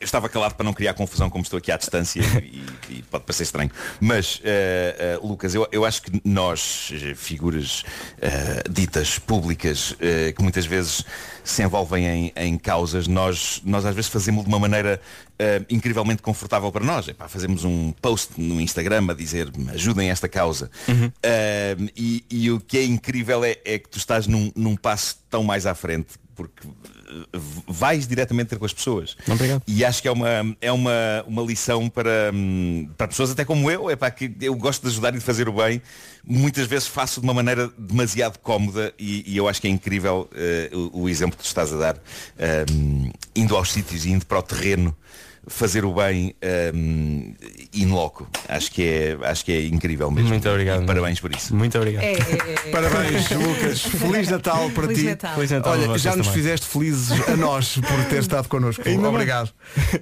Eu 0.03 0.05
estava 0.05 0.27
calado 0.27 0.55
para 0.55 0.65
não 0.65 0.73
criar 0.73 0.93
confusão 0.93 1.29
como 1.29 1.43
estou 1.43 1.57
aqui 1.57 1.71
à 1.71 1.77
distância 1.77 2.19
e, 2.43 2.61
e 2.89 3.03
pode 3.03 3.23
parecer 3.23 3.43
estranho. 3.43 3.71
Mas, 4.01 4.41
eh, 4.43 4.95
eh, 4.99 5.19
Lucas, 5.23 5.55
eu, 5.55 5.65
eu 5.71 5.85
acho 5.85 6.01
que 6.01 6.21
nós, 6.25 6.91
eh, 6.91 7.15
figuras 7.15 7.85
eh, 8.21 8.63
ditas 8.69 9.17
públicas, 9.17 9.95
que 10.35 10.41
muitas 10.43 10.65
vezes 10.65 11.05
se 11.41 11.63
envolvem 11.63 12.05
em, 12.05 12.33
em 12.35 12.57
causas, 12.57 13.07
nós, 13.07 13.61
nós 13.63 13.85
às 13.85 13.95
vezes 13.95 14.09
fazemos 14.09 14.43
de 14.43 14.49
uma 14.49 14.59
maneira 14.59 14.99
eh, 15.39 15.61
incrivelmente 15.69 16.21
confortável 16.21 16.71
para 16.71 16.85
nós. 16.85 17.07
Epá, 17.07 17.27
fazemos 17.27 17.63
um 17.63 17.91
post 17.91 18.39
no 18.39 18.61
Instagram 18.61 19.07
a 19.09 19.13
dizer 19.13 19.51
ajudem 19.73 20.09
esta 20.09 20.29
causa. 20.29 20.69
Eh, 21.21 21.75
e, 21.95 22.25
e 22.29 22.51
o 22.51 22.59
que 22.59 22.77
é 22.77 22.83
incrível 22.83 23.43
é, 23.43 23.57
é 23.65 23.79
que 23.79 23.89
tu 23.89 23.97
estás 23.97 24.27
num, 24.27 24.51
num 24.55 24.75
passo 24.75 25.17
tão 25.29 25.43
mais 25.43 25.65
à 25.65 25.73
frente, 25.73 26.09
porque 26.35 26.67
eh, 26.67 27.39
vais 27.67 28.07
diretamente 28.07 28.49
ter 28.49 28.59
com 28.59 28.65
as 28.65 28.73
pessoas. 28.73 29.15
Obrigado. 29.27 29.61
E 29.67 29.83
acho 29.85 30.01
que 30.01 30.07
é 30.07 30.11
uma, 30.11 30.55
é 30.59 30.71
uma, 30.71 31.23
uma 31.27 31.41
lição 31.41 31.89
para, 31.89 32.31
hum, 32.33 32.89
para 32.97 33.07
pessoas 33.07 33.31
até 33.31 33.45
como 33.45 33.69
eu, 33.69 33.89
é 33.89 33.95
para 33.95 34.11
que 34.11 34.31
eu 34.41 34.55
gosto 34.55 34.81
de 34.81 34.89
ajudar 34.89 35.13
e 35.13 35.17
de 35.17 35.23
fazer 35.23 35.47
o 35.47 35.53
bem. 35.53 35.81
Muitas 36.25 36.67
vezes 36.67 36.87
faço 36.87 37.19
de 37.19 37.25
uma 37.25 37.33
maneira 37.33 37.69
demasiado 37.77 38.37
cómoda 38.39 38.93
e, 38.97 39.23
e 39.33 39.37
eu 39.37 39.47
acho 39.47 39.61
que 39.61 39.67
é 39.67 39.69
incrível 39.69 40.29
eh, 40.33 40.69
o, 40.73 41.03
o 41.03 41.09
exemplo 41.09 41.37
que 41.37 41.43
tu 41.43 41.47
estás 41.47 41.73
a 41.73 41.77
dar, 41.77 41.97
hum, 42.71 43.11
indo 43.35 43.55
aos 43.55 43.71
sítios 43.71 44.05
e 44.05 44.11
indo 44.11 44.25
para 44.25 44.39
o 44.39 44.43
terreno 44.43 44.95
fazer 45.47 45.83
o 45.85 45.93
bem 45.93 46.35
um, 46.73 47.33
in 47.73 47.87
loco. 47.87 48.27
Acho 48.47 48.71
que 48.71 48.83
é, 48.83 49.17
acho 49.27 49.43
que 49.43 49.51
é 49.51 49.65
incrível 49.65 50.09
mesmo. 50.09 50.29
Muito 50.29 50.49
obrigado. 50.49 50.83
E 50.83 50.85
parabéns 50.85 51.19
por 51.19 51.33
isso. 51.35 51.55
Muito 51.55 51.77
obrigado. 51.77 52.03
É, 52.03 52.13
é, 52.13 52.17
é. 52.17 52.71
Parabéns, 52.71 53.29
Lucas. 53.31 53.81
Feliz 53.81 54.29
Natal 54.29 54.69
para 54.71 54.83
Feliz 54.83 54.99
ti. 54.99 55.05
Natal. 55.05 55.35
Feliz 55.35 55.51
Natal 55.51 55.71
Olha, 55.73 55.97
já 55.97 56.15
nos 56.15 56.27
também. 56.27 56.41
fizeste 56.41 56.65
felizes 56.67 57.27
a 57.27 57.35
nós 57.35 57.77
por 57.77 58.05
ter 58.05 58.19
estado 58.19 58.47
connosco. 58.47 58.87
Ainda. 58.87 59.09
Obrigado. 59.09 59.51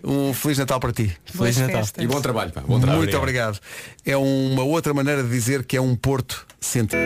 Um 0.03 0.33
Feliz 0.33 0.57
Natal 0.57 0.79
para 0.79 0.91
ti. 0.91 1.15
Boas 1.33 1.55
Feliz 1.55 1.57
Natal. 1.57 1.81
festas. 1.83 2.03
E 2.03 2.07
bom 2.07 2.21
trabalho, 2.21 2.51
pá. 2.51 2.61
Bom 2.61 2.79
trabalho. 2.79 2.99
Muito 2.99 3.17
obrigado. 3.17 3.59
É 4.05 4.15
uma 4.15 4.63
outra 4.63 4.93
maneira 4.93 5.23
de 5.23 5.29
dizer 5.29 5.63
que 5.63 5.75
é 5.75 5.81
um 5.81 5.95
Porto 5.95 6.45
sentido. 6.59 7.01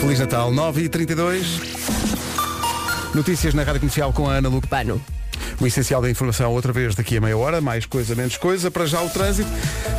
Feliz 0.00 0.18
Natal, 0.18 0.50
9h32. 0.52 1.44
Notícias 3.14 3.54
na 3.54 3.62
Rádio 3.62 3.80
Comercial 3.80 4.12
com 4.12 4.28
a 4.28 4.34
Ana 4.34 4.48
Luque. 4.48 4.68
O 5.60 5.66
essencial 5.66 6.00
da 6.02 6.10
informação 6.10 6.52
outra 6.52 6.72
vez 6.72 6.94
daqui 6.94 7.16
a 7.16 7.20
meia 7.20 7.36
hora, 7.36 7.60
mais 7.60 7.86
coisa, 7.86 8.14
menos 8.14 8.36
coisa. 8.36 8.70
Para 8.70 8.86
já 8.86 9.00
o 9.02 9.08
trânsito. 9.08 9.50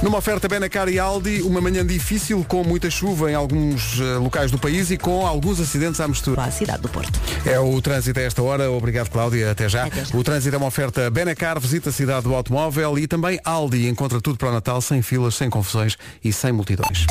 Numa 0.01 0.17
oferta 0.17 0.47
Benacar 0.47 0.89
e 0.89 0.99
Aldi, 0.99 1.41
uma 1.41 1.61
manhã 1.61 1.85
difícil 1.85 2.43
com 2.47 2.63
muita 2.63 2.89
chuva 2.89 3.31
em 3.31 3.35
alguns 3.35 3.99
eh, 3.99 4.17
locais 4.17 4.51
do 4.51 4.57
país 4.57 4.91
e 4.91 4.97
com 4.97 5.25
alguns 5.25 5.59
acidentes 5.59 5.99
à 5.99 6.07
mistura. 6.07 6.41
À 6.41 6.51
cidade 6.51 6.81
do 6.81 6.89
Porto. 6.89 7.19
É 7.45 7.59
o 7.59 7.81
trânsito 7.81 8.19
a 8.19 8.23
esta 8.23 8.41
hora. 8.41 8.69
Obrigado, 8.71 9.09
Cláudia. 9.09 9.51
Até 9.51 9.69
já. 9.69 9.87
O 10.13 10.23
trânsito 10.23 10.55
é 10.55 10.57
uma 10.57 10.67
oferta 10.67 11.09
Benacar, 11.09 11.59
visita 11.59 11.89
a 11.89 11.93
cidade 11.93 12.23
do 12.23 12.35
automóvel 12.35 12.97
e 12.99 13.07
também 13.07 13.39
Aldi. 13.43 13.87
Encontra 13.87 14.19
tudo 14.21 14.37
para 14.37 14.49
o 14.49 14.53
Natal 14.53 14.81
sem 14.81 15.01
filas, 15.01 15.35
sem 15.35 15.49
confusões 15.49 15.97
e 16.23 16.31
sem 16.33 16.51
multidões. 16.51 17.05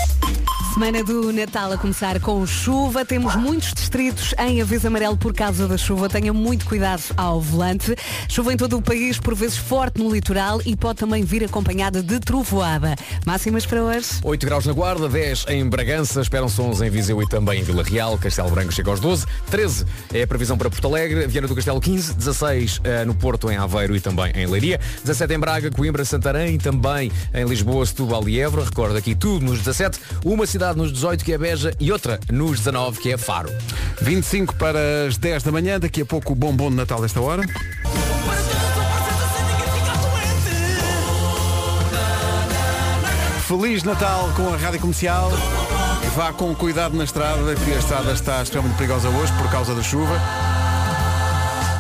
Semana 0.75 1.05
do 1.05 1.33
Natal 1.33 1.71
a 1.71 1.79
começar 1.79 2.19
com 2.19 2.45
chuva. 2.45 3.05
Temos 3.05 3.37
muitos 3.37 3.73
distritos 3.73 4.35
em 4.37 4.61
aviso 4.61 4.89
amarelo 4.89 5.17
por 5.17 5.33
causa 5.33 5.69
da 5.69 5.79
chuva. 5.79 6.09
Tenha 6.09 6.33
muito 6.33 6.67
cuidado 6.67 7.01
ao 7.17 7.41
volante. 7.41 7.95
Chuva 8.29 8.53
em 8.53 8.57
todo 8.57 8.77
o 8.77 8.83
país, 8.83 9.17
por 9.17 9.37
vezes 9.37 9.57
forte 9.57 10.03
no 10.03 10.13
litoral 10.13 10.61
e 10.67 10.75
pode 10.75 10.99
também 10.99 11.23
vir 11.23 11.45
acompanhada 11.45 12.03
de 12.03 12.19
trovoada. 12.19 12.97
Máximas 13.25 13.65
para 13.65 13.85
hoje? 13.85 14.19
8 14.25 14.45
graus 14.45 14.67
na 14.67 14.73
Guarda, 14.73 15.09
10 15.09 15.47
em 15.51 15.65
Bragança, 15.65 16.21
esperam-se 16.21 16.61
11 16.61 16.85
em 16.85 16.91
Viseu 16.91 17.23
e 17.23 17.29
também 17.29 17.61
em 17.61 17.63
Vila 17.63 17.85
Real, 17.85 18.19
Castelo 18.19 18.51
Branco 18.51 18.73
chega 18.73 18.91
aos 18.91 18.99
12, 18.99 19.27
13 19.53 19.87
é 20.13 20.23
a 20.23 20.27
previsão 20.27 20.59
para 20.59 20.69
Porto 20.69 20.89
Alegre, 20.89 21.25
Viana 21.29 21.47
do 21.47 21.55
Castelo 21.55 21.81
15, 21.81 22.15
16 22.15 22.81
eh, 22.83 23.05
no 23.05 23.15
Porto, 23.15 23.49
em 23.49 23.57
Aveiro 23.57 23.95
e 23.95 24.01
também 24.01 24.33
em 24.35 24.45
Leiria, 24.45 24.81
17 25.05 25.35
em 25.35 25.39
Braga, 25.39 25.71
Coimbra, 25.71 26.05
Santarém, 26.05 26.59
também 26.59 27.13
em 27.33 27.45
Lisboa, 27.45 27.87
Setúbal 27.87 28.29
e 28.29 28.41
Évora, 28.41 28.65
recordo 28.65 28.97
aqui 28.97 29.15
tudo 29.15 29.45
nos 29.47 29.59
17, 29.61 30.01
uma 30.25 30.45
cidade 30.47 30.64
nos 30.73 30.93
18 30.93 31.25
que 31.25 31.33
é 31.33 31.39
Beja 31.39 31.73
e 31.81 31.91
outra 31.93 32.19
nos 32.31 32.59
19 32.61 33.01
que 33.01 33.13
é 33.13 33.19
Faro. 33.19 33.51
25 34.01 34.55
para 34.55 34.79
as 35.09 35.17
10 35.19 35.43
da 35.43 35.53
manhã, 35.53 35.79
daqui 35.81 36.01
a 36.03 36.07
pouco 36.07 36.33
o 36.33 36.37
bombom 36.37 36.71
de 36.71 36.77
Natal 36.77 37.01
desta 37.03 37.21
hora. 37.21 37.43
Feliz 43.47 43.83
Natal 43.83 44.31
com 44.37 44.53
a 44.53 44.57
Rádio 44.57 44.81
Comercial. 44.81 45.31
Vá 46.17 46.33
com 46.33 46.55
cuidado 46.55 46.97
na 46.97 47.05
estrada, 47.05 47.55
que 47.55 47.73
a 47.73 47.79
estrada 47.79 48.13
está 48.13 48.43
extremamente 48.43 48.77
perigosa 48.77 49.09
hoje 49.09 49.33
por 49.35 49.51
causa 49.51 49.75
da 49.75 49.83
chuva. 49.83 50.19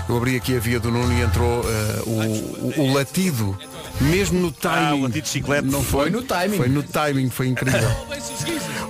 Eu 0.09 0.16
abri 0.16 0.37
aqui 0.37 0.57
a 0.57 0.61
via 0.61 0.78
do 0.78 0.91
Nuno 0.91 1.12
e 1.12 1.22
entrou 1.22 1.62
eh, 1.64 2.03
o, 2.07 2.80
o- 2.80 2.89
o 2.91 2.95
latido, 2.95 3.57
mesmo 4.01 4.40
no 4.40 4.53
timing. 4.53 5.03
Ah, 5.03 5.07
o 5.07 5.09
de 5.09 5.26
chiclete. 5.26 5.68
Não 5.68 5.82
foi, 5.82 6.03
Foi 6.03 6.11
no 6.11 6.22
timing. 6.22 6.57
Foi 6.57 6.68
no 6.68 6.82
timing, 6.82 7.30
foi 7.30 7.49
incrível. 7.49 7.80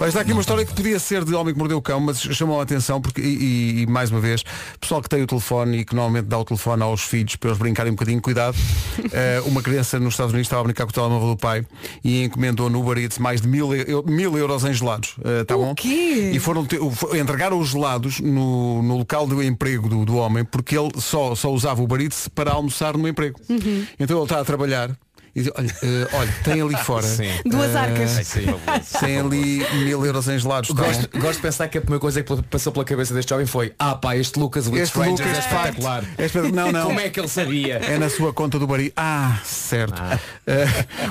Olha, 0.00 0.08
está 0.08 0.22
aqui 0.22 0.32
uma 0.32 0.40
história 0.40 0.64
que 0.64 0.74
podia 0.74 0.98
ser 0.98 1.24
de 1.24 1.32
Homem 1.36 1.54
que 1.54 1.58
Mordeu 1.58 1.78
o 1.78 1.82
Cão, 1.82 2.00
mas 2.00 2.18
chamou 2.20 2.58
a 2.58 2.64
atenção 2.64 3.00
porque, 3.00 3.20
e, 3.20 3.24
e- 3.24 3.82
e, 3.82 3.86
mais 3.86 4.10
uma 4.10 4.18
vez, 4.20 4.42
pessoal 4.80 5.00
que 5.00 5.08
tem 5.08 5.22
o 5.22 5.26
telefone 5.26 5.78
e 5.78 5.84
que 5.84 5.94
normalmente 5.94 6.24
dá 6.26 6.36
o 6.36 6.44
telefone 6.44 6.82
aos 6.82 7.02
filhos 7.02 7.36
para 7.36 7.50
eles 7.50 7.58
brincarem 7.60 7.92
um 7.92 7.94
bocadinho, 7.94 8.20
cuidado. 8.20 8.56
Eh, 9.12 9.42
uma 9.44 9.60
criança 9.62 9.98
nos 10.00 10.14
Estados 10.14 10.32
Unidos 10.32 10.46
estava 10.46 10.60
a 10.62 10.64
brincar 10.64 10.84
com 10.84 10.90
o 10.90 10.92
telemóvel 10.92 11.28
do 11.30 11.36
pai 11.36 11.64
e 12.02 12.24
encomendou 12.24 12.70
no 12.70 12.80
Uber 12.80 12.98
Eats 12.98 13.18
mais 13.18 13.40
de 13.40 13.46
mil, 13.48 13.68
mil 14.06 14.38
euros 14.38 14.64
em 14.64 14.72
gelados. 14.72 15.14
Eh, 15.24 15.44
tá 15.44 15.56
O 15.56 15.60
bom? 15.66 15.74
quê? 15.74 16.30
E 16.32 16.38
foram 16.40 16.64
ter- 16.64 16.80
foi- 16.92 17.18
entregaram 17.20 17.58
os 17.58 17.68
gelados 17.70 18.20
no, 18.20 18.82
no 18.82 18.96
local 18.98 19.26
do 19.26 19.42
emprego 19.42 19.88
do, 19.88 20.04
do 20.04 20.16
homem 20.16 20.44
porque 20.44 20.76
ele 20.78 20.90
só, 21.00 21.34
só 21.34 21.50
usava 21.52 21.80
o 21.80 21.84
Uber 21.84 22.00
Eats 22.00 22.28
para 22.28 22.52
almoçar 22.52 22.96
no 22.96 23.06
emprego. 23.06 23.38
Uhum. 23.48 23.84
Então 24.00 24.16
ele 24.16 24.24
está 24.24 24.40
a 24.40 24.44
trabalhar 24.44 24.93
e 25.34 25.42
diz, 25.42 25.52
olha, 25.56 25.76
eh, 25.82 26.08
olha, 26.12 26.34
tem 26.44 26.60
ali 26.60 26.76
fora. 26.76 27.06
Sim. 27.06 27.28
Duas 27.44 27.74
eh, 27.74 27.78
arcas. 27.78 28.28
Fabuloso. 28.28 28.98
tem 29.00 29.18
ali 29.20 29.66
mil 29.84 30.04
euros 30.06 30.28
em 30.28 30.38
gelados. 30.38 30.68
tá 30.68 30.74
Gosto, 30.82 31.08
gosto 31.18 31.36
de 31.36 31.42
pensar 31.42 31.68
que 31.68 31.78
a 31.78 31.80
primeira 31.80 32.00
coisa 32.00 32.22
que 32.22 32.42
passou 32.44 32.72
pela 32.72 32.84
cabeça 32.84 33.12
deste 33.14 33.30
jovem 33.30 33.46
foi 33.46 33.72
ah 33.78 33.94
pá, 33.94 34.16
este 34.16 34.38
Lucas 34.38 34.66
with 34.66 34.76
Este 34.78 34.86
Strangers 34.96 35.20
Lucas, 35.20 35.38
é 35.38 35.40
de 35.40 35.48
facto, 35.48 35.56
espetacular. 35.78 36.04
é 36.18 36.24
espetacular. 36.26 36.64
Não, 36.64 36.72
não. 36.72 36.86
Como 36.86 37.00
é 37.00 37.08
que 37.10 37.20
ele 37.20 37.28
sabia? 37.28 37.74
É 37.76 37.98
na 37.98 38.08
sua 38.08 38.32
conta 38.32 38.58
do 38.58 38.66
Bari. 38.66 38.92
Ah, 38.96 39.38
certo. 39.44 40.00
Eh, 40.46 40.66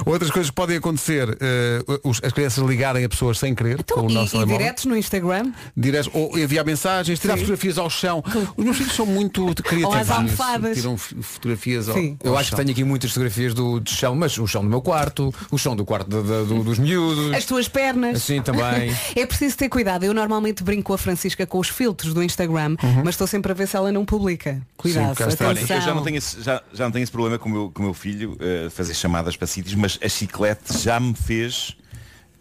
outras 0.05 0.31
coisas 0.31 0.49
que 0.49 0.55
podem 0.55 0.77
acontecer, 0.77 1.37
eh, 1.41 1.83
os- 2.03 2.21
as 2.23 2.31
crianças 2.31 2.63
ligarem 2.65 3.03
a 3.03 3.09
pessoas 3.09 3.37
sem 3.39 3.53
querer 3.55 3.83
com 3.83 4.01
o 4.01 4.03
Então, 4.05 4.09
e, 4.09 4.13
nosso 4.13 4.27
e 4.27 4.31
telemóvel. 4.31 4.57
diretos 4.57 4.85
no 4.85 4.95
Instagram? 4.97 5.51
Diretos, 5.75 6.09
ou 6.13 6.37
enviar 6.37 6.65
mensagens, 6.65 7.19
tirar 7.19 7.33
Sim. 7.33 7.39
fotografias 7.41 7.77
ao 7.77 7.89
chão. 7.89 8.23
Os 8.55 8.63
meus 8.63 8.77
filhos 8.77 8.93
são 8.95 9.05
muito 9.05 9.53
criativos. 9.63 10.09
Almofadas. 10.09 10.77
Tiram 10.77 10.93
f- 10.97 11.15
fotografias 11.21 11.89
ao, 11.89 11.95
Sim. 11.95 12.17
Eu 12.23 12.31
ao 12.33 12.37
acho 12.37 12.49
que 12.51 12.55
chão. 12.55 12.57
tenho 12.65 12.71
aqui 12.71 12.83
muitas 12.83 13.09
fotografias 13.11 13.53
do, 13.53 13.79
do 13.79 13.89
chão, 13.89 14.12
mas 14.15 14.37
o 14.37 14.47
chão 14.47 14.61
do 14.63 14.69
meu 14.69 14.81
quarto, 14.81 15.33
o 15.51 15.57
chão 15.57 15.75
do 15.75 15.85
quarto 15.85 16.09
de- 16.09 16.21
de- 16.21 16.45
do- 16.47 16.63
dos 16.63 16.79
miúdos. 16.79 17.33
As 17.33 17.45
tuas 17.45 17.67
pernas. 17.67 18.17
Assim 18.17 18.41
também. 18.41 18.93
É 19.15 19.25
preciso 19.25 19.57
ter 19.57 19.69
cuidado. 19.69 20.03
Eu 20.03 20.13
normalmente 20.13 20.63
brinco 20.63 20.83
com 20.83 20.93
a 20.93 20.97
Francisca 20.97 21.45
com 21.45 21.59
os 21.59 21.69
filtros 21.69 22.13
do 22.13 22.21
Instagram, 22.23 22.75
mas 23.03 23.09
estou 23.15 23.27
sempre 23.27 23.51
a 23.51 23.55
ver 23.55 23.67
se 23.67 23.75
ela 23.75 23.91
não 23.91 24.05
publica. 24.05 24.61
Cuidado, 24.77 25.11
está. 25.29 25.47
Olha, 25.47 25.59
eu 25.59 25.67
já 25.81 25.93
não 25.93 26.03
tenho 26.03 26.17
esse, 26.17 26.41
já, 26.41 26.61
já 26.73 26.83
não 26.85 26.91
tenho 26.91 27.03
esse 27.03 27.11
problema 27.11 27.37
com 27.39 27.49
o 27.49 27.51
meu, 27.51 27.71
com 27.71 27.81
o 27.81 27.85
meu 27.85 27.93
filho, 27.93 28.37
eh, 28.39 28.69
fazer 28.69 28.93
chamadas 28.93 29.35
para 29.37 29.47
sítios, 29.47 29.75
mas 29.75 29.97
a 30.03 30.09
chiclete 30.09 30.77
já 30.79 30.99
me 30.99 31.13
fez 31.13 31.75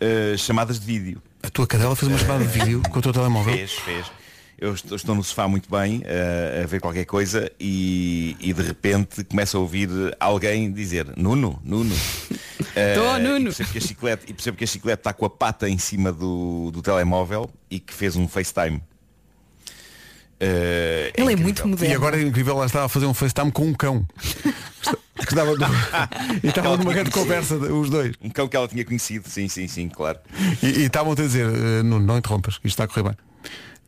eh, 0.01 0.35
chamadas 0.37 0.79
de 0.81 0.87
vídeo. 0.87 1.23
A 1.43 1.51
tua 1.51 1.67
cadela 1.67 1.95
fez 1.97 2.11
uma 2.11 2.19
chamada 2.19 2.45
de 2.45 2.51
vídeo 2.59 2.83
com 2.91 2.99
o 2.99 3.03
teu 3.03 3.13
telemóvel. 3.13 3.55
Fez, 3.55 3.73
fez. 3.73 4.07
Eu 4.63 4.75
estou, 4.75 4.95
estou 4.95 5.13
no 5.17 5.25
sofá 5.25 5.49
muito 5.49 5.69
bem 5.69 6.03
eh, 6.05 6.61
a 6.63 6.67
ver 6.69 6.81
qualquer 6.81 7.05
coisa 7.05 7.51
e, 7.59 8.37
e 8.39 8.53
de 8.53 8.63
repente 8.63 9.25
começo 9.25 9.57
a 9.57 9.61
ouvir 9.61 9.89
alguém 10.21 10.71
dizer 10.71 11.13
Nuno, 11.17 11.61
Nuno. 11.65 11.93
Eh, 12.77 12.95
Tô, 12.95 13.17
e 13.17 13.21
Nuno. 13.21 13.45
percebo 13.47 13.71
que 13.71 13.79
a 13.79 13.81
chiclete, 13.81 14.25
e 14.29 14.33
percebo 14.33 14.57
que 14.57 14.65
a 14.65 14.67
chiclete 14.67 15.01
está 15.01 15.13
com 15.13 15.27
a 15.27 15.31
pata 15.31 15.69
em 15.69 15.77
cima 15.77 16.11
do, 16.13 16.71
do 16.71 16.81
telemóvel 16.81 17.51
e 17.69 17.79
que 17.81 17.93
fez 17.93 18.15
um 18.17 18.27
FaceTime. 18.29 18.81
Eh, 20.41 21.13
Ele 21.15 21.33
é 21.33 21.37
muito 21.37 21.67
moderno. 21.67 21.93
E 21.93 21.97
agora 21.97 22.17
é 22.17 22.23
incrível, 22.23 22.55
ela 22.55 22.65
estava 22.65 22.87
a 22.87 22.89
fazer 22.89 23.05
um 23.07 23.13
FaceTime 23.13 23.51
com 23.51 23.67
um 23.67 23.75
cão. 23.75 24.07
que 25.17 25.23
estava, 25.29 25.51
e 26.43 26.47
estavam 26.47 26.77
numa 26.79 26.95
grande 26.95 27.11
conversa, 27.11 27.57
os 27.57 27.91
dois. 27.91 28.15
Um 28.23 28.31
cão 28.31 28.49
que 28.49 28.57
ela 28.57 28.69
tinha 28.69 28.85
conhecido, 28.85 29.29
sim, 29.29 29.49
sim, 29.49 29.67
sim, 29.69 29.89
claro. 29.89 30.21
E, 30.63 30.67
e 30.67 30.83
estavam 30.85 31.13
a 31.13 31.17
dizer, 31.17 31.47
eh, 31.47 31.83
Nuno, 31.83 32.07
não 32.07 32.17
interrompas, 32.17 32.55
isto 32.55 32.67
está 32.69 32.85
a 32.85 32.87
correr 32.87 33.03
bem. 33.03 33.17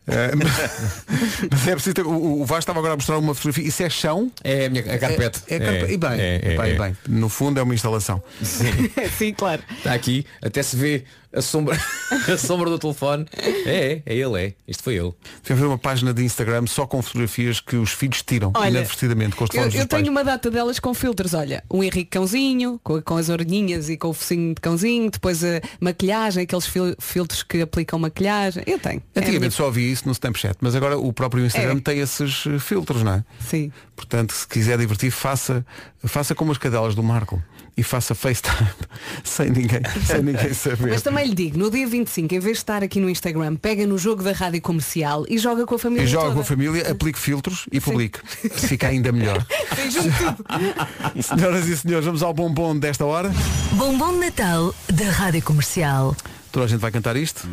Eh, 0.07 0.33
mas, 1.51 1.67
é 1.69 1.73
preciso 1.73 1.95
ter, 1.95 2.07
o, 2.07 2.43
o 2.43 2.45
Vasco 2.45 2.61
estava 2.61 2.79
agora 2.79 2.95
a 2.95 2.97
mostrar 2.97 3.19
uma 3.19 3.35
fotografia. 3.35 3.67
Isso 3.67 3.83
é 3.83 3.91
chão? 3.91 4.31
É 4.43 4.67
a 4.67 4.71
minha 4.71 4.83
a 4.83 4.99
carpete. 4.99 5.43
É, 5.49 5.57
é 5.57 5.59
carpe- 5.59 5.93
e 5.93 5.97
bem, 5.97 6.21
é, 6.21 6.41
é, 6.43 6.55
e 6.55 6.71
é. 6.73 6.79
bem. 6.79 6.97
No 7.09 7.29
fundo 7.29 7.59
é 7.59 7.63
uma 7.63 7.75
instalação. 7.75 8.23
Sim, 8.43 9.33
claro. 9.37 9.63
Está 9.79 9.95
aqui, 9.95 10.27
até 10.43 10.63
se 10.63 10.77
vê 10.77 11.05
a 11.35 11.43
sombra, 11.43 11.77
a 12.33 12.37
sombra 12.39 12.71
do 12.71 12.79
telefone. 12.79 13.27
É, 13.37 13.51
é, 13.67 14.03
é 14.07 14.15
ele, 14.15 14.41
é. 14.43 14.55
Isto 14.69 14.83
foi 14.85 14.95
ele. 14.97 15.13
Haver 15.51 15.67
uma 15.67 15.79
página 15.79 16.13
de 16.15 16.23
Instagram 16.25 16.67
só 16.67 16.87
com 16.87 17.01
fotografias 17.03 17.61
que 17.61 17.77
os 17.77 17.91
filhos 17.93 18.23
tiram 18.23 18.53
Olha, 18.55 18.71
inadvertidamente 18.71 19.37
com 19.37 19.45
os 19.45 19.51
Eu, 19.51 19.53
telefones 19.55 19.81
eu 19.81 19.87
pais. 19.89 20.03
tenho 20.03 20.13
uma 20.13 20.25
data 20.25 20.51
delas 20.51 20.79
com 20.79 20.93
filtros, 20.95 21.35
olha, 21.35 21.63
um 21.71 21.83
Henrique 21.83 22.07
Cãozinho, 22.11 22.81
com, 22.83 23.01
com 23.03 23.17
as 23.17 23.29
orelhinhas 23.29 23.89
e 23.89 23.97
com 23.97 24.09
o 24.09 24.13
focinho 24.15 24.55
de 24.55 24.61
cãozinho, 24.61 25.11
depois 25.11 25.43
a 25.45 25.61
maquilhagem, 25.81 26.43
aqueles 26.45 26.67
fil- 26.67 26.95
filtros 26.99 27.43
que 27.43 27.61
aplicam 27.63 27.99
maquilhagem. 27.99 28.63
Eu 28.67 28.79
tenho. 28.79 28.97
É 29.15 29.19
a 29.19 29.21
minha- 29.21 29.29
Antigamente 29.29 29.55
só 29.55 29.67
havia 29.69 29.91
isso 29.91 30.07
no 30.07 30.13
Snapchat, 30.13 30.57
mas 30.61 30.75
agora 30.75 30.99
o 30.99 31.13
próprio 31.13 31.45
Instagram 31.45 31.77
É. 31.79 31.81
tem 31.81 31.99
esses 32.01 32.45
eh, 32.47 32.59
filtros, 32.59 33.03
não 33.03 33.13
é? 33.15 33.25
Sim. 33.41 33.73
Portanto, 33.97 34.33
se 34.33 34.47
quiser 34.47 34.77
divertir, 34.79 35.11
faça, 35.11 35.65
faça 36.05 36.35
como 36.35 36.51
as 36.53 36.59
cadelas 36.59 36.95
do 36.95 37.03
Marco 37.03 37.43
e 37.77 37.83
faça 37.83 38.15
FaceTime 38.15 38.69
sem 39.25 39.51
ninguém, 39.51 39.81
sem 40.07 40.23
ninguém 40.23 40.53
saber. 40.55 40.91
Mas 40.91 41.03
também 41.03 41.27
lhe 41.27 41.35
digo, 41.35 41.59
no 41.59 41.71
dia 41.71 41.87
25, 41.87 42.35
em 42.35 42.39
vez 42.39 42.53
de 42.57 42.59
estar 42.63 42.83
aqui 42.83 43.01
no 43.01 43.11
Instagram, 43.11 43.57
pega 43.57 43.87
no 43.87 43.99
jogo 43.99 44.23
da 44.23 44.33
rádio 44.33 44.61
comercial 44.63 45.25
e 45.29 45.39
joga 45.39 45.67
com 45.67 45.75
a 45.75 45.79
família 45.79 46.05
E 46.05 46.07
joga 46.07 46.25
toda. 46.27 46.35
com 46.37 46.41
a 46.41 46.45
família, 46.45 46.91
aplique 46.91 47.19
filtros 47.19 47.67
e 47.73 47.81
publique. 47.81 48.21
Fica 48.53 48.89
ainda 48.89 49.11
melhor. 49.13 49.45
Sim. 49.91 51.23
Senhoras 51.23 51.67
e 51.69 51.77
senhores, 51.77 52.07
vamos 52.07 52.23
ao 52.23 52.33
bombom 52.33 52.77
desta 52.79 53.05
hora. 53.05 53.33
Bombom 53.73 54.13
de 54.15 54.19
Natal 54.27 54.75
da 54.93 55.11
Rádio 55.11 55.43
Comercial. 55.43 56.17
Toda 56.53 56.67
a 56.67 56.69
gente 56.69 56.81
vai 56.81 56.91
cantar 56.93 57.17
isto. 57.17 57.49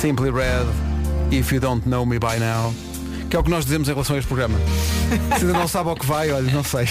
Simply 0.00 0.30
Red, 0.30 0.66
If 1.30 1.52
You 1.52 1.60
Don't 1.60 1.86
Know 1.88 2.04
Me 2.06 2.18
By 2.18 2.38
Now. 2.38 2.72
Que 3.34 3.38
é 3.38 3.40
o 3.40 3.42
que 3.42 3.50
nós 3.50 3.64
dizemos 3.64 3.88
em 3.88 3.90
relação 3.90 4.14
a 4.14 4.18
este 4.20 4.28
programa. 4.28 4.56
Se 5.36 5.44
ainda 5.44 5.58
não 5.58 5.66
sabe 5.66 5.88
ao 5.90 5.96
que 5.96 6.06
vai, 6.06 6.30
olha, 6.30 6.52
não 6.52 6.62
sei. 6.62 6.88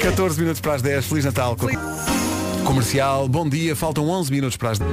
14 0.00 0.38
minutos 0.38 0.60
para 0.60 0.74
as 0.74 0.80
10. 0.80 1.06
Feliz 1.06 1.24
Natal. 1.24 1.56
Comercial, 2.64 3.26
bom 3.28 3.48
dia. 3.48 3.74
Faltam 3.74 4.08
11 4.08 4.30
minutos 4.30 4.56
para 4.56 4.70
as 4.70 4.78
10. 4.78 4.88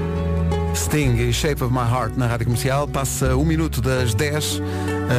Sting 0.74 1.16
e 1.18 1.32
Shape 1.32 1.64
of 1.64 1.72
My 1.72 1.82
Heart 1.82 2.18
na 2.18 2.26
Rádio 2.26 2.48
Comercial. 2.48 2.88
Passa 2.88 3.36
um 3.36 3.46
minuto 3.46 3.82
das 3.82 4.16
10. 4.16 4.64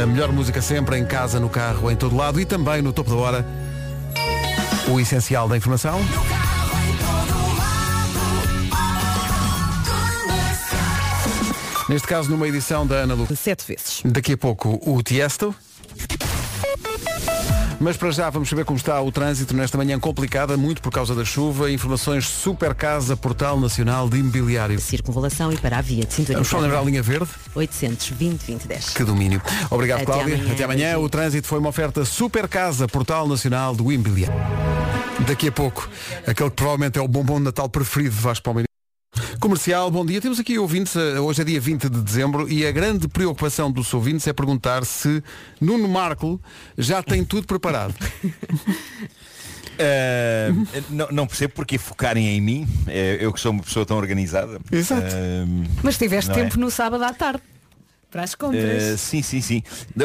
A 0.02 0.06
melhor 0.06 0.32
música 0.32 0.60
sempre, 0.60 0.98
em 0.98 1.06
casa, 1.06 1.38
no 1.38 1.48
carro, 1.48 1.88
em 1.88 1.94
todo 1.94 2.16
lado. 2.16 2.40
E 2.40 2.44
também 2.44 2.82
no 2.82 2.92
topo 2.92 3.10
da 3.10 3.16
hora, 3.16 3.46
o 4.88 4.98
essencial 4.98 5.48
da 5.48 5.56
informação. 5.56 6.00
Neste 11.92 12.08
caso, 12.08 12.30
numa 12.30 12.48
edição 12.48 12.86
da 12.86 12.94
Ana 12.96 13.12
Lu. 13.12 13.28
Sete 13.36 13.66
vezes. 13.68 14.00
Daqui 14.02 14.32
a 14.32 14.36
pouco, 14.38 14.80
o 14.82 15.02
Tiesto. 15.02 15.54
Mas 17.78 17.98
para 17.98 18.10
já 18.12 18.30
vamos 18.30 18.48
saber 18.48 18.64
como 18.64 18.78
está 18.78 18.98
o 19.02 19.12
trânsito 19.12 19.54
nesta 19.54 19.76
manhã 19.76 20.00
complicada, 20.00 20.56
muito 20.56 20.80
por 20.80 20.90
causa 20.90 21.14
da 21.14 21.22
chuva. 21.22 21.70
Informações 21.70 22.26
Super 22.26 22.74
Casa, 22.74 23.14
Portal 23.14 23.60
Nacional 23.60 24.08
de 24.08 24.16
Imobiliário. 24.16 24.80
Circunvalação 24.80 25.52
e 25.52 25.58
para 25.58 25.76
a 25.76 25.80
via 25.82 26.06
de 26.06 26.14
cintura. 26.14 26.38
Vamos 26.38 26.48
só 26.48 26.60
lembrar 26.60 26.78
a 26.78 26.82
linha 26.82 27.02
verde. 27.02 27.28
820 27.54 28.38
2010. 28.46 28.90
Que 28.94 29.04
domínio. 29.04 29.42
Obrigado, 29.68 29.98
Até 29.98 30.06
Cláudia. 30.06 30.36
amanhã. 30.36 30.52
Até 30.54 30.64
amanhã. 30.64 30.98
O 30.98 31.10
trânsito 31.10 31.46
foi 31.46 31.58
uma 31.58 31.68
oferta 31.68 32.06
Super 32.06 32.48
Casa, 32.48 32.88
Portal 32.88 33.28
Nacional 33.28 33.74
do 33.74 33.92
Imobiliário. 33.92 34.40
Daqui 35.26 35.48
a 35.48 35.52
pouco, 35.52 35.86
aquele 36.26 36.48
que 36.48 36.56
provavelmente 36.56 36.98
é 36.98 37.02
o 37.02 37.08
bombom 37.08 37.36
de 37.36 37.44
Natal 37.44 37.68
preferido 37.68 38.14
de 38.14 38.22
Vasco 38.22 38.44
Palmeiras. 38.44 38.71
Comercial, 39.42 39.90
bom 39.90 40.06
dia. 40.06 40.20
Temos 40.20 40.38
aqui 40.38 40.56
ouvintes, 40.56 40.94
eh, 40.94 41.18
hoje 41.18 41.42
é 41.42 41.44
dia 41.44 41.60
20 41.60 41.88
de 41.88 42.00
dezembro 42.00 42.48
e 42.48 42.64
a 42.64 42.70
grande 42.70 43.08
preocupação 43.08 43.72
dos 43.72 43.92
ouvintes 43.92 44.24
é 44.28 44.32
perguntar 44.32 44.84
se 44.84 45.20
Nuno 45.60 45.88
Marco 45.88 46.40
já 46.78 47.02
tem 47.02 47.24
tudo 47.24 47.44
preparado. 47.44 47.92
Uh, 49.74 50.64
não, 50.88 51.08
não 51.10 51.26
percebo 51.26 51.54
porque 51.54 51.76
focarem 51.76 52.28
em 52.28 52.40
mim. 52.40 52.68
Eh, 52.86 53.18
Eu 53.20 53.32
que 53.32 53.40
sou 53.40 53.50
uma 53.50 53.64
pessoa 53.64 53.84
tão 53.84 53.96
organizada. 53.96 54.60
Exato. 54.70 55.08
Uh, 55.08 55.68
Mas 55.82 55.98
tiveste 55.98 56.30
é? 56.30 56.34
tempo 56.34 56.56
no 56.60 56.70
sábado 56.70 57.02
à 57.02 57.12
tarde. 57.12 57.42
Para 58.12 58.22
as 58.22 58.36
compras. 58.36 58.94
Uh, 58.94 58.96
sim, 58.96 59.22
sim, 59.22 59.40
sim. 59.40 59.60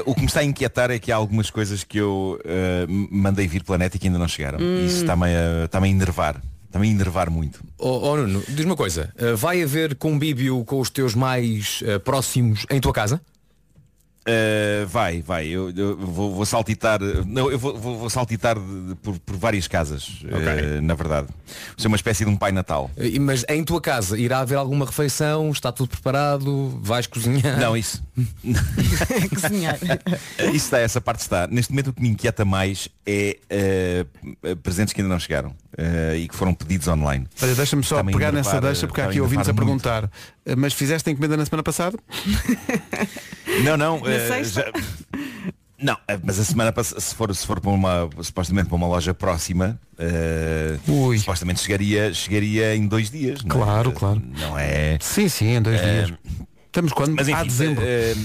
O 0.07 0.15
que 0.15 0.21
me 0.21 0.27
está 0.27 0.39
a 0.39 0.45
inquietar 0.45 0.89
é 0.89 0.97
que 0.97 1.11
há 1.11 1.15
algumas 1.15 1.51
coisas 1.51 1.83
que 1.83 1.99
eu 1.99 2.39
uh, 2.43 3.07
mandei 3.11 3.47
vir 3.47 3.63
planeta 3.63 3.97
e 3.97 3.99
que 3.99 4.07
ainda 4.07 4.17
não 4.17 4.27
chegaram. 4.27 4.57
Hum. 4.59 4.83
Isso 4.83 5.01
está-me 5.01 5.25
a, 5.25 5.65
está-me 5.65 5.87
a 5.89 5.91
enervar. 5.91 6.41
A 6.81 6.85
enervar 6.85 7.29
muito. 7.29 7.63
Oh, 7.77 8.09
oh, 8.09 8.17
Nuno, 8.17 8.43
diz 8.47 8.65
uma 8.65 8.75
coisa, 8.75 9.13
uh, 9.19 9.35
vai 9.35 9.61
haver 9.61 9.95
convívio 9.95 10.63
com 10.65 10.79
os 10.79 10.89
teus 10.89 11.15
mais 11.15 11.81
uh, 11.81 11.99
próximos 11.99 12.65
em 12.69 12.79
tua 12.79 12.93
casa? 12.93 13.21
Uh, 14.27 14.85
vai, 14.87 15.21
vai. 15.21 15.47
Eu, 15.47 15.71
eu 15.71 15.95
vou, 15.97 16.35
vou 16.35 16.45
saltitar. 16.45 16.99
Não, 17.25 17.49
eu 17.49 17.57
vou, 17.57 17.77
vou, 17.77 18.09
saltitar 18.09 18.59
de- 18.59 18.89
de- 18.89 18.95
por, 18.95 19.17
por 19.19 19.37
várias 19.37 19.69
casas, 19.69 20.21
uh, 20.25 20.81
na 20.81 20.93
verdade. 20.95 21.27
Vou 21.27 21.77
ser 21.77 21.87
uma 21.87 21.95
espécie 21.95 22.25
de 22.25 22.29
um 22.29 22.35
pai 22.35 22.51
natal. 22.51 22.91
Uh, 22.97 23.21
Mas 23.21 23.45
em 23.47 23.63
tua 23.63 23.79
casa 23.79 24.17
irá 24.17 24.39
haver 24.39 24.55
alguma 24.57 24.85
refeição? 24.85 25.49
Está 25.49 25.71
tudo 25.71 25.87
preparado? 25.89 26.77
Vais 26.81 27.07
cozinhar? 27.07 27.57
Não, 27.57 27.77
isso. 27.77 28.03
Cozinhar. 29.33 29.77
Isso 30.53 30.65
está, 30.65 30.79
essa 30.79 30.99
parte 30.99 31.19
está. 31.21 31.47
Neste 31.47 31.71
momento 31.71 31.89
o 31.89 31.93
que 31.93 32.01
me 32.01 32.09
inquieta 32.09 32.43
mais 32.43 32.89
é 33.05 33.37
uh, 34.43 34.55
presentes 34.57 34.93
que 34.93 35.01
ainda 35.01 35.13
não 35.13 35.19
chegaram 35.19 35.49
uh, 35.49 36.15
e 36.15 36.27
que 36.27 36.35
foram 36.35 36.53
pedidos 36.53 36.87
online. 36.87 37.27
Olha, 37.41 37.55
deixa-me 37.55 37.83
só 37.83 37.95
Está-me 37.95 38.11
a 38.11 38.17
pegar 38.17 38.31
nessa 38.31 38.59
deixa 38.59 38.87
porque 38.87 39.01
há 39.01 39.05
aqui 39.05 39.21
ouvintes 39.21 39.47
a 39.49 39.53
perguntar. 39.53 40.09
"Eh, 40.47 40.55
Mas 40.55 40.73
fizeste 40.73 41.09
a 41.09 41.11
encomenda 41.11 41.35
na 41.37 41.45
semana 41.45 41.63
passada? 41.63 41.97
Não, 43.63 43.75
não. 43.77 43.99
Na 43.99 44.19
sexta? 44.19 44.61
já- 44.61 44.71
Não, 45.79 45.95
eh, 46.07 46.17
mas 46.23 46.39
a 46.39 46.43
semana 46.43 46.71
passada, 46.71 46.99
se 46.99 47.13
for, 47.13 47.33
se 47.35 47.45
for 47.45 47.59
para 47.59 47.69
uma, 47.69 48.09
supostamente 48.21 48.67
para 48.67 48.75
uma 48.75 48.87
loja 48.87 49.13
próxima, 49.13 49.79
eh, 49.99 50.77
supostamente 51.19 51.59
chegaria, 51.61 52.11
chegaria 52.13 52.75
em 52.75 52.87
dois 52.87 53.09
dias. 53.11 53.43
não 53.43 53.55
é? 53.55 53.59
Claro, 53.63 53.91
claro. 53.91 54.21
Não 54.39 54.57
é. 54.57 54.97
Sim, 54.99 55.29
sim, 55.29 55.47
em 55.55 55.61
dois 55.61 55.79
Eh, 55.79 56.05
dias. 56.05 56.17
Estamos 56.77 56.93
quando? 56.93 57.15
Mas 57.15 57.27
enfim, 57.27 57.39
Há 57.39 57.43
dezembro. 57.43 57.83
eh, 57.83 58.15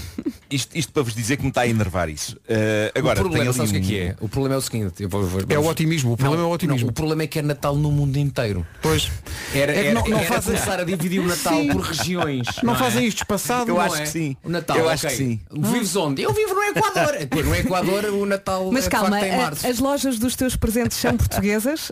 isto, 0.51 0.77
isto 0.77 0.93
para 0.93 1.03
vos 1.03 1.15
dizer 1.15 1.39
que 1.39 1.43
me 1.43 1.49
está 1.49 1.63
a 1.63 1.67
enervar 1.67 2.11
isso. 2.11 2.37
Eh, 2.47 2.93
agora, 2.95 3.19
o 3.19 3.23
problema, 3.23 3.51
sabes 3.55 3.71
o 3.71 3.73
que 3.75 3.79
é 3.79 3.83
que 3.83 3.99
é? 3.99 4.17
O 4.21 4.29
problema 4.29 4.57
é 4.57 4.59
o 4.59 4.61
seguinte. 4.61 5.03
eu 5.03 5.09
vou- 5.09 5.25
vou- 5.25 5.41
É 5.49 5.59
o 5.59 5.65
otimismo, 5.67 6.13
o 6.13 6.17
problema 6.19 6.43
Não, 6.43 6.49
é 6.51 6.53
o 6.53 6.55
otimismo. 6.55 6.83
não, 6.83 6.91
o 6.91 6.93
problema 6.93 7.23
é 7.23 7.27
que 7.27 7.39
é 7.39 7.43
Natal 7.43 7.75
no 7.75 7.91
mundo 7.91 8.19
inteiro. 8.19 8.67
Pois. 8.83 9.11
Era, 9.55 9.73
É 9.73 9.75
que 9.75 9.81
era, 9.89 9.95
não- 9.95 10.07
não 10.07 10.19
era 10.19 10.27
fazem- 10.27 10.53
começar 10.55 10.81
a 10.81 10.85
dividir 10.85 11.21
o 11.21 11.27
Natal 11.27 11.55
Sim. 11.63 11.69
por 11.69 11.81
regiões. 11.81 12.47
Não 12.63 12.75
é? 12.75 12.79
fazem 12.79 13.07
isto 13.07 13.19
espaçado? 13.23 13.71
Eu 13.71 13.77
não 13.77 13.81
acho 13.81 13.97
é? 13.97 14.01
que 14.03 14.09
sim. 14.11 14.37
O 14.45 14.49
Eu 14.49 14.53
Natal, 14.53 14.89
acho 14.91 15.07
que 15.07 15.15
sim. 15.17 15.41
Vives 15.51 15.97
onde? 15.97 16.21
Eu 16.21 16.35
vivo 16.35 16.53
no 16.55 16.63
Equador. 16.63 17.15
Pois, 17.31 17.47
no 17.47 17.55
Equador 17.55 18.05
o 18.05 18.27
Natal 18.27 18.71
Mas 18.71 18.87
é, 18.87 18.91
calma, 18.91 19.17
a- 19.19 19.37
março. 19.39 19.67
as 19.67 19.79
lojas 19.79 20.19
dos 20.19 20.37
teus 20.37 20.57
presentes 20.57 20.99
são 20.99 21.17
portuguesas? 21.17 21.91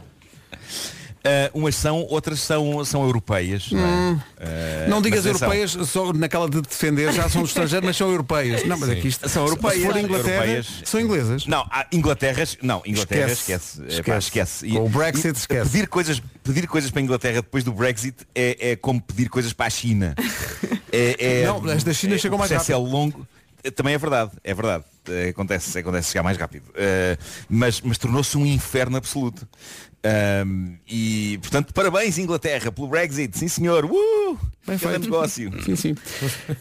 eh, 1.23 1.51
umas 1.53 1.75
são, 1.77 1.99
outras 2.09 2.41
são, 2.41 2.85
são 2.85 3.03
europeias. 3.05 3.71
Não, 3.71 3.81
é? 3.81 3.85
Hum. 3.85 4.21
Eh, 4.39 4.87
Não 4.89 5.03
digas 5.03 5.27
europeias 5.27 5.73
só 5.87 6.12
naquela 6.12 6.49
de 6.49 6.61
defender, 6.62 7.12
já 7.12 7.29
são 7.29 7.43
estrangeiras, 7.45 7.85
mas 7.87 7.97
são 7.97 8.09
europeias. 8.11 8.64
Não, 8.64 8.79
mas 8.79 8.89
é 8.89 8.95
que 8.97 9.09
isto 9.09 9.29
São 9.29 9.45
europeias. 9.45 9.81
Se 9.83 9.87
for 9.87 9.97
Inglaterra, 9.99 10.31
europeias. 10.47 10.83
são 10.85 11.01
inglesas. 11.01 11.47
Não, 11.47 11.61
há 11.71 11.87
Inglaterras, 11.93 12.57
não, 12.62 12.83
Inglaterra 12.87 13.33
Esquece. 13.33 13.83
esquece. 13.83 14.01
Epá, 14.01 14.18
esquece. 14.18 14.66
E- 14.66 14.77
o 14.79 14.89
Brexit, 14.89 15.29
e 15.29 15.33
esquece. 15.39 15.71
Pedir 15.71 15.89
coisas, 15.89 16.23
pedir 16.43 16.66
coisas 16.66 16.91
para 16.91 17.01
a 17.01 17.03
Inglaterra 17.05 17.37
depois 17.43 17.62
do 17.64 17.73
Brexit 17.73 18.16
é, 18.35 18.71
é 18.73 18.77
como 18.77 19.01
pedir 19.01 19.29
coisas 19.29 19.53
para 19.53 19.66
a 19.66 19.71
China. 19.71 20.14
É, 20.93 21.43
é- 21.43 21.47
Não, 21.47 21.64
as 21.71 21.85
da 21.85 21.93
China 21.93 22.16
é- 22.16 22.18
chegam 22.18 22.37
mais 22.37 22.51
processo 22.51 22.73
rápido. 22.73 22.89
é 22.89 22.93
longo. 22.93 23.27
Eh, 23.62 23.71
Também 23.71 23.95
é 23.95 23.99
verdade, 23.99 24.33
é 24.43 24.53
verdade. 24.53 24.85
Acontece, 25.31 25.79
acontece 25.79 26.09
chegar 26.11 26.23
mais 26.25 26.37
rápido. 26.37 26.64
Eh, 26.75 27.16
mas 27.49 27.81
mas 27.81 27.97
tornou-se 27.97 28.37
um 28.37 28.45
inferno 28.45 28.97
absoluto. 28.97 29.47
Ahm, 30.03 30.76
e 30.88 31.38
portanto, 31.42 31.72
parabéns 31.74 32.16
Inglaterra 32.18 32.72
pelo 32.72 32.88
Brexit, 32.88 33.36
sim 33.38 33.48
senhor. 33.48 33.84
Uh! 33.84 34.38
Bem 34.66 34.78
feito. 34.78 35.01
negócio. 35.01 35.51
Sim, 35.64 35.76
sim. 35.76 35.94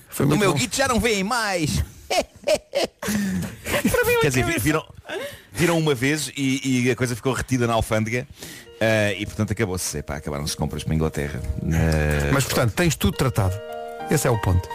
Foi 0.10 0.26
No 0.26 0.30
muito 0.36 0.40
meu 0.42 0.54
guito 0.54 0.76
já 0.76 0.88
não 0.88 1.00
veem 1.00 1.24
mais. 1.24 1.84
Quer 4.22 4.28
dizer, 4.30 4.46
vi- 4.46 4.60
viram, 4.60 4.84
viram 5.54 5.78
uma 5.78 5.94
vez 5.96 6.32
e, 6.36 6.84
e 6.86 6.92
a 6.92 6.96
coisa 6.96 7.16
ficou 7.16 7.32
retida 7.34 7.66
na 7.68 7.74
alfândega 7.74 8.28
eh, 8.80 9.16
e 9.20 9.26
portanto 9.26 9.52
acabou-se. 9.54 9.98
Acabaram-se 10.00 10.56
compras 10.58 10.84
para 10.84 10.94
a 10.94 10.96
Inglaterra. 10.96 11.42
Eh, 11.72 12.32
Mas 12.34 12.44
portanto, 12.46 12.74
tens 12.74 12.96
tudo 12.96 13.16
tratado. 13.18 13.54
Esse 14.12 14.28
é 14.28 14.32
o 14.32 14.40
ponto. 14.42 14.68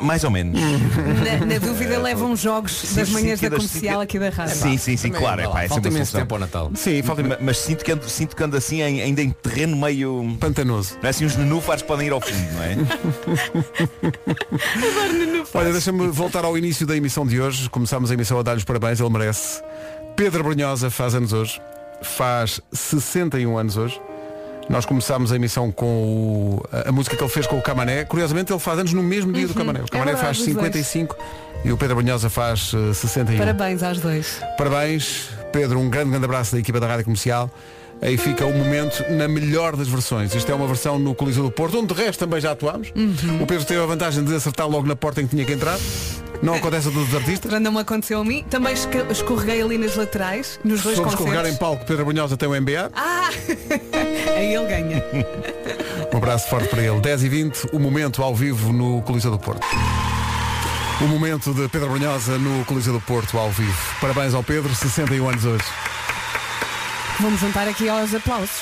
Mais 0.00 0.24
ou 0.24 0.30
menos. 0.30 0.60
Na, 0.60 1.46
na 1.46 1.58
dúvida 1.58 1.98
levam 2.00 2.34
jogos 2.36 2.72
Sim, 2.72 2.96
das 2.96 3.08
manhãs 3.10 3.40
sim, 3.40 3.48
da 3.48 3.56
comercial 3.56 4.00
aqui 4.00 4.18
da 4.18 4.30
rádio. 4.30 4.54
Sim, 4.56 4.76
sim, 4.78 4.96
sim, 4.96 5.10
claro. 5.10 5.40
É, 5.40 5.48
pá, 5.48 5.62
é 5.64 5.68
falta 5.68 5.88
imenso 5.88 6.16
tempo 6.16 6.34
ao 6.34 6.40
Natal. 6.40 6.70
Sim, 6.74 7.02
falta 7.02 7.22
Ma- 7.22 7.38
Mas 7.40 7.58
sinto 7.58 7.84
que, 7.84 7.92
ando, 7.92 8.08
sinto 8.08 8.34
que 8.36 8.42
ando 8.42 8.56
assim 8.56 8.82
em- 8.82 9.00
ainda 9.02 9.22
em 9.22 9.30
terreno 9.30 9.76
meio. 9.76 10.36
pantanoso. 10.40 10.94
Não 11.00 11.06
é 11.06 11.10
assim 11.10 11.24
uns 11.24 11.36
nenúfares 11.36 11.82
que 11.82 11.88
podem 11.88 12.06
ir 12.06 12.12
ao 12.12 12.20
fundo, 12.20 12.52
não 12.54 12.62
é? 12.62 12.76
Olha, 15.54 15.72
deixa-me 15.72 16.08
voltar 16.08 16.44
ao 16.44 16.56
início 16.58 16.86
da 16.86 16.96
emissão 16.96 17.26
de 17.26 17.40
hoje. 17.40 17.68
Começámos 17.70 18.10
a 18.10 18.14
emissão 18.14 18.38
a 18.38 18.42
dar-lhes 18.42 18.64
parabéns, 18.64 19.00
ele 19.00 19.10
merece. 19.10 19.62
Pedro 20.16 20.42
Brunhosa 20.44 20.90
faz 20.90 21.14
anos 21.14 21.32
hoje. 21.32 21.60
Faz 22.02 22.60
61 22.72 23.56
anos 23.56 23.76
hoje. 23.76 24.00
Nós 24.68 24.86
começámos 24.86 25.30
a 25.32 25.36
emissão 25.36 25.70
com 25.70 25.86
o- 25.86 26.62
a, 26.72 26.88
a 26.88 26.92
música 26.92 27.16
que 27.16 27.22
ele 27.22 27.30
fez 27.30 27.46
com 27.46 27.58
o 27.58 27.62
Camané. 27.62 28.04
Curiosamente, 28.04 28.52
ele 28.52 28.58
faz 28.60 28.78
anos 28.78 28.92
no 28.92 29.02
mesmo 29.02 29.32
dia 29.32 29.46
do 29.46 29.54
Camané. 29.54 29.80
O 29.80 29.90
Camané 29.90 30.12
é 30.12 30.14
verdade, 30.14 30.36
faz 30.36 30.38
os 30.48 30.54
dois. 30.54 30.56
55 30.72 31.16
e 31.64 31.72
o 31.72 31.76
Pedro 31.76 31.96
Brunhosa 31.96 32.28
faz 32.30 32.72
eh, 32.74 32.92
61. 32.94 33.38
Parabéns 33.38 33.82
aos 33.82 33.98
dois. 34.00 34.40
Parabéns, 34.56 35.28
Pedro, 35.52 35.78
um 35.78 35.88
grande, 35.90 36.10
grande 36.10 36.24
abraço 36.24 36.52
da 36.52 36.58
equipa 36.58 36.80
da 36.80 36.86
Rádio 36.86 37.04
Comercial. 37.04 37.50
Aí 38.02 38.16
fica 38.18 38.44
o 38.44 38.52
momento 38.52 39.02
na 39.12 39.28
melhor 39.28 39.76
das 39.76 39.88
versões. 39.88 40.34
Isto 40.34 40.50
é 40.50 40.54
uma 40.54 40.66
versão 40.66 40.98
no 40.98 41.14
Coliseu 41.14 41.42
do 41.44 41.50
Porto, 41.50 41.78
onde 41.78 41.94
de 41.94 42.02
resto 42.02 42.18
também 42.18 42.40
já 42.40 42.50
atuámos. 42.50 42.92
Uhum. 42.94 43.42
O 43.42 43.46
Pedro 43.46 43.64
teve 43.64 43.80
a 43.80 43.86
vantagem 43.86 44.24
de 44.24 44.34
acertar 44.34 44.68
logo 44.68 44.86
na 44.86 44.96
porta 44.96 45.22
em 45.22 45.24
que 45.26 45.30
tinha 45.30 45.44
que 45.46 45.52
entrar. 45.52 45.78
Não 46.44 46.54
acontece 46.54 46.88
a 46.88 46.90
todos 46.90 47.08
os 47.08 47.14
artistas. 47.14 47.60
Não 47.60 47.72
me 47.72 47.80
aconteceu 47.80 48.20
a 48.20 48.24
mim. 48.24 48.44
Também 48.50 48.74
escorreguei 49.10 49.62
ali 49.62 49.78
nas 49.78 49.96
laterais, 49.96 50.60
nos 50.62 50.82
dois 50.82 50.96
Sobre 50.96 51.10
concertos. 51.10 51.26
escorregar 51.26 51.46
em 51.46 51.56
palco, 51.56 51.84
Pedro 51.86 52.04
Brunhosa 52.04 52.36
tem 52.36 52.46
o 52.48 52.60
MBA. 52.60 52.90
Ah! 52.94 53.30
Aí 54.36 54.54
ele 54.54 54.66
ganha. 54.66 55.04
Um 56.12 56.18
abraço 56.18 56.48
forte 56.48 56.68
para 56.68 56.80
ele. 56.80 57.00
10 57.00 57.24
e 57.24 57.28
20 57.28 57.68
o 57.72 57.78
momento 57.80 58.22
ao 58.22 58.36
vivo 58.36 58.72
no 58.72 59.02
Coliseu 59.02 59.32
do 59.32 59.38
Porto. 59.38 59.66
O 61.00 61.08
momento 61.08 61.52
de 61.52 61.68
Pedro 61.68 61.88
Brunhosa 61.88 62.38
no 62.38 62.64
Coliseu 62.66 62.92
do 62.92 63.00
Porto 63.00 63.36
ao 63.36 63.50
vivo. 63.50 63.76
Parabéns 64.00 64.32
ao 64.32 64.44
Pedro, 64.44 64.72
61 64.72 65.28
anos 65.28 65.44
hoje. 65.44 65.64
Vamos 67.18 67.40
juntar 67.40 67.66
aqui 67.66 67.88
aos 67.88 68.14
aplausos. 68.14 68.60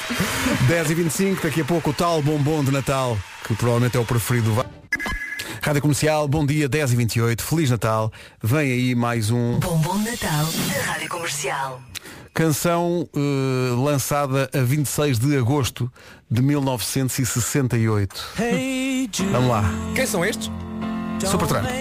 10 0.67 0.91
e 0.93 0.95
25 0.95 1.43
daqui 1.43 1.61
a 1.61 1.65
pouco 1.65 1.91
o 1.91 1.93
tal 1.93 2.23
bombom 2.23 2.65
de 2.65 2.71
Natal, 2.71 3.19
que 3.47 3.55
provavelmente 3.55 3.99
é 3.99 4.01
o 4.01 4.05
preferido 4.05 4.51
Rádio 5.63 5.81
Comercial, 5.83 6.27
bom 6.27 6.45
dia, 6.45 6.69
10 6.69 6.93
e 6.93 6.97
28 6.97 7.43
Feliz 7.43 7.71
Natal. 7.71 8.13
Vem 8.43 8.73
aí 8.73 8.95
mais 8.95 9.31
um 9.31 9.59
Bombom 9.61 9.97
de 10.03 10.11
Natal 10.11 10.45
da 10.75 10.83
Rádio 10.93 11.09
Comercial. 11.09 11.81
canção 12.35 13.09
eh, 13.15 13.75
lançada 13.77 14.51
a 14.53 14.59
26 14.59 15.19
de 15.21 15.37
agosto 15.37 15.91
de 16.31 16.43
1968. 16.43 18.33
Vamos 19.31 19.49
lá. 19.51 19.65
Quem 19.95 20.07
são 20.07 20.25
estes? 20.25 20.51
Supertramp. 21.25 21.67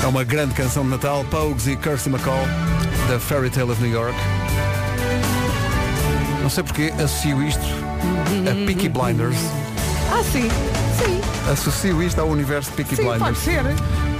É 0.00 0.06
uma 0.06 0.22
grande 0.22 0.54
canção 0.54 0.84
de 0.84 0.90
Natal, 0.90 1.24
Pogues 1.28 1.66
e 1.66 1.76
Kirsty 1.76 2.08
McCall, 2.08 2.44
da 3.08 3.18
Fairy 3.18 3.50
Tale 3.50 3.72
of 3.72 3.82
New 3.82 3.90
York. 3.90 4.16
Não 6.42 6.50
sei 6.50 6.62
porque 6.64 6.92
associo 7.02 7.42
isto 7.42 7.62
a 8.50 8.66
Peaky 8.66 8.88
Blinders. 8.88 9.36
Ah, 10.10 10.22
sim. 10.32 10.48
Sim. 10.98 11.20
Associo 11.50 12.02
isto 12.02 12.20
ao 12.20 12.28
universo 12.28 12.70
de 12.70 12.76
Peaky 12.76 12.96
Sim, 12.96 13.02
Blinders. 13.02 13.22
pode 13.22 13.38
ser. 13.38 13.62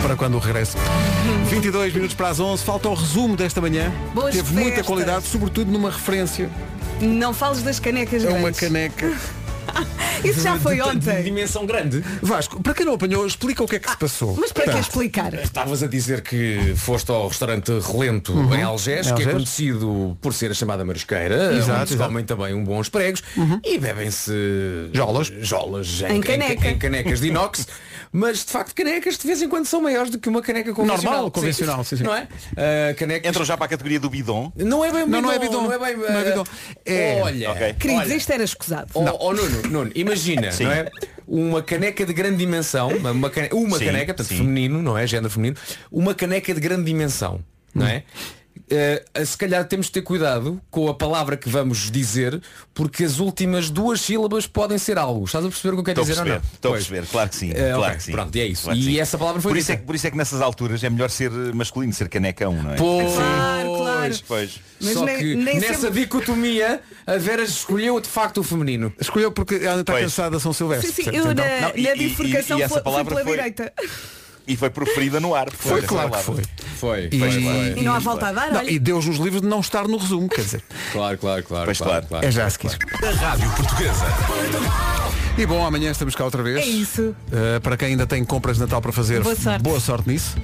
Para 0.03 0.17
quando 0.17 0.35
o 0.35 0.39
regresso. 0.39 0.77
22 1.51 1.93
minutos 1.95 2.15
para 2.15 2.29
as 2.29 2.39
11, 2.41 2.63
falta 2.63 2.89
o 2.89 2.95
resumo 2.95 3.37
desta 3.37 3.61
manhã. 3.61 3.91
Boas 4.15 4.35
Teve 4.35 4.53
muita 4.53 4.69
festas. 4.69 4.87
qualidade, 4.87 5.27
sobretudo 5.27 5.71
numa 5.73 5.91
referência. 5.91 6.49
Não 7.01 7.33
fales 7.33 7.63
das 7.63 7.79
canecas 7.81 8.25
É 8.25 8.29
uma 8.29 8.39
grandes. 8.41 8.61
caneca. 8.61 9.13
Isso 10.25 10.41
já 10.43 10.59
foi 10.59 10.81
ontem. 10.81 11.17
De 11.17 11.23
dimensão 11.25 11.65
grande. 11.67 12.03
Vasco, 12.23 12.61
para 12.63 12.75
quem 12.75 12.85
não 12.85 12.95
apanhou, 12.95 13.27
explica 13.27 13.63
o 13.63 13.69
que 13.69 13.77
é 13.77 13.79
que 13.79 13.91
se 13.91 13.97
passou. 13.97 14.37
Mas 14.39 14.51
para 14.53 14.65
que 14.65 14.71
Portanto, 14.71 14.89
explicar? 14.89 15.35
Estavas 15.35 15.83
a 15.83 15.87
dizer 15.87 16.23
que 16.23 16.75
foste 16.77 17.11
ao 17.11 17.29
restaurante 17.29 17.71
Relento 17.81 18.33
Uhum. 18.33 18.55
em 18.55 18.63
Algés, 18.63 19.07
Em 19.09 19.15
que 19.15 19.23
é 19.23 19.27
conhecido 19.33 20.17
por 20.21 20.35
ser 20.35 20.51
a 20.51 20.55
chamada 20.55 20.85
marisqueira, 20.85 21.55
Exato, 21.55 21.81
onde 21.81 21.89
se 21.89 21.95
exato. 21.95 22.11
comem 22.11 22.25
também 22.25 22.55
um 22.55 22.65
bons 22.65 22.89
pregos 22.89 23.23
e 23.65 23.79
bebem-se 23.79 24.33
Jolas. 24.93 25.33
jolas 25.41 26.03
Em 26.09 26.21
caneca. 26.21 26.69
em 26.69 26.79
canecas 26.79 27.21
de 27.21 27.29
inox, 27.29 27.67
mas 28.13 28.45
de 28.45 28.51
facto 28.53 28.75
canecas 28.75 29.17
de 29.19 29.27
vez 29.27 29.41
em 29.43 29.49
quando 29.49 29.67
são 29.67 29.81
maiores 29.81 30.11
do 30.11 30.19
que 30.19 30.29
uma 30.29 30.41
caneca 30.43 30.73
convencional. 30.73 31.13
Normal, 31.13 31.31
convencional, 31.31 31.85
sim, 31.85 31.97
sim. 31.99 32.05
Não 32.05 32.15
é? 32.15 32.29
Ah, 32.57 32.95
canecas... 32.95 33.29
Entram 33.31 33.45
já 33.45 33.57
para 33.57 33.67
a 33.67 33.69
categoria 33.69 34.01
do 34.01 34.09
bidon. 34.11 34.53
Não 34.57 34.85
é 34.85 34.91
bem 34.93 35.01
Não, 35.07 35.07
bidon, 35.07 35.23
não 35.23 35.33
é 35.33 35.39
bidon. 35.39 35.63
não 35.63 35.73
é 35.73 35.79
bem 35.79 35.97
Não 35.97 36.19
é 36.19 36.25
bidon. 36.25 36.45
É- 36.85 37.21
Olha, 37.23 37.51
Ok. 37.51 37.75
Queridos, 37.79 38.05
olha. 38.07 38.15
isto 38.15 38.33
era 38.33 38.45
escusado. 38.45 38.91
Oh, 38.95 39.05
oh, 39.21 39.33
Nuno, 39.33 39.63
Nuno, 39.71 39.91
imagina, 39.95 40.51
não 40.61 40.71
é? 40.73 40.91
Uma 41.27 41.63
caneca 41.63 42.07
de 42.07 42.13
grande 42.13 42.37
dimensão, 42.39 42.89
uma, 42.89 43.29
cane- 43.31 43.51
uma 43.53 43.77
Sim, 43.79 43.85
caneca, 43.87 44.07
portanto 44.15 44.29
sim. 44.29 44.37
feminino, 44.39 44.83
não 44.83 44.97
é? 44.97 45.07
Género 45.07 45.31
feminino, 45.31 45.57
uma 45.93 46.15
caneca 46.15 46.55
de 46.55 46.61
grande 46.61 46.85
dimensão, 46.85 47.41
não 47.75 47.87
é? 47.87 48.03
Eh, 48.71 49.03
se 49.25 49.37
calhar 49.37 49.65
temos 49.67 49.87
de 49.87 49.93
ter 49.93 50.03
cuidado 50.03 50.61
com 50.71 50.89
a 50.89 50.95
palavra 50.95 51.37
que 51.37 51.49
vamos 51.49 51.91
dizer, 51.91 52.41
porque 52.75 53.03
as 53.05 53.19
últimas 53.19 53.71
duas 53.71 54.01
sílabas 54.01 54.47
podem 54.47 54.77
ser 54.77 54.99
algo. 54.99 55.25
Estás 55.25 55.45
a 55.45 55.49
perceber 55.49 55.71
o 55.71 55.77
que 55.77 55.81
eu 55.81 55.85
quero 55.95 56.01
Estou 56.03 56.21
a 56.21 56.25
dizer 56.25 56.35
ou 56.35 56.39
não? 56.39 56.53
estou 56.55 56.69
a 56.71 56.75
Pois. 56.75 56.87
perceber, 56.87 57.07
claro 57.11 57.31
que 57.31 57.37
sim. 57.37 57.51
Eh, 57.51 57.55
claro 57.55 57.81
ok, 57.81 57.97
que 57.97 58.03
sim. 58.03 58.13
Pronto, 58.13 58.37
e 58.37 58.41
é 58.41 58.47
isso. 58.47 58.63
Claro 58.65 58.79
e 58.79 58.83
sim. 58.85 59.01
essa 59.01 59.17
palavra 59.19 59.41
foi 59.41 59.53
por 59.53 59.57
isso, 59.59 59.73
é, 59.73 59.77
que- 59.77 59.83
por 59.85 59.95
isso 59.95 60.07
é 60.07 60.11
que 60.11 60.17
nessas 60.17 60.41
alturas 60.43 60.85
é 60.85 60.91
melhor 60.91 61.09
ser 61.11 61.31
masculino, 61.55 61.93
ser 61.95 62.09
canecão, 62.09 62.53
não 62.53 62.73
é? 62.73 62.77
Pois, 62.77 63.15
Claro, 63.15 63.77
claro. 63.79 64.15
Pois. 64.29 64.61
Mas 64.81 64.93
Só 64.93 65.05
nem- 65.05 65.19
que 65.19 65.35
nem 65.35 65.59
nessa 65.61 65.81
sempre- 65.81 66.01
dicotomia 66.01 66.81
a 67.07 67.17
Vera 67.17 67.43
escolheu 67.43 67.99
de 68.01 68.09
facto 68.09 68.39
o 68.39 68.43
feminino. 68.45 68.93
Escolheu 69.01 69.33
porque 69.33 69.57
ela 69.57 69.81
está 69.81 69.93
Pois. 69.95 70.05
cansada 70.05 70.37
de 70.37 70.43
São 70.43 70.53
Silvestre. 70.53 70.93
Sim, 70.93 71.03
sim, 71.05 71.11
eu 71.11 71.23
Então, 71.31 71.35
na, 71.35 71.61
Não, 71.69 71.73
e- 71.75 71.83
na 71.83 71.95
e- 71.95 71.99
bifurcação 71.99 72.59
e 72.59 72.63
essa 72.63 72.75
fui, 72.75 72.83
fui 72.83 72.83
palavra 72.93 73.15
pela 73.15 73.23
foi- 73.25 73.33
direita. 73.37 73.73
E 74.49 74.57
foi 74.57 74.71
proferida 74.71 75.21
no 75.21 75.35
ar. 75.35 75.51
Foi 75.53 75.83
claro 75.83 76.11
que 76.11 76.23
foi. 76.23 76.43
Foi, 76.79 77.09
E- 77.13 77.19
foi, 77.19 77.75
E 77.77 77.83
não 77.83 77.93
há 77.95 77.99
volta 77.99 78.29
a 78.29 78.33
dar, 78.33 78.51
Não, 78.51 78.61
olha. 78.61 78.71
e 78.71 78.79
Deus 78.79 79.05
nos 79.05 79.19
livros 79.19 79.43
de 79.43 79.49
não 79.49 79.61
estar 79.61 79.87
no 79.87 79.99
resumo, 79.99 80.29
quer 80.29 80.41
dizer, 80.43 80.63
Claro, 80.93 81.19
claro, 81.19 81.43
claro. 81.43 81.65
Pois 81.67 81.79
claro. 81.79 82.07
é 82.23 82.31
já 82.31 82.47
a 82.47 82.51
seguir. 82.51 82.79
Da 83.01 83.11
Rádio 83.11 83.51
Portuguesa. 83.51 84.07
E 85.37 85.47
bom, 85.47 85.65
amanhã 85.65 85.91
estamos 85.93 86.17
cá 86.17 86.25
outra 86.25 86.43
vez. 86.43 86.59
É 86.59 86.65
isso. 86.67 87.15
Uh, 87.29 87.61
para 87.63 87.77
quem 87.77 87.89
ainda 87.89 88.07
tem 88.07 88.25
compras 88.25 88.57
de 88.57 88.63
Natal 88.63 88.81
para 88.81 88.91
fazer, 88.91 89.23
Boa 89.61 89.79
sorte. 89.81 90.09
nisso. 90.09 90.37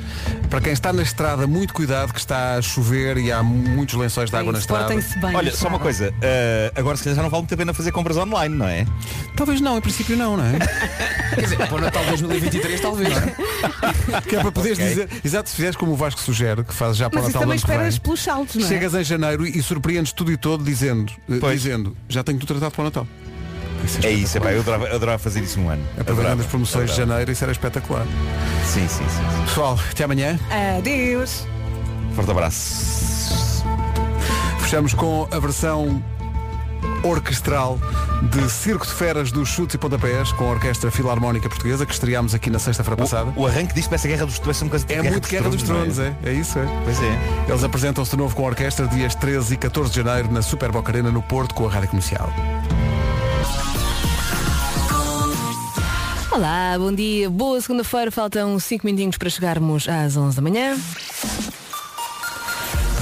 Para 0.49 0.61
quem 0.61 0.73
está 0.73 0.93
na 0.93 1.03
estrada, 1.03 1.47
muito 1.49 1.75
cuidado 1.75 2.13
que 2.13 2.21
está 2.21 2.55
a 2.57 2.63
chover 2.63 3.17
e 3.17 3.33
há 3.33 3.43
muitos 3.43 3.97
lençóis 3.97 4.31
de 4.31 4.37
água 4.37 4.53
na 4.53 4.59
estrada. 4.61 4.85
Portem-se 4.85 5.19
bem. 5.19 5.35
Olha, 5.35 5.53
só 5.53 5.67
uma 5.69 5.81
coisa, 5.81 6.15
eh, 6.23 6.71
agora 6.77 6.97
se 6.97 7.03
calhar 7.03 7.17
já 7.17 7.23
não 7.23 7.31
vale 7.31 7.43
muito 7.43 7.55
a 7.55 7.57
pena 7.57 7.75
fazer 7.75 7.91
compras 7.91 8.17
online, 8.17 8.55
não 8.55 8.69
é? 8.69 8.87
Talvez 9.37 9.61
não, 9.61 9.77
em 9.79 9.81
princípio 9.81 10.17
não, 10.17 10.37
não 10.37 10.45
é? 10.45 10.59
Quer 11.35 11.41
dizer, 11.41 11.57
para 11.57 11.75
o 11.75 11.81
Natal 11.81 12.05
2023 12.05 12.81
talvez. 12.81 13.09
que 14.28 14.36
é 14.36 14.40
para 14.40 14.53
poderes 14.53 14.78
Ok. 14.78 14.88
dizer, 14.88 15.09
exato, 15.24 15.49
se 15.51 15.57
fizeres 15.57 15.76
como 15.76 15.92
o 15.92 15.97
Vasco 15.97 16.20
sugere, 16.20 16.64
que 16.64 16.74
faz 16.74 16.97
já 16.97 17.09
para 17.11 17.20
Mas 17.20 17.26
o 17.26 17.28
isso 17.30 17.38
Natal 17.38 17.42
do 17.42 17.45
também 17.47 17.57
esperas 17.57 17.99
pelos 17.99 18.22
saltos, 18.22 18.57
não 18.57 18.64
é? 18.64 18.68
Chegas 18.68 18.95
em 18.95 19.05
janeiro 19.05 19.47
e 19.47 19.62
surpreendes 19.62 20.12
tudo 20.12 20.30
e 20.32 20.36
todo 20.36 20.62
dizendo, 20.64 21.12
eh, 21.30 21.36
Pois. 21.40 21.62
dizendo, 21.62 21.97
já 22.09 22.22
tenho 22.22 22.38
tudo 22.38 22.49
tratado 22.49 22.72
para 22.72 22.80
o 22.82 22.84
Natal. 22.84 23.07
É 24.03 24.11
isso, 24.11 24.38
é 24.38 24.40
pá, 24.40 24.51
eu 24.51 24.61
adorava, 24.61 24.86
eu 24.86 24.95
adorava 24.97 25.18
fazer 25.18 25.40
isso 25.40 25.61
um 25.61 25.68
ano. 25.68 25.82
Aproveitando 25.99 26.40
as 26.40 26.47
promoções 26.47 26.86
de 26.86 26.92
adorava. 26.92 27.11
janeiro, 27.12 27.32
isso 27.32 27.45
era 27.45 27.53
espetacular. 27.53 28.07
Sim, 28.64 28.88
sim, 28.88 28.88
sim. 28.88 29.05
sim. 29.09 29.45
Pessoal, 29.45 29.78
até 29.90 30.05
amanhã. 30.05 30.38
Adeus. 30.78 31.47
Forte 32.14 32.30
abraço. 32.30 33.62
Fechamos 34.61 34.95
com 34.95 35.28
a 35.30 35.38
versão 35.38 36.03
orquestral 37.05 37.79
de 38.23 38.51
Circo 38.51 38.87
de 38.87 38.93
Feras 38.93 39.31
dos 39.31 39.49
Chutes 39.49 39.75
e 39.75 39.79
Pontapés 39.79 40.33
com 40.33 40.45
a 40.45 40.51
Orquestra 40.53 40.91
Filarmónica 40.91 41.49
Portuguesa 41.49 41.85
que 41.85 41.93
estreámos 41.93 42.35
aqui 42.35 42.51
na 42.51 42.59
sexta-feira 42.59 42.97
passada. 42.97 43.33
O, 43.37 43.43
o 43.43 43.47
arranque 43.47 43.75
disto 43.75 43.89
parece 43.89 44.09
a 44.09 44.11
Guerra 44.11 44.27
dos 44.27 44.39
Tronos, 44.39 44.63
é 44.63 44.65
um 44.65 44.69
bocado 44.69 44.93
É 44.93 45.11
muito 45.11 45.29
Guerra 45.29 45.51
dos 45.51 45.63
Tronos, 45.63 45.99
é? 45.99 46.17
É 46.25 46.33
isso, 46.33 46.59
é. 46.59 46.67
Pois 46.85 47.01
é. 47.01 47.19
Eles 47.49 47.63
apresentam-se 47.63 48.11
de 48.11 48.17
novo 48.17 48.35
com 48.35 48.45
a 48.45 48.49
orquestra 48.49 48.89
dias 48.89 49.15
13 49.15 49.55
e 49.55 49.57
14 49.57 49.91
de 49.91 49.97
janeiro 49.97 50.33
na 50.33 50.43
Super 50.43 50.73
Boca 50.73 50.91
Arena 50.91 51.11
no 51.11 51.23
Porto 51.23 51.55
com 51.55 51.67
a 51.67 51.71
Rádio 51.71 51.91
Comercial. 51.91 52.33
Olá, 56.33 56.77
bom 56.77 56.93
dia, 56.93 57.31
boa 57.31 57.61
segunda-feira, 57.61 58.11
faltam 58.11 58.59
5 58.59 58.85
minutinhos 58.85 59.17
para 59.17 59.31
chegarmos 59.31 59.89
às 59.89 60.17
11 60.17 60.35
da 60.35 60.43
manhã. 60.43 60.77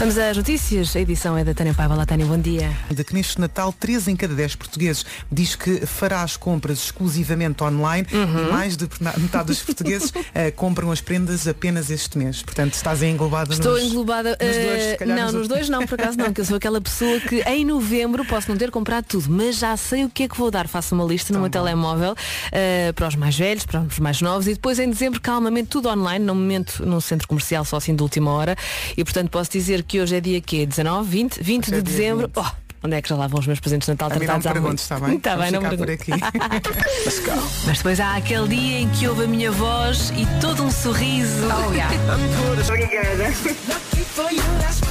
Vamos 0.03 0.19
às 0.19 0.37
notícias, 0.37 0.97
a 0.97 1.01
edição 1.01 1.39
é 1.39 1.45
da 1.45 1.55
Tânia 1.55 1.73
Paiva. 1.73 1.95
Olá 1.95 2.05
Tânia, 2.05 2.27
bom 2.27 2.37
dia. 2.37 2.69
de 2.91 3.05
que 3.05 3.15
neste 3.15 3.41
Natal 3.41 3.73
3 3.73 4.09
em 4.09 4.17
cada 4.17 4.35
10 4.35 4.57
portugueses 4.57 5.07
diz 5.31 5.55
que 5.55 5.87
fará 5.87 6.23
as 6.25 6.37
compras 6.37 6.79
exclusivamente 6.79 7.63
online 7.63 8.05
Uhum. 8.13 8.49
e 8.49 8.51
mais 8.51 8.77
de 8.77 8.89
metade 9.19 9.47
dos 9.47 9.63
portugueses 9.63 10.13
eh, 10.35 10.51
compram 10.51 10.91
as 10.91 11.01
prendas 11.01 11.47
apenas 11.47 11.89
este 11.89 12.19
mês. 12.19 12.43
Portanto, 12.43 12.75
estás 12.75 13.01
englobada 13.01 13.55
Estou 13.55 13.75
nos, 13.75 13.85
englobada. 13.85 14.31
nos 14.31 14.39
dois, 14.39 14.83
eh, 14.83 14.99
não, 15.07 15.31
nos 15.31 15.47
dois 15.47 15.69
não, 15.69 15.87
por 15.87 15.95
acaso 15.95 16.19
não, 16.19 16.33
que 16.33 16.41
eu 16.41 16.45
sou 16.47 16.57
aquela 16.57 16.81
pessoa 16.81 17.21
que 17.21 17.41
em 17.43 17.65
novembro 17.65 18.25
posso 18.25 18.51
não 18.51 18.59
ter 18.59 18.73
comprado 18.73 19.05
tudo, 19.05 19.31
mas 19.31 19.57
já 19.57 19.77
sei 19.77 20.05
o 20.05 20.11
que 20.11 20.25
é 20.25 20.29
que 20.29 20.37
vou 20.37 20.51
dar. 20.51 20.67
Faço 20.67 20.97
uma 20.97 21.05
lista 21.05 21.33
no 21.33 21.39
meu 21.39 21.49
telemóvel 21.49 22.17
eh, 22.51 22.91
para 22.97 23.07
os 23.07 23.15
mais 23.15 23.39
velhos, 23.39 23.65
para 23.65 23.83
os 23.83 24.01
mais 24.01 24.21
novos 24.21 24.49
e 24.49 24.55
depois 24.55 24.81
em 24.81 24.91
dezembro 24.91 25.21
calmamente 25.21 25.69
tudo 25.69 25.89
online, 25.89 26.25
me 26.25 26.33
momento 26.33 26.85
num 26.85 27.01
centro 27.01 27.29
comercial 27.29 27.65
só 27.65 27.77
assim 27.77 27.95
de 27.95 28.03
última 28.03 28.33
hora. 28.33 28.57
E 28.97 29.05
portanto 29.05 29.31
posso 29.31 29.49
dizer 29.49 29.85
que 29.85 29.92
hoje 30.01 30.17
é 30.17 30.21
dia 30.21 30.41
quê? 30.41 30.67
19, 30.67 31.09
20, 31.09 31.43
20 31.43 31.65
Hoje 31.65 31.75
é 31.75 31.77
de 31.77 31.83
dia 31.83 31.83
dezembro. 31.83 32.31
Oh, 32.37 32.45
onde 32.85 32.97
é 32.97 33.03
que 33.03 33.09
já 33.09 33.17
lá 33.17 33.27
vão 33.27 33.41
os 33.41 33.47
meus 33.47 33.61
presentes 33.61 33.87
de 33.87 33.93
Natal 33.93 34.11
A 34.11 34.15
mim 34.19 34.27
não 34.27 34.35
me 34.37 34.43
tratados 34.43 34.47
há 34.47 34.53
perguntes, 34.53 34.89
muito? 34.89 34.93
está 34.93 35.07
bem? 35.07 35.17
Está 35.19 35.37
bem, 35.37 35.51
Vamos 35.51 35.63
não 35.63 35.71
me 35.71 35.77
por 35.79 35.91
aqui. 35.91 36.13
Mas 37.67 37.77
depois 37.79 38.01
há 38.01 38.17
aquele 38.17 38.49
dia 38.49 38.81
em 38.81 38.89
que 38.89 39.07
ouve 39.07 39.25
a 39.25 39.27
minha 39.27 39.53
voz 39.53 40.11
e 40.11 40.27
todo 40.41 40.65
um 40.65 40.71
sorriso. 40.71 41.47
Oh, 41.47 41.73
yeah. 41.73 41.93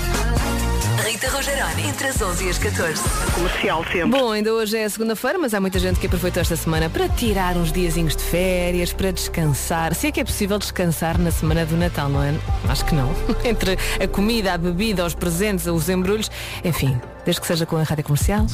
Rita 1.04 1.30
Rogeroni, 1.30 1.88
entre 1.88 2.08
as 2.08 2.22
11 2.22 2.46
e 2.46 2.50
as 2.50 2.58
14. 2.60 3.02
Comercial 3.34 3.84
sempre. 3.86 4.06
Bom, 4.06 4.32
ainda 4.32 4.54
hoje 4.54 4.78
é 4.78 4.88
segunda-feira, 4.88 5.40
mas 5.40 5.52
há 5.54 5.60
muita 5.60 5.80
gente 5.80 6.00
que 6.00 6.06
aproveitou 6.06 6.42
esta 6.42 6.56
semana 6.56 6.92
para 6.92 7.10
tirar 7.10 7.58
uns 7.58 7.72
diazinhos 7.72 8.16
de 8.16 8.22
férias, 8.22 8.94
para 8.94 9.12
descansar. 9.12 9.96
Se 9.96 10.08
é 10.08 10.12
que 10.12 10.20
é 10.20 10.24
possível 10.24 10.60
descansar 10.60 11.18
na 11.18 11.32
semana 11.32 11.66
do 11.66 11.76
Natal, 11.76 12.08
não 12.08 12.22
é? 12.22 12.36
Acho 12.70 12.86
que 12.86 12.94
não. 12.94 13.12
Entre 13.44 13.80
a 14.00 14.08
comida, 14.08 14.54
a 14.54 14.58
bebida, 14.60 15.04
os 15.04 15.16
presentes, 15.16 15.66
os 15.66 15.90
embrulhos, 15.90 16.30
enfim, 16.64 17.00
desde 17.26 17.42
que 17.42 17.48
seja 17.48 17.66
com 17.66 17.78
a 17.78 17.84
rádio 17.84 18.04
comercial. 18.04 18.46